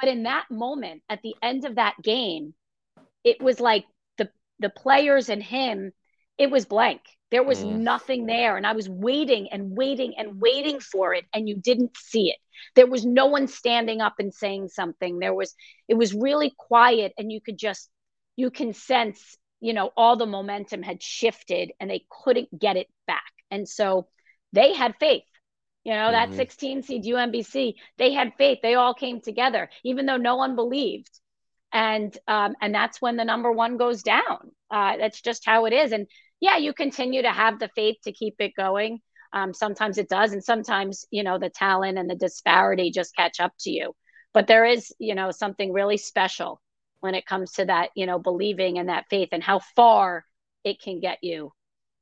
but 0.00 0.08
in 0.08 0.24
that 0.24 0.46
moment 0.50 1.02
at 1.08 1.20
the 1.22 1.34
end 1.42 1.64
of 1.64 1.76
that 1.76 1.94
game 2.02 2.54
it 3.24 3.40
was 3.42 3.60
like 3.60 3.84
the 4.18 4.28
the 4.58 4.70
players 4.70 5.28
and 5.28 5.42
him 5.42 5.92
it 6.38 6.50
was 6.50 6.64
blank 6.64 7.00
there 7.30 7.42
was 7.42 7.62
mm. 7.62 7.78
nothing 7.78 8.26
there. 8.26 8.56
And 8.56 8.66
I 8.66 8.72
was 8.72 8.88
waiting 8.88 9.48
and 9.50 9.76
waiting 9.76 10.14
and 10.16 10.40
waiting 10.40 10.80
for 10.80 11.14
it. 11.14 11.24
And 11.32 11.48
you 11.48 11.56
didn't 11.56 11.96
see 11.96 12.30
it. 12.30 12.36
There 12.74 12.86
was 12.86 13.04
no 13.04 13.26
one 13.26 13.48
standing 13.48 14.00
up 14.00 14.14
and 14.18 14.32
saying 14.32 14.68
something. 14.68 15.18
There 15.18 15.34
was, 15.34 15.54
it 15.88 15.94
was 15.94 16.14
really 16.14 16.54
quiet. 16.56 17.12
And 17.18 17.32
you 17.32 17.40
could 17.40 17.58
just, 17.58 17.90
you 18.36 18.50
can 18.50 18.72
sense, 18.72 19.36
you 19.60 19.72
know, 19.72 19.90
all 19.96 20.16
the 20.16 20.26
momentum 20.26 20.82
had 20.82 21.02
shifted 21.02 21.72
and 21.80 21.90
they 21.90 22.04
couldn't 22.10 22.56
get 22.56 22.76
it 22.76 22.88
back. 23.06 23.32
And 23.50 23.68
so 23.68 24.06
they 24.52 24.72
had 24.72 24.94
faith. 25.00 25.24
You 25.86 25.92
know, 25.92 26.10
mm-hmm. 26.10 26.32
that 26.32 26.36
16 26.36 26.82
seed 26.82 27.04
UMBC, 27.04 27.74
they 27.96 28.12
had 28.12 28.34
faith. 28.36 28.58
They 28.62 28.74
all 28.74 28.92
came 28.92 29.20
together, 29.20 29.70
even 29.84 30.04
though 30.04 30.16
no 30.16 30.36
one 30.36 30.56
believed 30.56 31.20
and 31.72 32.16
um, 32.26 32.54
and 32.60 32.74
that's 32.74 33.02
when 33.02 33.16
the 33.16 33.24
number 33.24 33.52
one 33.52 33.76
goes 33.76 34.02
down. 34.02 34.50
Uh, 34.70 34.96
that's 34.96 35.20
just 35.20 35.44
how 35.44 35.66
it 35.66 35.72
is. 35.72 35.92
And 35.92 36.06
yeah, 36.40 36.56
you 36.56 36.72
continue 36.72 37.22
to 37.22 37.30
have 37.30 37.58
the 37.58 37.70
faith 37.74 37.96
to 38.04 38.12
keep 38.12 38.36
it 38.38 38.52
going. 38.56 39.00
Um, 39.32 39.52
sometimes 39.52 39.98
it 39.98 40.08
does, 40.08 40.32
and 40.32 40.42
sometimes 40.42 41.04
you 41.10 41.22
know 41.22 41.38
the 41.38 41.50
talent 41.50 41.98
and 41.98 42.08
the 42.08 42.14
disparity 42.14 42.90
just 42.90 43.14
catch 43.14 43.40
up 43.40 43.52
to 43.60 43.70
you. 43.70 43.94
But 44.32 44.46
there 44.46 44.64
is 44.64 44.92
you 44.98 45.14
know 45.14 45.30
something 45.30 45.72
really 45.72 45.98
special 45.98 46.60
when 47.00 47.14
it 47.14 47.26
comes 47.26 47.52
to 47.52 47.66
that 47.66 47.90
you 47.94 48.06
know 48.06 48.18
believing 48.18 48.78
and 48.78 48.88
that 48.88 49.06
faith 49.10 49.28
and 49.32 49.42
how 49.42 49.60
far 49.76 50.24
it 50.64 50.80
can 50.80 51.00
get 51.00 51.18
you, 51.22 51.52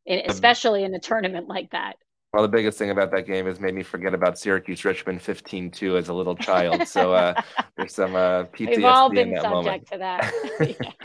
especially 0.06 0.84
in 0.84 0.94
a 0.94 1.00
tournament 1.00 1.48
like 1.48 1.70
that. 1.72 1.96
Well, 2.34 2.42
the 2.42 2.48
biggest 2.48 2.78
thing 2.78 2.90
about 2.90 3.12
that 3.12 3.28
game 3.28 3.46
is 3.46 3.60
made 3.60 3.76
me 3.76 3.84
forget 3.84 4.12
about 4.12 4.36
Syracuse 4.40 4.84
Richmond 4.84 5.20
15-2 5.20 5.96
as 5.96 6.08
a 6.08 6.12
little 6.12 6.34
child. 6.34 6.88
So 6.88 7.14
uh, 7.14 7.40
there's 7.76 7.94
some 7.94 8.16
uh, 8.16 8.46
PTSD 8.46 8.76
We've 8.76 8.84
all 8.86 9.08
been 9.08 9.28
in 9.28 9.34
that 9.34 9.42
subject 9.42 9.92
moment. 9.92 9.92
to 9.92 9.98
that. 9.98 10.96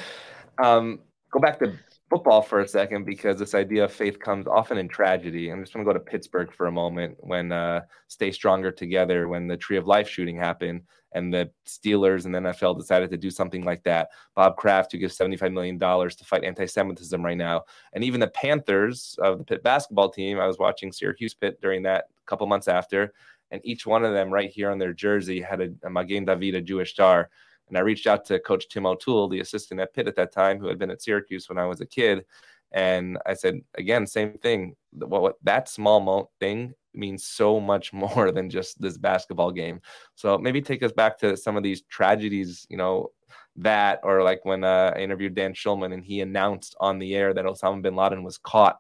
um, 0.65 0.97
go 1.31 1.39
back 1.39 1.59
to 1.59 1.73
football 2.09 2.41
for 2.41 2.61
a 2.61 2.67
second 2.67 3.05
because 3.05 3.37
this 3.37 3.53
idea 3.53 3.83
of 3.83 3.93
faith 3.93 4.17
comes 4.17 4.47
often 4.47 4.79
in 4.79 4.87
tragedy. 4.87 5.51
I'm 5.51 5.61
just 5.61 5.71
going 5.71 5.85
to 5.85 5.87
go 5.87 5.93
to 5.93 6.03
Pittsburgh 6.03 6.51
for 6.51 6.65
a 6.65 6.71
moment 6.71 7.15
when 7.19 7.51
uh, 7.51 7.81
Stay 8.07 8.31
Stronger 8.31 8.71
Together, 8.71 9.27
when 9.27 9.45
the 9.45 9.55
Tree 9.55 9.77
of 9.77 9.85
Life 9.85 10.09
shooting 10.09 10.35
happened 10.35 10.81
and 11.13 11.33
the 11.33 11.49
Steelers 11.67 12.25
and 12.25 12.35
the 12.35 12.39
NFL 12.39 12.77
decided 12.77 13.09
to 13.11 13.17
do 13.17 13.29
something 13.29 13.63
like 13.63 13.83
that. 13.83 14.09
Bob 14.35 14.57
Kraft, 14.57 14.91
who 14.91 14.97
gives 14.97 15.17
$75 15.17 15.53
million 15.53 15.79
to 15.79 16.25
fight 16.25 16.43
anti 16.43 16.65
Semitism 16.65 17.23
right 17.23 17.37
now. 17.37 17.63
And 17.93 18.03
even 18.03 18.19
the 18.19 18.27
Panthers 18.27 19.15
of 19.21 19.39
the 19.39 19.43
Pitt 19.43 19.63
basketball 19.63 20.09
team, 20.09 20.39
I 20.39 20.47
was 20.47 20.59
watching 20.59 20.91
Syracuse 20.91 21.33
Pitt 21.33 21.59
during 21.61 21.83
that 21.83 22.05
couple 22.25 22.47
months 22.47 22.67
after. 22.67 23.13
And 23.51 23.61
each 23.63 23.87
one 23.87 24.05
of 24.05 24.13
them, 24.13 24.29
right 24.29 24.49
here 24.49 24.69
on 24.69 24.77
their 24.77 24.93
jersey, 24.93 25.41
had 25.41 25.61
a, 25.61 25.69
a 25.83 25.89
Magen 25.89 26.25
David, 26.25 26.55
a 26.55 26.61
Jewish 26.61 26.91
star. 26.91 27.29
And 27.67 27.77
I 27.77 27.81
reached 27.81 28.07
out 28.07 28.25
to 28.25 28.39
Coach 28.39 28.67
Tim 28.69 28.85
O'Toole, 28.85 29.29
the 29.29 29.39
assistant 29.39 29.79
at 29.79 29.93
Pitt 29.93 30.07
at 30.07 30.15
that 30.15 30.31
time, 30.31 30.59
who 30.59 30.67
had 30.67 30.79
been 30.79 30.91
at 30.91 31.01
Syracuse 31.01 31.49
when 31.49 31.57
I 31.57 31.65
was 31.65 31.81
a 31.81 31.85
kid. 31.85 32.25
And 32.71 33.17
I 33.25 33.33
said, 33.33 33.61
again, 33.75 34.05
same 34.05 34.33
thing. 34.37 34.75
What, 34.91 35.21
what 35.21 35.35
that 35.43 35.69
small 35.69 35.99
mo- 35.99 36.29
thing 36.39 36.73
means 36.93 37.25
so 37.25 37.59
much 37.59 37.93
more 37.93 38.31
than 38.31 38.49
just 38.49 38.81
this 38.81 38.97
basketball 38.97 39.51
game. 39.51 39.81
So 40.15 40.37
maybe 40.37 40.61
take 40.61 40.83
us 40.83 40.91
back 40.91 41.17
to 41.19 41.37
some 41.37 41.57
of 41.57 41.63
these 41.63 41.81
tragedies, 41.83 42.65
you 42.69 42.77
know, 42.77 43.11
that 43.57 43.99
or 44.03 44.23
like 44.23 44.45
when 44.45 44.63
uh, 44.63 44.93
I 44.95 44.99
interviewed 44.99 45.35
Dan 45.35 45.53
Shulman 45.53 45.93
and 45.93 46.03
he 46.03 46.21
announced 46.21 46.75
on 46.79 46.99
the 46.99 47.15
air 47.15 47.33
that 47.33 47.45
Osama 47.45 47.81
bin 47.81 47.95
Laden 47.95 48.23
was 48.23 48.37
caught. 48.37 48.77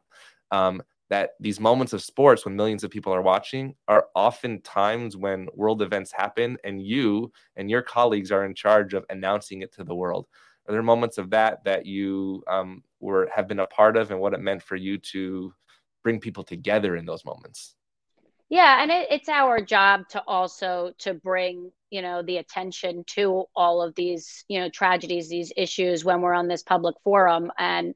Um, 0.51 0.81
that 1.09 1.31
these 1.39 1.59
moments 1.59 1.93
of 1.93 2.03
sports 2.03 2.45
when 2.45 2.55
millions 2.55 2.83
of 2.83 2.91
people 2.91 3.11
are 3.13 3.21
watching 3.21 3.75
are 3.87 4.05
often 4.15 4.61
times 4.61 5.17
when 5.17 5.47
world 5.55 5.81
events 5.81 6.11
happen 6.11 6.57
and 6.63 6.81
you 6.81 7.31
and 7.55 7.69
your 7.69 7.81
colleagues 7.81 8.31
are 8.31 8.45
in 8.45 8.53
charge 8.53 8.93
of 8.93 9.05
announcing 9.09 9.61
it 9.63 9.73
to 9.73 9.83
the 9.83 9.95
world 9.95 10.27
are 10.67 10.71
there 10.71 10.83
moments 10.83 11.17
of 11.17 11.31
that 11.31 11.63
that 11.63 11.85
you 11.85 12.43
um, 12.47 12.83
were 12.99 13.29
have 13.33 13.47
been 13.47 13.59
a 13.59 13.67
part 13.67 13.97
of 13.97 14.11
and 14.11 14.19
what 14.19 14.33
it 14.33 14.39
meant 14.39 14.63
for 14.63 14.75
you 14.75 14.97
to 14.97 15.53
bring 16.03 16.19
people 16.19 16.43
together 16.43 16.95
in 16.95 17.05
those 17.05 17.25
moments. 17.25 17.75
Yeah 18.49 18.81
and 18.81 18.91
it, 18.91 19.07
it's 19.11 19.29
our 19.29 19.61
job 19.61 20.07
to 20.09 20.23
also 20.27 20.93
to 20.99 21.13
bring 21.13 21.71
you 21.89 22.01
know 22.01 22.21
the 22.23 22.37
attention 22.37 23.03
to 23.07 23.45
all 23.55 23.81
of 23.81 23.95
these 23.95 24.43
you 24.47 24.59
know 24.59 24.69
tragedies 24.69 25.29
these 25.29 25.51
issues 25.55 26.03
when 26.03 26.21
we're 26.21 26.33
on 26.33 26.47
this 26.47 26.63
public 26.63 26.95
forum 27.03 27.51
and 27.57 27.93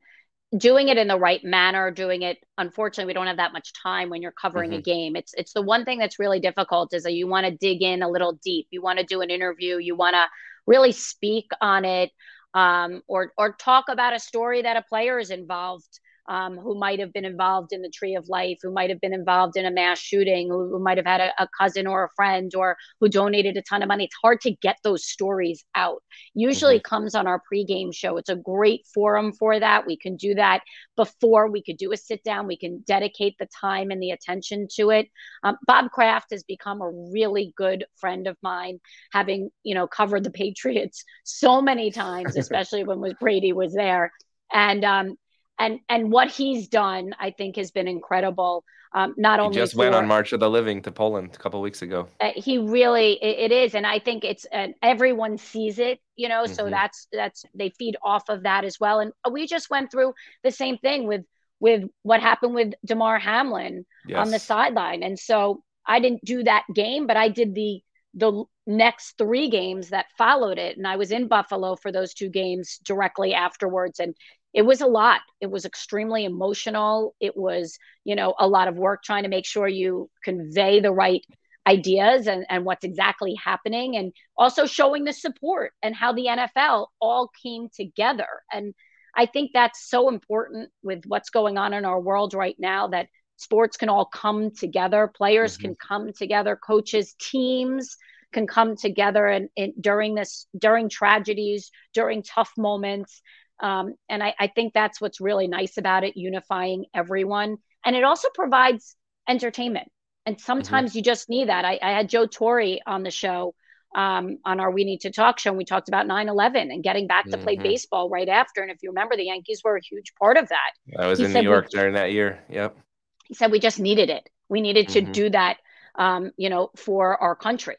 doing 0.56 0.90
it 0.90 0.98
in 0.98 1.08
the 1.08 1.18
right 1.18 1.44
manner 1.44 1.90
doing 1.90 2.22
it 2.22 2.38
unfortunately 2.58 3.10
we 3.10 3.14
don't 3.14 3.28
have 3.28 3.38
that 3.38 3.54
much 3.54 3.74
time 3.74 4.10
when 4.10 4.22
you're 4.22 4.32
covering 4.32 4.72
mm-hmm. 4.72 4.80
a 4.80 4.84
game. 4.84 5.16
It's 5.16 5.34
it's 5.36 5.54
the 5.54 5.62
one 5.62 5.86
thing 5.86 6.00
that's 6.00 6.20
really 6.20 6.40
difficult 6.40 6.94
is 6.94 7.04
that 7.04 7.14
you 7.14 7.28
want 7.28 7.46
to 7.46 7.52
dig 7.52 7.82
in 7.82 8.04
a 8.04 8.10
little 8.10 8.34
deep. 8.44 8.68
You 8.70 8.82
want 8.82 9.00
to 9.00 9.06
do 9.06 9.22
an 9.22 9.30
interview. 9.30 9.78
You 9.78 9.96
want 9.96 10.16
to 10.16 10.26
really 10.68 10.92
speak 10.92 11.50
on 11.62 11.86
it 11.86 12.12
um, 12.54 13.02
or 13.08 13.34
or 13.38 13.54
talk 13.54 13.86
about 13.90 14.16
a 14.16 14.20
story 14.20 14.62
that 14.62 14.78
a 14.78 14.82
player 14.84 15.20
is 15.20 15.32
involved 15.32 16.00
um, 16.28 16.58
who 16.58 16.78
might 16.78 17.00
have 17.00 17.12
been 17.12 17.26
involved 17.26 17.74
in 17.74 17.82
the 17.82 17.90
tree 17.90 18.16
of 18.16 18.30
life, 18.30 18.58
who 18.62 18.72
might 18.72 18.90
have 18.90 19.02
been 19.02 19.14
involved 19.14 19.58
in 19.58 19.66
a 19.66 19.72
mass 19.72 20.00
shooting, 20.00 20.48
who, 20.48 20.70
who 20.70 20.80
might 20.80 20.98
have 20.98 21.06
had 21.06 21.22
a, 21.22 21.44
a, 21.44 21.48
cousin 21.60 21.86
or 21.86 22.06
a 22.06 22.10
friend, 22.16 22.54
or 22.56 22.78
who 23.00 23.10
donated 23.10 23.58
a 23.58 23.62
ton 23.62 23.82
of 23.82 23.88
money. 23.88 24.06
It's 24.06 24.16
hard 24.22 24.40
to 24.42 24.52
get 24.52 24.78
those 24.84 25.06
stories 25.06 25.64
out. 25.76 26.02
Usually 26.34 26.78
mm-hmm. 26.78 26.96
comes 26.96 27.16
on 27.16 27.28
our 27.28 27.42
pregame 27.52 27.94
show. 27.94 28.18
It's 28.18 28.30
a 28.30 28.36
great 28.36 28.86
forum 28.94 29.34
for 29.34 29.60
that. 29.60 29.86
We 29.86 29.98
can 29.98 30.16
do 30.16 30.36
that 30.36 30.62
before 30.96 31.50
we 31.50 31.62
could 31.62 31.78
do 31.78 31.92
a 31.92 31.98
sit 31.98 32.24
down. 32.24 32.48
We 32.48 32.58
can 32.58 32.84
dedicate 32.88 33.36
the 33.38 33.48
time 33.60 33.92
and 33.92 34.02
the 34.02 34.12
attention 34.12 34.68
to 34.76 34.92
it. 34.92 35.10
Um, 35.44 35.58
Bob 35.68 35.92
Kraft 35.92 36.32
has 36.32 36.44
become 36.44 36.82
a 36.82 36.90
really 37.12 37.54
good 37.58 37.86
friend 37.98 38.28
of 38.28 38.38
mine, 38.42 38.80
having 39.12 39.50
you 39.64 39.76
know 39.76 39.88
covered 39.88 40.24
the 40.24 40.32
Patriots 40.32 41.04
so 41.26 41.62
many 41.62 41.92
times, 41.92 42.36
especially 42.38 42.84
when 42.84 43.02
was 43.02 43.14
Brady 43.20 43.52
was 43.52 43.74
there. 43.74 44.12
And 44.52 44.86
um, 44.86 45.18
and 45.60 45.80
and 45.90 46.12
what 46.12 46.30
he's 46.30 46.68
done, 46.68 47.16
I 47.20 47.32
think, 47.32 47.56
has 47.58 47.72
been 47.72 47.88
incredible. 47.88 48.64
Um, 48.96 49.16
not 49.18 49.40
he 49.40 49.46
only 49.46 49.56
just 49.56 49.74
for, 49.74 49.80
went 49.80 49.96
on 49.96 50.08
March 50.08 50.34
of 50.34 50.40
the 50.40 50.50
Living 50.50 50.82
to 50.84 50.92
Poland 50.92 51.32
a 51.34 51.38
couple 51.38 51.60
weeks 51.62 51.82
ago. 51.82 52.08
Uh, 52.20 52.30
he 52.36 52.60
really 52.60 53.14
it, 53.14 53.52
it 53.52 53.56
is, 53.56 53.76
and 53.76 53.88
I 53.88 54.00
think 54.00 54.24
it's 54.24 54.46
uh, 54.54 54.68
everyone 54.82 55.38
sees 55.38 55.80
it, 55.80 56.00
you 56.16 56.30
know. 56.30 56.44
Mm-hmm. 56.44 56.54
So 56.54 56.70
that's 56.70 57.08
that's 57.12 57.44
they 57.56 57.70
feed 57.70 57.96
off 58.04 58.30
of 58.30 58.44
that 58.44 58.66
as 58.66 58.80
well. 58.80 59.00
And 59.00 59.12
we 59.32 59.48
just 59.48 59.70
went 59.70 59.92
through 59.92 60.14
the 60.44 60.52
same 60.52 60.78
thing 60.78 61.08
with 61.08 61.22
with 61.60 61.84
what 62.04 62.22
happened 62.22 62.56
with 62.56 62.74
Damar 62.86 63.20
Hamlin 63.20 63.86
yes. 64.08 64.20
on 64.20 64.32
the 64.32 64.40
sideline, 64.40 65.02
and 65.02 65.18
so 65.18 65.64
I 65.86 66.00
didn't 66.00 66.24
do 66.24 66.44
that 66.44 66.64
game, 66.74 67.08
but 67.08 67.18
I 67.18 67.30
did 67.30 67.56
the 67.56 67.82
the 68.14 68.44
next 68.66 69.18
three 69.18 69.50
games 69.50 69.90
that 69.90 70.06
followed 70.18 70.58
it 70.58 70.78
and 70.78 70.88
i 70.88 70.96
was 70.96 71.12
in 71.12 71.28
buffalo 71.28 71.76
for 71.76 71.92
those 71.92 72.14
two 72.14 72.30
games 72.30 72.80
directly 72.86 73.34
afterwards 73.34 74.00
and 74.00 74.16
it 74.54 74.62
was 74.64 74.82
a 74.82 74.88
lot. 74.88 75.22
It 75.42 75.50
was 75.50 75.66
extremely 75.66 76.26
emotional. 76.26 77.16
It 77.20 77.36
was 77.36 77.78
you 78.04 78.16
know 78.16 78.36
a 78.40 78.48
lot 78.48 78.68
of 78.68 78.76
work 78.76 79.04
trying 79.04 79.24
to 79.24 79.30
make 79.30 79.46
sure 79.46 79.68
you 79.68 80.10
convey 80.24 80.80
the 80.80 80.92
right 80.92 81.24
ideas 81.68 82.28
and, 82.28 82.46
and 82.50 82.66
what's 82.66 82.84
exactly 82.84 83.36
happening 83.36 83.96
and 83.96 84.12
also 84.38 84.66
showing 84.66 85.06
the 85.06 85.14
support 85.14 85.72
and 85.82 85.96
how 85.96 86.12
the 86.12 86.26
nfl 86.26 86.88
all 87.00 87.32
came 87.42 87.70
together. 87.74 88.28
And 88.52 88.74
i 89.16 89.26
think 89.26 89.52
that's 89.54 89.90
so 89.90 90.10
important 90.10 90.70
with 90.82 91.04
what's 91.08 91.30
going 91.30 91.58
on 91.58 91.74
in 91.74 91.86
our 91.86 92.00
world 92.00 92.34
right 92.34 92.56
now 92.60 92.88
that 92.90 93.08
sports 93.38 93.78
can 93.78 93.90
all 93.90 94.06
come 94.06 94.52
together 94.52 95.12
players 95.16 95.54
mm-hmm. 95.54 95.68
can 95.68 95.76
come 95.76 96.14
together 96.14 96.56
coaches 96.56 97.16
teams 97.20 97.98
can 98.32 98.48
come 98.48 98.76
together 98.76 99.28
and, 99.28 99.50
and 99.56 99.74
during 99.80 100.16
this 100.16 100.48
during 100.58 100.90
tragedies 100.90 101.72
during 101.94 102.24
tough 102.24 102.52
moments 102.58 103.22
um, 103.60 103.94
and 104.10 104.24
I, 104.24 104.34
I 104.40 104.48
think 104.48 104.74
that's 104.74 105.00
what's 105.00 105.22
really 105.22 105.48
nice 105.48 105.78
about 105.78 106.04
it, 106.04 106.18
unifying 106.18 106.86
everyone. 106.94 107.58
And 107.86 107.96
it 107.96 108.04
also 108.04 108.30
provides 108.34 108.96
entertainment. 109.28 109.90
And 110.26 110.40
sometimes 110.40 110.92
mm-hmm. 110.92 111.00
you 111.00 111.04
just 111.04 111.30
need 111.30 111.50
that. 111.50 111.66
I, 111.66 111.80
I, 111.82 111.92
had 111.92 112.10
Joe 112.10 112.26
Torre 112.26 112.78
on 112.86 113.04
the 113.04 113.12
show 113.12 113.54
um, 113.94 114.38
on 114.46 114.60
our 114.60 114.72
We 114.72 114.86
Need 114.86 115.02
to 115.02 115.12
Talk 115.12 115.38
show, 115.38 115.50
and 115.50 115.58
we 115.58 115.66
talked 115.66 115.90
about 115.90 116.08
9 116.08 116.30
11 116.30 116.72
and 116.72 116.82
getting 116.82 117.08
back 117.08 117.26
to 117.26 117.32
mm-hmm. 117.32 117.44
play 117.44 117.56
baseball 117.58 118.10
right 118.10 118.30
after. 118.30 118.62
And 118.62 118.72
if 118.72 118.78
you 118.82 118.90
remember, 118.90 119.18
the 119.18 119.26
Yankees 119.26 119.62
were 119.64 119.76
a 119.76 119.82
huge 119.82 120.14
part 120.18 120.38
of 120.38 120.48
that. 120.50 120.98
I 120.98 121.08
was 121.08 121.20
he 121.20 121.26
in 121.26 121.34
New 121.34 121.42
York 121.42 121.68
we, 121.74 121.80
during 121.80 121.94
that 121.96 122.14
year. 122.14 122.42
Yep. 122.50 122.78
He 123.26 123.34
said 123.34 123.52
we 123.52 123.60
just 123.60 123.80
needed 123.80 124.10
it. 124.10 124.30
We 124.50 124.62
needed 124.62 124.90
to 124.90 125.02
mm-hmm. 125.02 125.12
do 125.12 125.30
that, 125.32 125.58
um, 125.96 126.32
you 126.38 126.50
know, 126.50 126.70
for 126.78 127.22
our 127.22 127.36
country. 127.36 127.76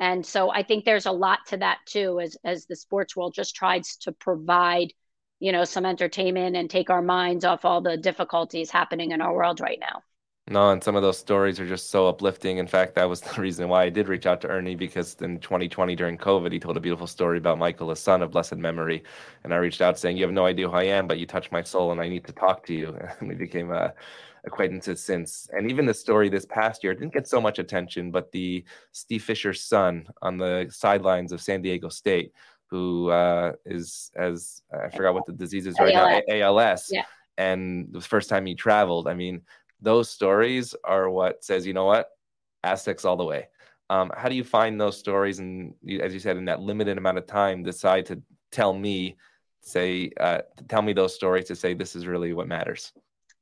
And 0.00 0.24
so 0.24 0.50
I 0.50 0.62
think 0.62 0.84
there's 0.84 1.06
a 1.06 1.12
lot 1.12 1.40
to 1.48 1.56
that 1.56 1.78
too, 1.86 2.20
as 2.20 2.36
as 2.44 2.66
the 2.66 2.76
sports 2.76 3.16
world 3.16 3.34
just 3.34 3.56
tries 3.56 3.96
to 4.02 4.12
provide 4.12 4.92
you 5.40 5.52
know 5.52 5.64
some 5.64 5.86
entertainment 5.86 6.56
and 6.56 6.68
take 6.68 6.90
our 6.90 7.02
minds 7.02 7.44
off 7.44 7.64
all 7.64 7.80
the 7.80 7.96
difficulties 7.96 8.70
happening 8.70 9.12
in 9.12 9.20
our 9.20 9.34
world 9.34 9.60
right 9.60 9.78
now. 9.80 10.02
No 10.50 10.70
and 10.70 10.82
some 10.82 10.96
of 10.96 11.02
those 11.02 11.18
stories 11.18 11.60
are 11.60 11.66
just 11.66 11.90
so 11.90 12.08
uplifting. 12.08 12.56
In 12.56 12.66
fact 12.66 12.94
that 12.94 13.08
was 13.08 13.20
the 13.36 13.40
reason 13.40 13.68
why 13.68 13.84
i 13.84 13.88
did 13.88 14.08
reach 14.08 14.26
out 14.26 14.40
to 14.42 14.48
ernie 14.48 14.74
because 14.74 15.14
in 15.20 15.38
2020 15.40 15.94
during 15.94 16.16
covid 16.16 16.52
he 16.52 16.58
told 16.58 16.76
a 16.76 16.80
beautiful 16.80 17.06
story 17.06 17.38
about 17.38 17.58
michael 17.58 17.90
his 17.90 18.00
son 18.00 18.22
of 18.22 18.30
blessed 18.30 18.56
memory. 18.56 19.02
And 19.44 19.52
i 19.52 19.56
reached 19.56 19.80
out 19.80 19.98
saying 19.98 20.16
you 20.16 20.24
have 20.24 20.32
no 20.32 20.46
idea 20.46 20.68
who 20.68 20.74
i 20.74 20.84
am 20.84 21.06
but 21.06 21.18
you 21.18 21.26
touched 21.26 21.52
my 21.52 21.62
soul 21.62 21.92
and 21.92 22.00
i 22.00 22.08
need 22.08 22.24
to 22.26 22.32
talk 22.32 22.64
to 22.66 22.74
you. 22.74 22.96
And 23.20 23.28
we 23.28 23.34
became 23.34 23.70
uh, 23.70 23.88
acquaintances 24.44 25.02
since. 25.02 25.48
And 25.52 25.68
even 25.70 25.84
the 25.84 25.92
story 25.92 26.28
this 26.28 26.46
past 26.46 26.82
year 26.82 26.94
didn't 26.94 27.12
get 27.12 27.28
so 27.28 27.40
much 27.40 27.58
attention 27.58 28.10
but 28.10 28.32
the 28.32 28.64
steve 28.92 29.22
fisher's 29.22 29.62
son 29.62 30.06
on 30.22 30.38
the 30.38 30.66
sidelines 30.70 31.32
of 31.32 31.40
san 31.40 31.60
diego 31.60 31.88
state 31.88 32.32
who 32.70 33.10
uh, 33.10 33.52
is 33.64 34.10
as 34.16 34.62
I 34.72 34.88
forgot 34.88 35.14
what 35.14 35.26
the 35.26 35.32
disease 35.32 35.66
is 35.66 35.78
right 35.78 35.94
ALS. 35.94 36.22
now, 36.28 36.34
ALS. 36.34 36.88
Yeah. 36.90 37.04
And 37.36 37.88
the 37.92 38.00
first 38.00 38.28
time 38.28 38.46
he 38.46 38.54
traveled, 38.54 39.08
I 39.08 39.14
mean, 39.14 39.42
those 39.80 40.10
stories 40.10 40.74
are 40.84 41.08
what 41.08 41.44
says, 41.44 41.66
you 41.66 41.72
know 41.72 41.84
what, 41.84 42.08
Aztecs 42.64 43.04
all 43.04 43.16
the 43.16 43.24
way. 43.24 43.48
Um, 43.90 44.10
how 44.16 44.28
do 44.28 44.34
you 44.34 44.44
find 44.44 44.78
those 44.78 44.98
stories, 44.98 45.38
and 45.38 45.72
as 46.00 46.12
you 46.12 46.20
said, 46.20 46.36
in 46.36 46.44
that 46.46 46.60
limited 46.60 46.98
amount 46.98 47.16
of 47.16 47.26
time, 47.26 47.62
decide 47.62 48.04
to 48.06 48.20
tell 48.52 48.74
me, 48.74 49.16
say, 49.62 50.10
uh, 50.20 50.40
tell 50.68 50.82
me 50.82 50.92
those 50.92 51.14
stories 51.14 51.46
to 51.46 51.56
say 51.56 51.72
this 51.72 51.96
is 51.96 52.06
really 52.06 52.34
what 52.34 52.48
matters? 52.48 52.92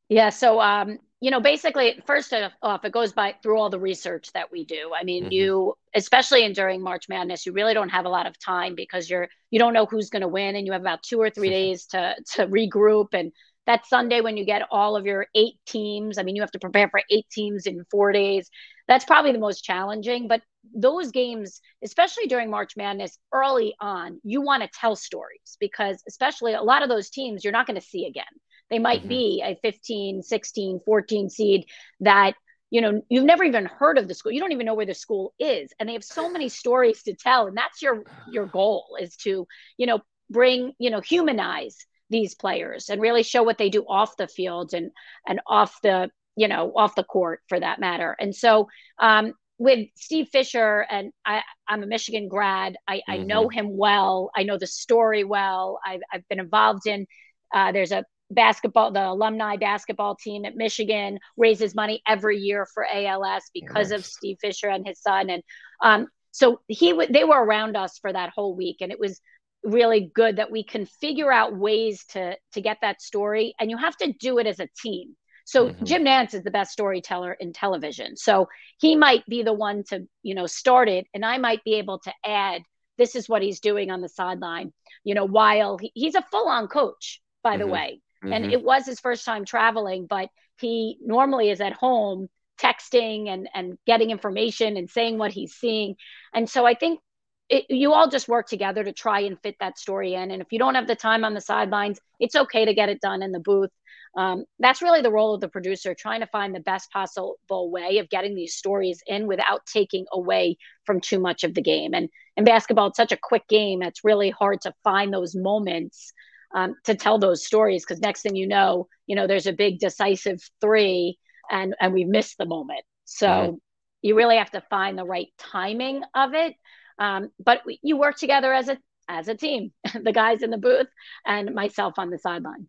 Yeah. 0.09 0.31
So, 0.31 0.61
um, 0.61 0.99
you 1.20 1.30
know, 1.30 1.40
basically, 1.40 1.98
first 2.06 2.34
off, 2.62 2.84
it 2.84 2.92
goes 2.92 3.12
by 3.12 3.34
through 3.42 3.58
all 3.58 3.70
the 3.70 3.80
research 3.80 4.30
that 4.34 4.52
we 4.52 4.64
do. 4.64 4.92
I 4.94 5.02
mean, 5.02 5.24
mm-hmm. 5.24 5.32
you, 5.32 5.74
especially 5.94 6.44
in 6.44 6.52
during 6.52 6.82
March 6.82 7.08
Madness, 7.08 7.46
you 7.46 7.52
really 7.52 7.72
don't 7.72 7.88
have 7.88 8.04
a 8.04 8.10
lot 8.10 8.26
of 8.26 8.38
time 8.38 8.74
because 8.74 9.08
you're 9.08 9.28
you 9.50 9.58
don't 9.58 9.72
know 9.72 9.86
who's 9.86 10.10
going 10.10 10.22
to 10.22 10.28
win, 10.28 10.56
and 10.56 10.66
you 10.66 10.72
have 10.72 10.82
about 10.82 11.02
two 11.02 11.20
or 11.20 11.30
three 11.30 11.48
days 11.60 11.86
to 11.86 12.14
to 12.34 12.46
regroup 12.46 13.08
and 13.14 13.32
that 13.66 13.86
Sunday 13.86 14.20
when 14.20 14.36
you 14.36 14.44
get 14.44 14.62
all 14.70 14.96
of 14.96 15.06
your 15.06 15.26
eight 15.34 15.54
teams. 15.66 16.18
I 16.18 16.22
mean, 16.22 16.36
you 16.36 16.42
have 16.42 16.52
to 16.52 16.58
prepare 16.58 16.88
for 16.88 17.02
eight 17.10 17.28
teams 17.30 17.66
in 17.66 17.84
four 17.90 18.12
days. 18.12 18.48
That's 18.86 19.04
probably 19.04 19.32
the 19.32 19.38
most 19.38 19.64
challenging. 19.64 20.28
But 20.28 20.42
those 20.74 21.10
games, 21.10 21.60
especially 21.82 22.26
during 22.26 22.50
March 22.50 22.76
Madness 22.76 23.18
early 23.32 23.74
on, 23.80 24.20
you 24.22 24.40
want 24.40 24.62
to 24.62 24.68
tell 24.72 24.94
stories 24.94 25.56
because, 25.58 26.02
especially 26.06 26.54
a 26.54 26.62
lot 26.62 26.82
of 26.82 26.88
those 26.88 27.10
teams, 27.10 27.42
you're 27.42 27.52
not 27.52 27.66
going 27.66 27.80
to 27.80 27.86
see 27.86 28.06
again. 28.06 28.24
They 28.70 28.78
might 28.78 29.00
mm-hmm. 29.00 29.08
be 29.08 29.42
a 29.44 29.58
15, 29.62 30.22
16, 30.22 30.80
14 30.84 31.30
seed 31.30 31.66
that 32.00 32.34
you 32.70 32.80
know 32.80 33.00
you've 33.08 33.24
never 33.24 33.44
even 33.44 33.66
heard 33.66 33.98
of 33.98 34.08
the 34.08 34.14
school. 34.14 34.32
You 34.32 34.40
don't 34.40 34.52
even 34.52 34.66
know 34.66 34.74
where 34.74 34.86
the 34.86 34.94
school 34.94 35.34
is. 35.38 35.72
And 35.78 35.88
they 35.88 35.92
have 35.92 36.04
so 36.04 36.30
many 36.30 36.48
stories 36.48 37.02
to 37.04 37.14
tell. 37.14 37.46
And 37.46 37.56
that's 37.56 37.80
your 37.82 38.02
your 38.30 38.46
goal 38.46 38.96
is 39.00 39.16
to 39.18 39.46
you 39.76 39.86
know 39.86 40.00
bring 40.30 40.72
you 40.78 40.90
know 40.90 41.00
humanize 41.00 41.76
these 42.10 42.34
players 42.34 42.88
and 42.88 43.00
really 43.00 43.22
show 43.22 43.42
what 43.42 43.58
they 43.58 43.68
do 43.68 43.82
off 43.82 44.16
the 44.16 44.28
field 44.28 44.74
and 44.74 44.90
and 45.26 45.40
off 45.46 45.78
the 45.82 46.10
you 46.36 46.48
know 46.48 46.72
off 46.76 46.94
the 46.96 47.04
court 47.04 47.40
for 47.48 47.58
that 47.58 47.80
matter. 47.80 48.16
And 48.18 48.34
so 48.34 48.68
um, 48.98 49.32
with 49.58 49.88
steve 49.96 50.28
fisher 50.30 50.84
and 50.90 51.12
I, 51.24 51.40
i'm 51.66 51.82
a 51.82 51.86
michigan 51.86 52.28
grad. 52.28 52.76
I, 52.86 52.96
mm-hmm. 52.96 53.10
I 53.10 53.16
know 53.18 53.48
him 53.48 53.74
well. 53.74 54.30
I 54.36 54.42
know 54.42 54.58
the 54.58 54.66
story 54.66 55.24
well. 55.24 55.80
I've, 55.86 56.00
I've 56.12 56.28
been 56.28 56.40
involved 56.40 56.86
in 56.86 57.06
uh, 57.54 57.72
there's 57.72 57.92
a 57.92 58.04
basketball 58.31 58.91
the 58.91 59.09
alumni 59.09 59.57
basketball 59.57 60.16
team 60.16 60.45
at 60.45 60.57
michigan 60.57 61.18
raises 61.37 61.74
money 61.74 62.03
every 62.09 62.39
year 62.39 62.66
for 62.74 62.85
als 62.85 63.43
because 63.55 63.91
nice. 63.91 63.99
of 64.01 64.05
steve 64.05 64.37
fisher 64.41 64.68
and 64.68 64.87
his 64.87 65.01
son 65.01 65.31
and 65.31 65.43
um, 65.83 66.09
so 66.33 66.61
he 66.66 66.91
w- 66.91 67.11
they 67.11 67.24
were 67.24 67.43
around 67.43 67.77
us 67.77 67.99
for 67.99 68.12
that 68.12 68.31
whole 68.35 68.57
week 68.57 68.79
and 68.81 68.91
it 68.91 68.99
was 68.99 69.20
really 69.62 70.11
good 70.14 70.37
that 70.37 70.51
we 70.51 70.64
can 70.64 70.87
figure 70.87 71.33
out 71.33 71.57
ways 71.57 72.05
to 72.11 72.37
to 72.53 72.61
get 72.61 72.79
that 72.83 73.01
story 73.01 73.55
and 73.61 73.70
you 73.70 73.77
have 73.77 73.97
to 73.97 74.12
do 74.12 74.39
it 74.39 74.47
as 74.47 74.61
a 74.61 74.68
team 74.83 75.16
so 75.45 75.68
mm-hmm. 75.68 75.85
jim 75.85 76.05
Nantz 76.05 76.35
is 76.35 76.43
the 76.43 76.51
best 76.51 76.72
storyteller 76.72 77.33
in 77.33 77.53
television 77.53 78.16
so 78.16 78.49
he 78.79 78.97
might 78.97 79.24
be 79.27 79.43
the 79.43 79.53
one 79.53 79.85
to 79.85 80.07
you 80.22 80.35
know 80.35 80.47
start 80.47 80.89
it 80.89 81.07
and 81.14 81.24
i 81.24 81.39
might 81.39 81.62
be 81.64 81.74
able 81.74 82.01
to 82.01 82.12
add 82.24 82.62
this 82.99 83.14
is 83.14 83.29
what 83.29 83.43
he's 83.43 83.61
doing 83.61 83.91
on 83.91 84.01
the 84.01 84.09
sideline 84.09 84.72
you 85.05 85.14
know 85.14 85.24
while 85.24 85.79
he, 85.79 85.91
he's 85.95 86.14
a 86.14 86.22
full-on 86.31 86.68
coach 86.68 87.20
by 87.43 87.53
mm-hmm. 87.53 87.61
the 87.61 87.66
way 87.66 88.01
mm-hmm. 88.24 88.32
and 88.32 88.52
it 88.52 88.62
was 88.62 88.86
his 88.86 89.00
first 89.00 89.24
time 89.24 89.44
traveling 89.44 90.06
but 90.06 90.28
he 90.58 90.98
normally 91.02 91.50
is 91.50 91.60
at 91.60 91.72
home 91.72 92.28
texting 92.60 93.28
and 93.28 93.48
and 93.54 93.78
getting 93.86 94.10
information 94.10 94.76
and 94.76 94.88
saying 94.88 95.18
what 95.18 95.32
he's 95.32 95.54
seeing 95.54 95.94
and 96.34 96.48
so 96.48 96.66
i 96.66 96.74
think 96.74 97.00
it, 97.48 97.66
you 97.68 97.92
all 97.92 98.08
just 98.08 98.28
work 98.28 98.48
together 98.48 98.82
to 98.82 98.92
try 98.92 99.20
and 99.20 99.40
fit 99.40 99.56
that 99.60 99.78
story 99.78 100.14
in. 100.14 100.30
And 100.30 100.42
if 100.42 100.48
you 100.50 100.58
don't 100.58 100.74
have 100.74 100.86
the 100.86 100.96
time 100.96 101.24
on 101.24 101.34
the 101.34 101.40
sidelines, 101.40 102.00
it's 102.18 102.34
okay 102.34 102.64
to 102.64 102.74
get 102.74 102.88
it 102.88 103.00
done 103.00 103.22
in 103.22 103.32
the 103.32 103.40
booth. 103.40 103.70
Um, 104.16 104.46
that's 104.58 104.82
really 104.82 105.02
the 105.02 105.12
role 105.12 105.34
of 105.34 105.42
the 105.42 105.48
producer, 105.48 105.94
trying 105.94 106.20
to 106.20 106.26
find 106.26 106.54
the 106.54 106.60
best 106.60 106.90
possible 106.90 107.36
way 107.70 107.98
of 107.98 108.08
getting 108.08 108.34
these 108.34 108.54
stories 108.54 109.02
in 109.06 109.26
without 109.26 109.66
taking 109.66 110.06
away 110.10 110.56
from 110.84 111.00
too 111.00 111.20
much 111.20 111.44
of 111.44 111.54
the 111.54 111.60
game. 111.60 111.92
And 111.92 112.08
in 112.36 112.44
basketball, 112.44 112.88
it's 112.88 112.96
such 112.96 113.12
a 113.12 113.18
quick 113.20 113.46
game; 113.46 113.82
it's 113.82 114.04
really 114.04 114.30
hard 114.30 114.62
to 114.62 114.72
find 114.82 115.12
those 115.12 115.34
moments 115.34 116.14
um, 116.55 116.74
to 116.84 116.94
tell 116.94 117.18
those 117.18 117.44
stories. 117.44 117.84
Because 117.84 118.01
next 118.01 118.22
thing 118.22 118.36
you 118.36 118.47
know, 118.47 118.88
you 119.07 119.16
know, 119.16 119.26
there's 119.26 119.47
a 119.47 119.53
big 119.53 119.78
decisive 119.78 120.40
three, 120.61 121.18
and 121.51 121.74
and 121.80 121.92
we've 121.92 122.09
missed 122.09 122.38
the 122.38 122.47
moment. 122.47 122.82
So. 123.05 123.28
Mm-hmm. 123.28 123.55
You 124.03 124.14
really 124.14 124.36
have 124.36 124.53
to 124.53 124.61
find 124.70 124.97
the 124.97 125.05
right 125.05 125.28
timing 125.36 126.03
of 126.14 126.32
it 126.32 126.55
um, 126.99 127.30
but 127.44 127.62
we, 127.66 127.78
you 127.82 127.97
work 127.97 128.16
together 128.16 128.53
as 128.53 128.68
a 128.68 128.78
as 129.09 129.28
a 129.28 129.34
team, 129.34 129.72
the 130.03 130.12
guys 130.12 130.42
in 130.42 130.51
the 130.51 130.59
booth 130.59 130.88
and 131.24 131.55
myself 131.55 131.94
on 131.99 132.11
the 132.11 132.18
sideline. 132.18 132.66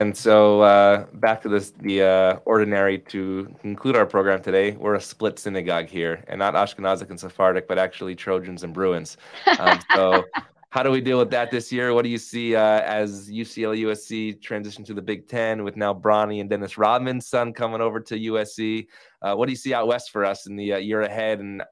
And 0.00 0.16
so 0.16 0.60
uh, 0.60 1.06
back 1.14 1.42
to 1.42 1.48
this, 1.48 1.72
the 1.72 2.02
uh, 2.02 2.38
ordinary 2.44 2.98
to 3.00 3.52
conclude 3.60 3.96
our 3.96 4.06
program 4.06 4.40
today. 4.40 4.72
We're 4.72 4.94
a 4.94 5.00
split 5.00 5.40
synagogue 5.40 5.86
here, 5.86 6.24
and 6.28 6.38
not 6.38 6.54
Ashkenazic 6.54 7.10
and 7.10 7.18
Sephardic, 7.18 7.66
but 7.66 7.78
actually 7.78 8.14
Trojans 8.14 8.62
and 8.62 8.72
Bruins. 8.72 9.16
Um, 9.58 9.80
so 9.94 10.24
how 10.70 10.82
do 10.82 10.90
we 10.90 11.00
deal 11.00 11.18
with 11.18 11.30
that 11.30 11.50
this 11.50 11.72
year? 11.72 11.94
What 11.94 12.02
do 12.02 12.10
you 12.10 12.18
see 12.18 12.54
uh, 12.54 12.80
as 12.82 13.30
UCLA 13.30 13.84
USC 13.84 14.40
transition 14.40 14.84
to 14.84 14.94
the 14.94 15.00
Big 15.00 15.26
Ten 15.26 15.64
with 15.64 15.76
now 15.76 15.94
Bronny 15.94 16.40
and 16.40 16.50
Dennis 16.50 16.76
Rodman's 16.76 17.26
son 17.26 17.54
coming 17.54 17.80
over 17.80 18.00
to 18.00 18.18
USC? 18.18 18.86
Uh, 19.22 19.34
what 19.34 19.46
do 19.46 19.52
you 19.52 19.56
see 19.56 19.72
out 19.72 19.86
west 19.86 20.10
for 20.10 20.24
us 20.26 20.46
in 20.46 20.56
the 20.56 20.74
uh, 20.74 20.76
year 20.76 21.02
ahead? 21.02 21.40
And 21.40 21.62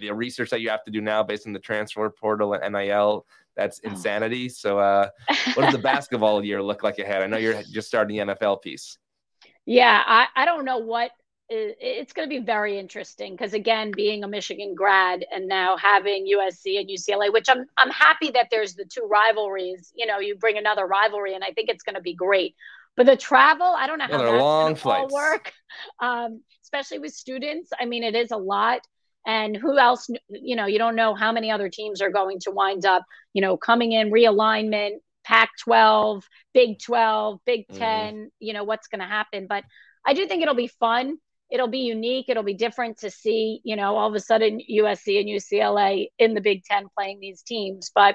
the 0.00 0.12
research 0.12 0.50
that 0.50 0.60
you 0.60 0.68
have 0.68 0.84
to 0.84 0.90
do 0.90 1.00
now 1.00 1.22
based 1.22 1.46
on 1.46 1.54
the 1.54 1.58
transfer 1.58 2.10
portal 2.10 2.52
and 2.52 2.74
NIL, 2.74 3.26
that's 3.56 3.80
oh. 3.84 3.88
insanity. 3.88 4.50
So, 4.50 4.78
uh, 4.78 5.08
what 5.54 5.64
does 5.64 5.72
the 5.72 5.78
basketball 5.82 6.44
year 6.44 6.62
look 6.62 6.82
like 6.82 6.98
ahead? 6.98 7.22
I 7.22 7.26
know 7.28 7.38
you're 7.38 7.62
just 7.62 7.88
starting 7.88 8.18
the 8.18 8.34
NFL 8.34 8.60
piece. 8.60 8.98
Yeah, 9.64 10.02
I, 10.04 10.26
I 10.36 10.44
don't 10.44 10.64
know 10.64 10.78
what 10.78 11.12
it's 11.54 12.12
going 12.12 12.28
to 12.28 12.40
be 12.40 12.44
very 12.44 12.78
interesting 12.78 13.34
because 13.34 13.52
again, 13.52 13.92
being 13.94 14.24
a 14.24 14.28
Michigan 14.28 14.74
grad 14.74 15.24
and 15.34 15.46
now 15.48 15.76
having 15.76 16.26
USC 16.26 16.78
and 16.80 16.88
UCLA, 16.88 17.32
which 17.32 17.48
I'm 17.48 17.66
I'm 17.76 17.90
happy 17.90 18.30
that 18.30 18.48
there's 18.50 18.74
the 18.74 18.84
two 18.84 19.06
rivalries. 19.10 19.92
You 19.94 20.06
know, 20.06 20.18
you 20.18 20.36
bring 20.36 20.56
another 20.56 20.86
rivalry, 20.86 21.34
and 21.34 21.44
I 21.44 21.50
think 21.50 21.68
it's 21.68 21.82
going 21.82 21.96
to 21.96 22.00
be 22.00 22.14
great. 22.14 22.54
But 22.96 23.06
the 23.06 23.16
travel, 23.16 23.66
I 23.66 23.86
don't 23.86 23.98
know 23.98 24.06
how 24.06 24.18
that's 24.18 24.40
long 24.40 24.74
to 24.76 25.08
work, 25.10 25.52
um, 26.00 26.42
especially 26.62 26.98
with 26.98 27.12
students. 27.12 27.70
I 27.78 27.86
mean, 27.86 28.02
it 28.02 28.14
is 28.14 28.30
a 28.30 28.36
lot 28.36 28.80
and 29.26 29.56
who 29.56 29.78
else 29.78 30.08
you 30.28 30.56
know 30.56 30.66
you 30.66 30.78
don't 30.78 30.96
know 30.96 31.14
how 31.14 31.30
many 31.30 31.50
other 31.50 31.68
teams 31.68 32.00
are 32.02 32.10
going 32.10 32.40
to 32.40 32.50
wind 32.50 32.84
up 32.84 33.04
you 33.32 33.40
know 33.40 33.56
coming 33.56 33.92
in 33.92 34.10
realignment 34.10 34.96
pac 35.22 35.50
12 35.60 36.24
big 36.52 36.80
12 36.80 37.38
big 37.46 37.68
mm-hmm. 37.68 37.78
10 37.78 38.14
mm-hmm. 38.14 38.24
you 38.40 38.52
know 38.52 38.64
what's 38.64 38.88
going 38.88 38.98
to 38.98 39.06
happen 39.06 39.46
but 39.48 39.62
i 40.04 40.12
do 40.12 40.26
think 40.26 40.42
it'll 40.42 40.54
be 40.54 40.66
fun 40.66 41.18
it'll 41.52 41.68
be 41.68 41.80
unique 41.80 42.26
it'll 42.28 42.42
be 42.42 42.54
different 42.54 42.98
to 42.98 43.10
see 43.10 43.60
you 43.64 43.76
know 43.76 43.96
all 43.96 44.08
of 44.08 44.14
a 44.14 44.20
sudden 44.20 44.60
usc 44.70 45.20
and 45.20 45.28
ucla 45.28 46.06
in 46.18 46.34
the 46.34 46.40
big 46.40 46.64
10 46.64 46.86
playing 46.96 47.20
these 47.20 47.42
teams 47.42 47.90
but 47.94 48.14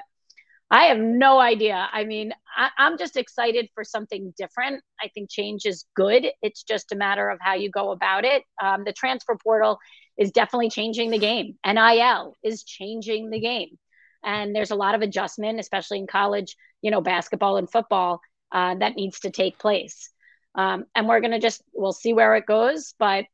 i 0.70 0.84
have 0.84 0.98
no 0.98 1.38
idea 1.38 1.88
i 1.92 2.04
mean 2.04 2.32
I, 2.56 2.68
i'm 2.78 2.98
just 2.98 3.16
excited 3.16 3.68
for 3.74 3.84
something 3.84 4.34
different 4.36 4.82
i 5.02 5.08
think 5.08 5.30
change 5.30 5.64
is 5.64 5.84
good 5.94 6.26
it's 6.42 6.62
just 6.62 6.92
a 6.92 6.96
matter 6.96 7.30
of 7.30 7.38
how 7.40 7.54
you 7.54 7.70
go 7.70 7.92
about 7.92 8.24
it 8.24 8.42
um, 8.62 8.84
the 8.84 8.92
transfer 8.92 9.36
portal 9.42 9.78
is 10.18 10.32
definitely 10.32 10.68
changing 10.68 11.10
the 11.10 11.18
game. 11.18 11.56
NIL 11.64 12.34
is 12.42 12.64
changing 12.64 13.30
the 13.30 13.40
game. 13.40 13.78
And 14.24 14.54
there's 14.54 14.72
a 14.72 14.76
lot 14.76 14.96
of 14.96 15.00
adjustment, 15.00 15.60
especially 15.60 15.98
in 15.98 16.08
college, 16.08 16.56
you 16.82 16.90
know, 16.90 17.00
basketball 17.00 17.56
and 17.56 17.70
football, 17.70 18.20
uh, 18.50 18.74
that 18.74 18.96
needs 18.96 19.20
to 19.20 19.30
take 19.30 19.58
place. 19.58 20.10
Um, 20.58 20.84
and 20.94 21.08
we're 21.08 21.20
going 21.20 21.30
to 21.30 21.38
just, 21.38 21.62
we'll 21.72 21.92
see 21.92 22.12
where 22.12 22.34
it 22.34 22.44
goes. 22.44 22.94
But, 22.98 23.24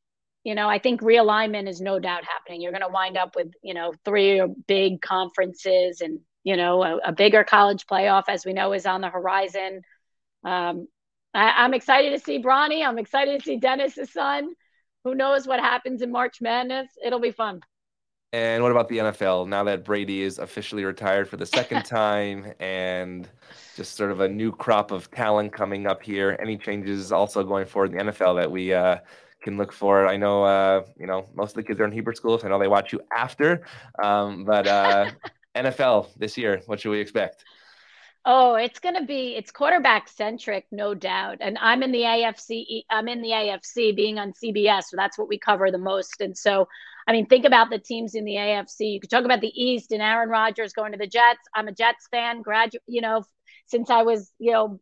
you 0.45 0.55
know, 0.55 0.69
I 0.69 0.79
think 0.79 1.01
realignment 1.01 1.69
is 1.69 1.81
no 1.81 1.99
doubt 1.99 2.25
happening. 2.25 2.61
You're 2.61 2.71
going 2.71 2.83
to 2.83 2.89
wind 2.89 3.17
up 3.17 3.35
with, 3.35 3.51
you 3.63 3.75
know, 3.75 3.95
three 4.05 4.43
big 4.69 5.01
conferences 5.01 6.03
and, 6.03 6.21
you 6.45 6.57
know, 6.57 6.83
a, 6.85 6.97
a 7.07 7.13
bigger 7.13 7.43
college 7.43 7.87
playoff, 7.87 8.25
as 8.29 8.45
we 8.45 8.53
know, 8.53 8.75
is 8.75 8.85
on 8.85 9.01
the 9.01 9.09
horizon. 9.09 9.81
Um, 10.45 10.87
I, 11.33 11.65
am 11.65 11.73
excited 11.73 12.11
to 12.11 12.21
see 12.23 12.43
Bronny. 12.43 12.87
I'm 12.87 12.99
excited 12.99 13.41
to 13.41 13.45
see 13.45 13.57
Dennis's 13.57 14.13
son 14.13 14.55
who 15.05 15.15
knows 15.15 15.47
what 15.47 15.61
happens 15.61 16.03
in 16.03 16.11
March 16.11 16.41
Madness? 16.41 16.89
It'll 17.05 17.21
be 17.21 17.31
fun. 17.31 17.61
And 18.35 18.65
what 18.65 18.73
about 18.73 18.89
the 18.89 18.99
NFL? 18.99 19.47
Now 19.47 19.63
that 19.63 19.85
Brady 19.85 20.23
is 20.23 20.41
officially 20.41 20.85
retired 20.85 21.29
for 21.29 21.37
the 21.37 21.47
second 21.47 21.85
time 21.85 22.53
and 22.59 23.29
just 23.77 23.95
sort 23.95 24.11
of 24.11 24.19
a 24.19 24.29
new 24.29 24.51
crop 24.51 24.91
of 24.91 25.09
talent 25.13 25.53
coming 25.53 25.87
up 25.87 26.03
here, 26.03 26.37
any 26.41 26.59
changes 26.59 27.13
also 27.13 27.45
going 27.45 27.65
forward 27.65 27.95
in 27.95 28.07
the 28.07 28.13
NFL 28.13 28.35
that 28.41 28.51
we 28.51 28.75
uh, 28.75 28.97
can 29.41 29.57
look 29.57 29.73
for? 29.73 30.09
I 30.09 30.17
know, 30.17 30.43
uh, 30.43 30.83
you 30.99 31.07
know, 31.07 31.29
most 31.33 31.51
of 31.51 31.55
the 31.55 31.63
kids 31.63 31.79
are 31.79 31.85
in 31.85 31.93
Hebrew 31.93 32.13
schools. 32.17 32.45
I 32.45 32.49
know 32.49 32.59
they 32.59 32.67
watch 32.67 32.93
you 32.93 33.01
after, 33.17 33.65
um, 34.03 34.45
but 34.45 34.67
uh, 34.67 35.13
NFL 35.55 36.09
this 36.17 36.37
year, 36.37 36.61
what 36.67 36.81
should 36.81 36.91
we 36.91 36.99
expect? 36.99 37.45
Oh, 38.27 38.55
it's 38.55 38.79
going 38.79 38.95
to 38.95 39.05
be 39.05 39.37
it's 39.37 39.51
quarterback 39.51 40.09
centric, 40.09 40.67
no 40.73 40.95
doubt. 40.95 41.39
And 41.41 41.59
I'm 41.59 41.83
in 41.83 41.93
the 41.93 42.01
AFC. 42.01 42.85
I'm 42.91 43.07
in 43.07 43.21
the 43.21 43.29
AFC, 43.31 43.95
being 43.95 44.19
on 44.19 44.33
CBS, 44.33 44.85
so 44.85 44.97
that's 44.97 45.19
what 45.19 45.29
we 45.29 45.39
cover 45.39 45.71
the 45.71 45.77
most. 45.77 46.23
And 46.23 46.37
so, 46.37 46.67
I 47.07 47.13
mean, 47.13 47.27
think 47.27 47.45
about 47.45 47.69
the 47.69 47.79
teams 47.79 48.15
in 48.15 48.25
the 48.25 48.37
AFC. 48.37 48.95
You 48.95 49.01
could 49.01 49.11
talk 49.11 49.27
about 49.27 49.43
the 49.43 49.53
East 49.55 49.93
and 49.93 50.01
Aaron 50.01 50.31
Rodgers 50.31 50.73
going 50.73 50.93
to 50.93 50.99
the 50.99 51.07
Jets. 51.07 51.41
I'm 51.55 51.69
a 51.69 51.73
Jets 51.73 52.09
fan, 52.11 52.41
graduate. 52.41 52.83
You 52.87 53.03
know, 53.03 53.25
since 53.67 53.91
I 53.91 54.03
was 54.03 54.33
you 54.39 54.53
know 54.53 54.81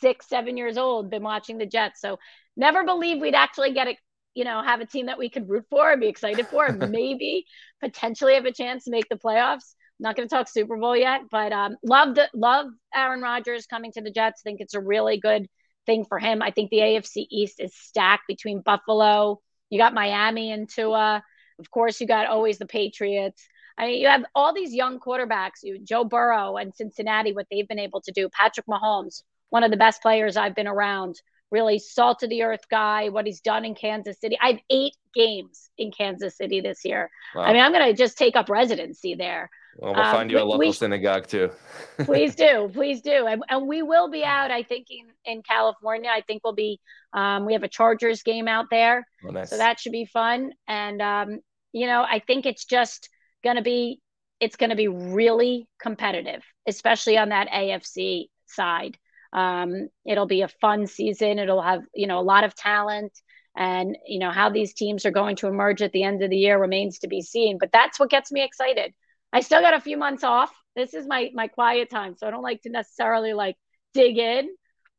six, 0.00 0.28
seven 0.28 0.58
years 0.58 0.76
old, 0.76 1.10
been 1.10 1.22
watching 1.22 1.56
the 1.56 1.66
Jets. 1.66 2.02
So 2.02 2.18
never 2.54 2.84
believe 2.84 3.18
we'd 3.18 3.34
actually 3.34 3.72
get 3.72 3.88
a 3.88 3.96
you 4.34 4.44
know 4.44 4.62
have 4.62 4.82
a 4.82 4.86
team 4.86 5.06
that 5.06 5.18
we 5.18 5.30
could 5.30 5.48
root 5.48 5.64
for 5.70 5.90
and 5.90 6.02
be 6.02 6.08
excited 6.08 6.46
for, 6.48 6.66
and 6.66 6.78
maybe 6.90 7.46
potentially 7.80 8.34
have 8.34 8.44
a 8.44 8.52
chance 8.52 8.84
to 8.84 8.90
make 8.90 9.08
the 9.08 9.16
playoffs 9.16 9.74
not 10.00 10.16
going 10.16 10.28
to 10.28 10.34
talk 10.34 10.48
Super 10.48 10.76
Bowl 10.76 10.96
yet, 10.96 11.22
but 11.30 11.52
um, 11.52 11.76
love 11.84 12.18
love 12.34 12.66
Aaron 12.94 13.20
Rodgers 13.20 13.66
coming 13.66 13.92
to 13.92 14.02
the 14.02 14.10
Jets. 14.10 14.42
think 14.42 14.60
it's 14.60 14.74
a 14.74 14.80
really 14.80 15.18
good 15.18 15.46
thing 15.86 16.04
for 16.04 16.18
him. 16.18 16.42
I 16.42 16.50
think 16.50 16.70
the 16.70 16.78
AFC 16.78 17.26
East 17.30 17.60
is 17.60 17.74
stacked 17.74 18.24
between 18.26 18.60
Buffalo. 18.60 19.40
You 19.70 19.78
got 19.78 19.94
Miami 19.94 20.52
and 20.52 20.68
Tua. 20.68 21.22
Of 21.58 21.70
course, 21.70 22.00
you 22.00 22.06
got 22.06 22.26
always 22.26 22.58
the 22.58 22.66
Patriots. 22.66 23.46
I 23.76 23.86
mean, 23.86 24.00
you 24.00 24.08
have 24.08 24.24
all 24.34 24.54
these 24.54 24.72
young 24.72 25.00
quarterbacks, 25.00 25.62
you 25.62 25.78
Joe 25.78 26.04
Burrow 26.04 26.56
and 26.56 26.74
Cincinnati, 26.74 27.32
what 27.32 27.46
they've 27.50 27.66
been 27.66 27.78
able 27.78 28.00
to 28.02 28.12
do. 28.12 28.28
Patrick 28.28 28.66
Mahomes, 28.66 29.22
one 29.50 29.64
of 29.64 29.70
the 29.70 29.76
best 29.76 30.02
players 30.02 30.36
I've 30.36 30.54
been 30.54 30.68
around. 30.68 31.20
Really 31.50 31.78
salt 31.78 32.22
of 32.22 32.30
the 32.30 32.42
earth 32.42 32.68
guy, 32.68 33.10
what 33.10 33.26
he's 33.26 33.40
done 33.40 33.64
in 33.64 33.74
Kansas 33.74 34.18
City. 34.20 34.36
I 34.40 34.52
have 34.52 34.60
eight 34.70 34.94
games 35.14 35.70
in 35.78 35.92
Kansas 35.92 36.36
City 36.36 36.60
this 36.60 36.84
year. 36.84 37.10
Wow. 37.34 37.42
I 37.42 37.52
mean, 37.52 37.62
I'm 37.62 37.72
going 37.72 37.86
to 37.86 37.96
just 37.96 38.18
take 38.18 38.34
up 38.34 38.48
residency 38.48 39.14
there. 39.14 39.50
Well, 39.76 39.94
we'll 39.94 40.02
um, 40.02 40.12
find 40.12 40.30
you 40.30 40.38
a 40.38 40.44
local 40.44 40.58
we, 40.58 40.72
synagogue 40.72 41.26
too. 41.26 41.50
please 42.04 42.34
do, 42.34 42.70
please 42.72 43.00
do, 43.00 43.26
and, 43.26 43.42
and 43.48 43.66
we 43.66 43.82
will 43.82 44.10
be 44.10 44.24
out. 44.24 44.50
I 44.50 44.62
think 44.62 44.86
in, 44.90 45.06
in 45.24 45.42
California. 45.42 46.10
I 46.12 46.20
think 46.22 46.42
we'll 46.44 46.54
be. 46.54 46.80
Um, 47.12 47.46
we 47.46 47.52
have 47.52 47.62
a 47.62 47.68
Chargers 47.68 48.22
game 48.22 48.48
out 48.48 48.66
there, 48.70 49.06
oh, 49.26 49.30
nice. 49.30 49.50
so 49.50 49.56
that 49.56 49.80
should 49.80 49.92
be 49.92 50.04
fun. 50.04 50.52
And 50.66 51.02
um, 51.02 51.40
you 51.72 51.86
know, 51.86 52.02
I 52.02 52.20
think 52.20 52.46
it's 52.46 52.64
just 52.64 53.08
going 53.42 53.56
to 53.56 53.62
be. 53.62 54.00
It's 54.40 54.56
going 54.56 54.70
to 54.70 54.76
be 54.76 54.88
really 54.88 55.68
competitive, 55.80 56.42
especially 56.66 57.16
on 57.16 57.30
that 57.30 57.48
AFC 57.48 58.26
side. 58.46 58.98
Um, 59.32 59.88
it'll 60.04 60.26
be 60.26 60.42
a 60.42 60.48
fun 60.48 60.86
season. 60.86 61.38
It'll 61.38 61.62
have 61.62 61.82
you 61.94 62.06
know 62.06 62.20
a 62.20 62.22
lot 62.22 62.44
of 62.44 62.54
talent 62.54 63.12
and 63.56 63.96
you 64.06 64.18
know 64.18 64.30
how 64.30 64.50
these 64.50 64.74
teams 64.74 65.06
are 65.06 65.10
going 65.10 65.36
to 65.36 65.46
emerge 65.46 65.82
at 65.82 65.92
the 65.92 66.02
end 66.02 66.22
of 66.22 66.30
the 66.30 66.36
year 66.36 66.58
remains 66.58 66.98
to 66.98 67.06
be 67.06 67.22
seen 67.22 67.56
but 67.58 67.70
that's 67.72 68.00
what 68.00 68.10
gets 68.10 68.32
me 68.32 68.42
excited 68.42 68.92
I 69.34 69.40
still 69.40 69.60
got 69.60 69.74
a 69.74 69.80
few 69.80 69.96
months 69.96 70.22
off. 70.22 70.54
This 70.76 70.94
is 70.94 71.06
my 71.08 71.30
my 71.34 71.48
quiet 71.48 71.90
time, 71.90 72.14
so 72.16 72.26
I 72.26 72.30
don't 72.30 72.42
like 72.42 72.62
to 72.62 72.70
necessarily 72.70 73.32
like 73.32 73.56
dig 73.92 74.16
in. 74.16 74.48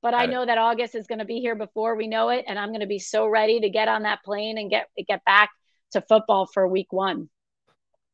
But 0.01 0.13
I 0.13 0.27
know 0.27 0.45
that 0.45 0.59
August 0.59 0.93
is 0.93 1.07
going 1.07 1.17
to 1.19 1.25
be 1.25 1.39
here 1.39 1.55
before 1.55 1.95
we 1.95 2.05
know 2.05 2.29
it, 2.29 2.45
and 2.47 2.59
I'm 2.59 2.69
going 2.69 2.81
to 2.81 2.85
be 2.85 2.99
so 2.99 3.25
ready 3.25 3.61
to 3.61 3.69
get 3.69 3.87
on 3.87 4.03
that 4.03 4.23
plane 4.23 4.57
and 4.57 4.69
get 4.69 4.87
get 5.07 5.23
back 5.25 5.49
to 5.93 6.01
football 6.01 6.45
for 6.45 6.67
week 6.67 6.91
one. 6.91 7.29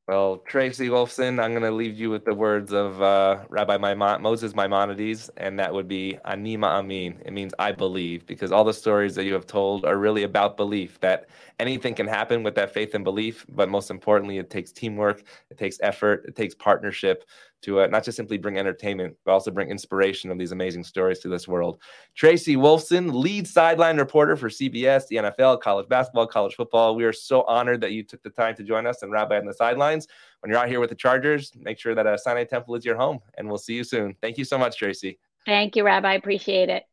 Well, 0.07 0.37
Tracy 0.39 0.89
Wolfson, 0.89 1.41
I'm 1.41 1.51
going 1.51 1.61
to 1.63 1.71
leave 1.71 1.97
you 1.97 2.09
with 2.09 2.25
the 2.25 2.33
words 2.33 2.73
of 2.73 3.01
uh, 3.01 3.45
Rabbi 3.49 3.77
Maimon- 3.77 4.21
Moses 4.21 4.53
Maimonides, 4.53 5.29
and 5.37 5.57
that 5.59 5.73
would 5.73 5.87
be 5.87 6.17
Ani 6.25 6.57
Ma'amin. 6.57 7.21
It 7.25 7.31
means 7.31 7.53
I 7.59 7.71
believe, 7.71 8.25
because 8.25 8.51
all 8.51 8.65
the 8.65 8.73
stories 8.73 9.15
that 9.15 9.23
you 9.23 9.33
have 9.33 9.47
told 9.47 9.85
are 9.85 9.97
really 9.97 10.23
about 10.23 10.57
belief 10.57 10.99
that 10.99 11.29
anything 11.59 11.93
can 11.95 12.07
happen 12.07 12.43
with 12.43 12.55
that 12.55 12.73
faith 12.73 12.93
and 12.93 13.05
belief. 13.05 13.45
But 13.47 13.69
most 13.69 13.89
importantly, 13.89 14.37
it 14.37 14.49
takes 14.49 14.73
teamwork, 14.73 15.23
it 15.49 15.57
takes 15.57 15.77
effort, 15.81 16.25
it 16.27 16.35
takes 16.35 16.55
partnership 16.55 17.23
to 17.61 17.81
uh, 17.81 17.87
not 17.87 18.03
just 18.03 18.15
simply 18.15 18.37
bring 18.37 18.57
entertainment, 18.57 19.15
but 19.25 19.31
also 19.31 19.51
bring 19.51 19.69
inspiration 19.69 20.31
of 20.31 20.37
these 20.37 20.51
amazing 20.51 20.83
stories 20.83 21.19
to 21.19 21.29
this 21.29 21.47
world. 21.47 21.81
Tracy 22.15 22.55
Wolfson, 22.55 23.13
lead 23.13 23.47
sideline 23.47 23.97
reporter 23.97 24.35
for 24.35 24.49
CBS, 24.49 25.07
the 25.07 25.17
NFL, 25.17 25.61
college 25.61 25.87
basketball, 25.87 26.27
college 26.27 26.55
football. 26.55 26.95
We 26.95 27.03
are 27.03 27.13
so 27.13 27.43
honored 27.43 27.81
that 27.81 27.91
you 27.91 28.03
took 28.03 28.23
the 28.23 28.29
time 28.29 28.55
to 28.55 28.63
join 28.63 28.87
us 28.87 29.03
and 29.03 29.11
Rabbi 29.11 29.37
on 29.37 29.45
the 29.45 29.53
sidelines. 29.53 30.07
When 30.41 30.51
you're 30.51 30.59
out 30.59 30.69
here 30.69 30.79
with 30.79 30.89
the 30.89 30.95
Chargers, 30.95 31.51
make 31.55 31.79
sure 31.79 31.95
that 31.95 32.07
uh, 32.07 32.17
Sinai 32.17 32.45
Temple 32.45 32.75
is 32.75 32.83
your 32.83 32.97
home, 32.97 33.19
and 33.37 33.47
we'll 33.47 33.57
see 33.57 33.75
you 33.75 33.83
soon. 33.83 34.15
Thank 34.21 34.37
you 34.37 34.45
so 34.45 34.57
much, 34.57 34.77
Tracy. 34.77 35.19
Thank 35.45 35.75
you, 35.75 35.83
Rabbi. 35.83 36.09
I 36.09 36.13
appreciate 36.15 36.69
it. 36.69 36.83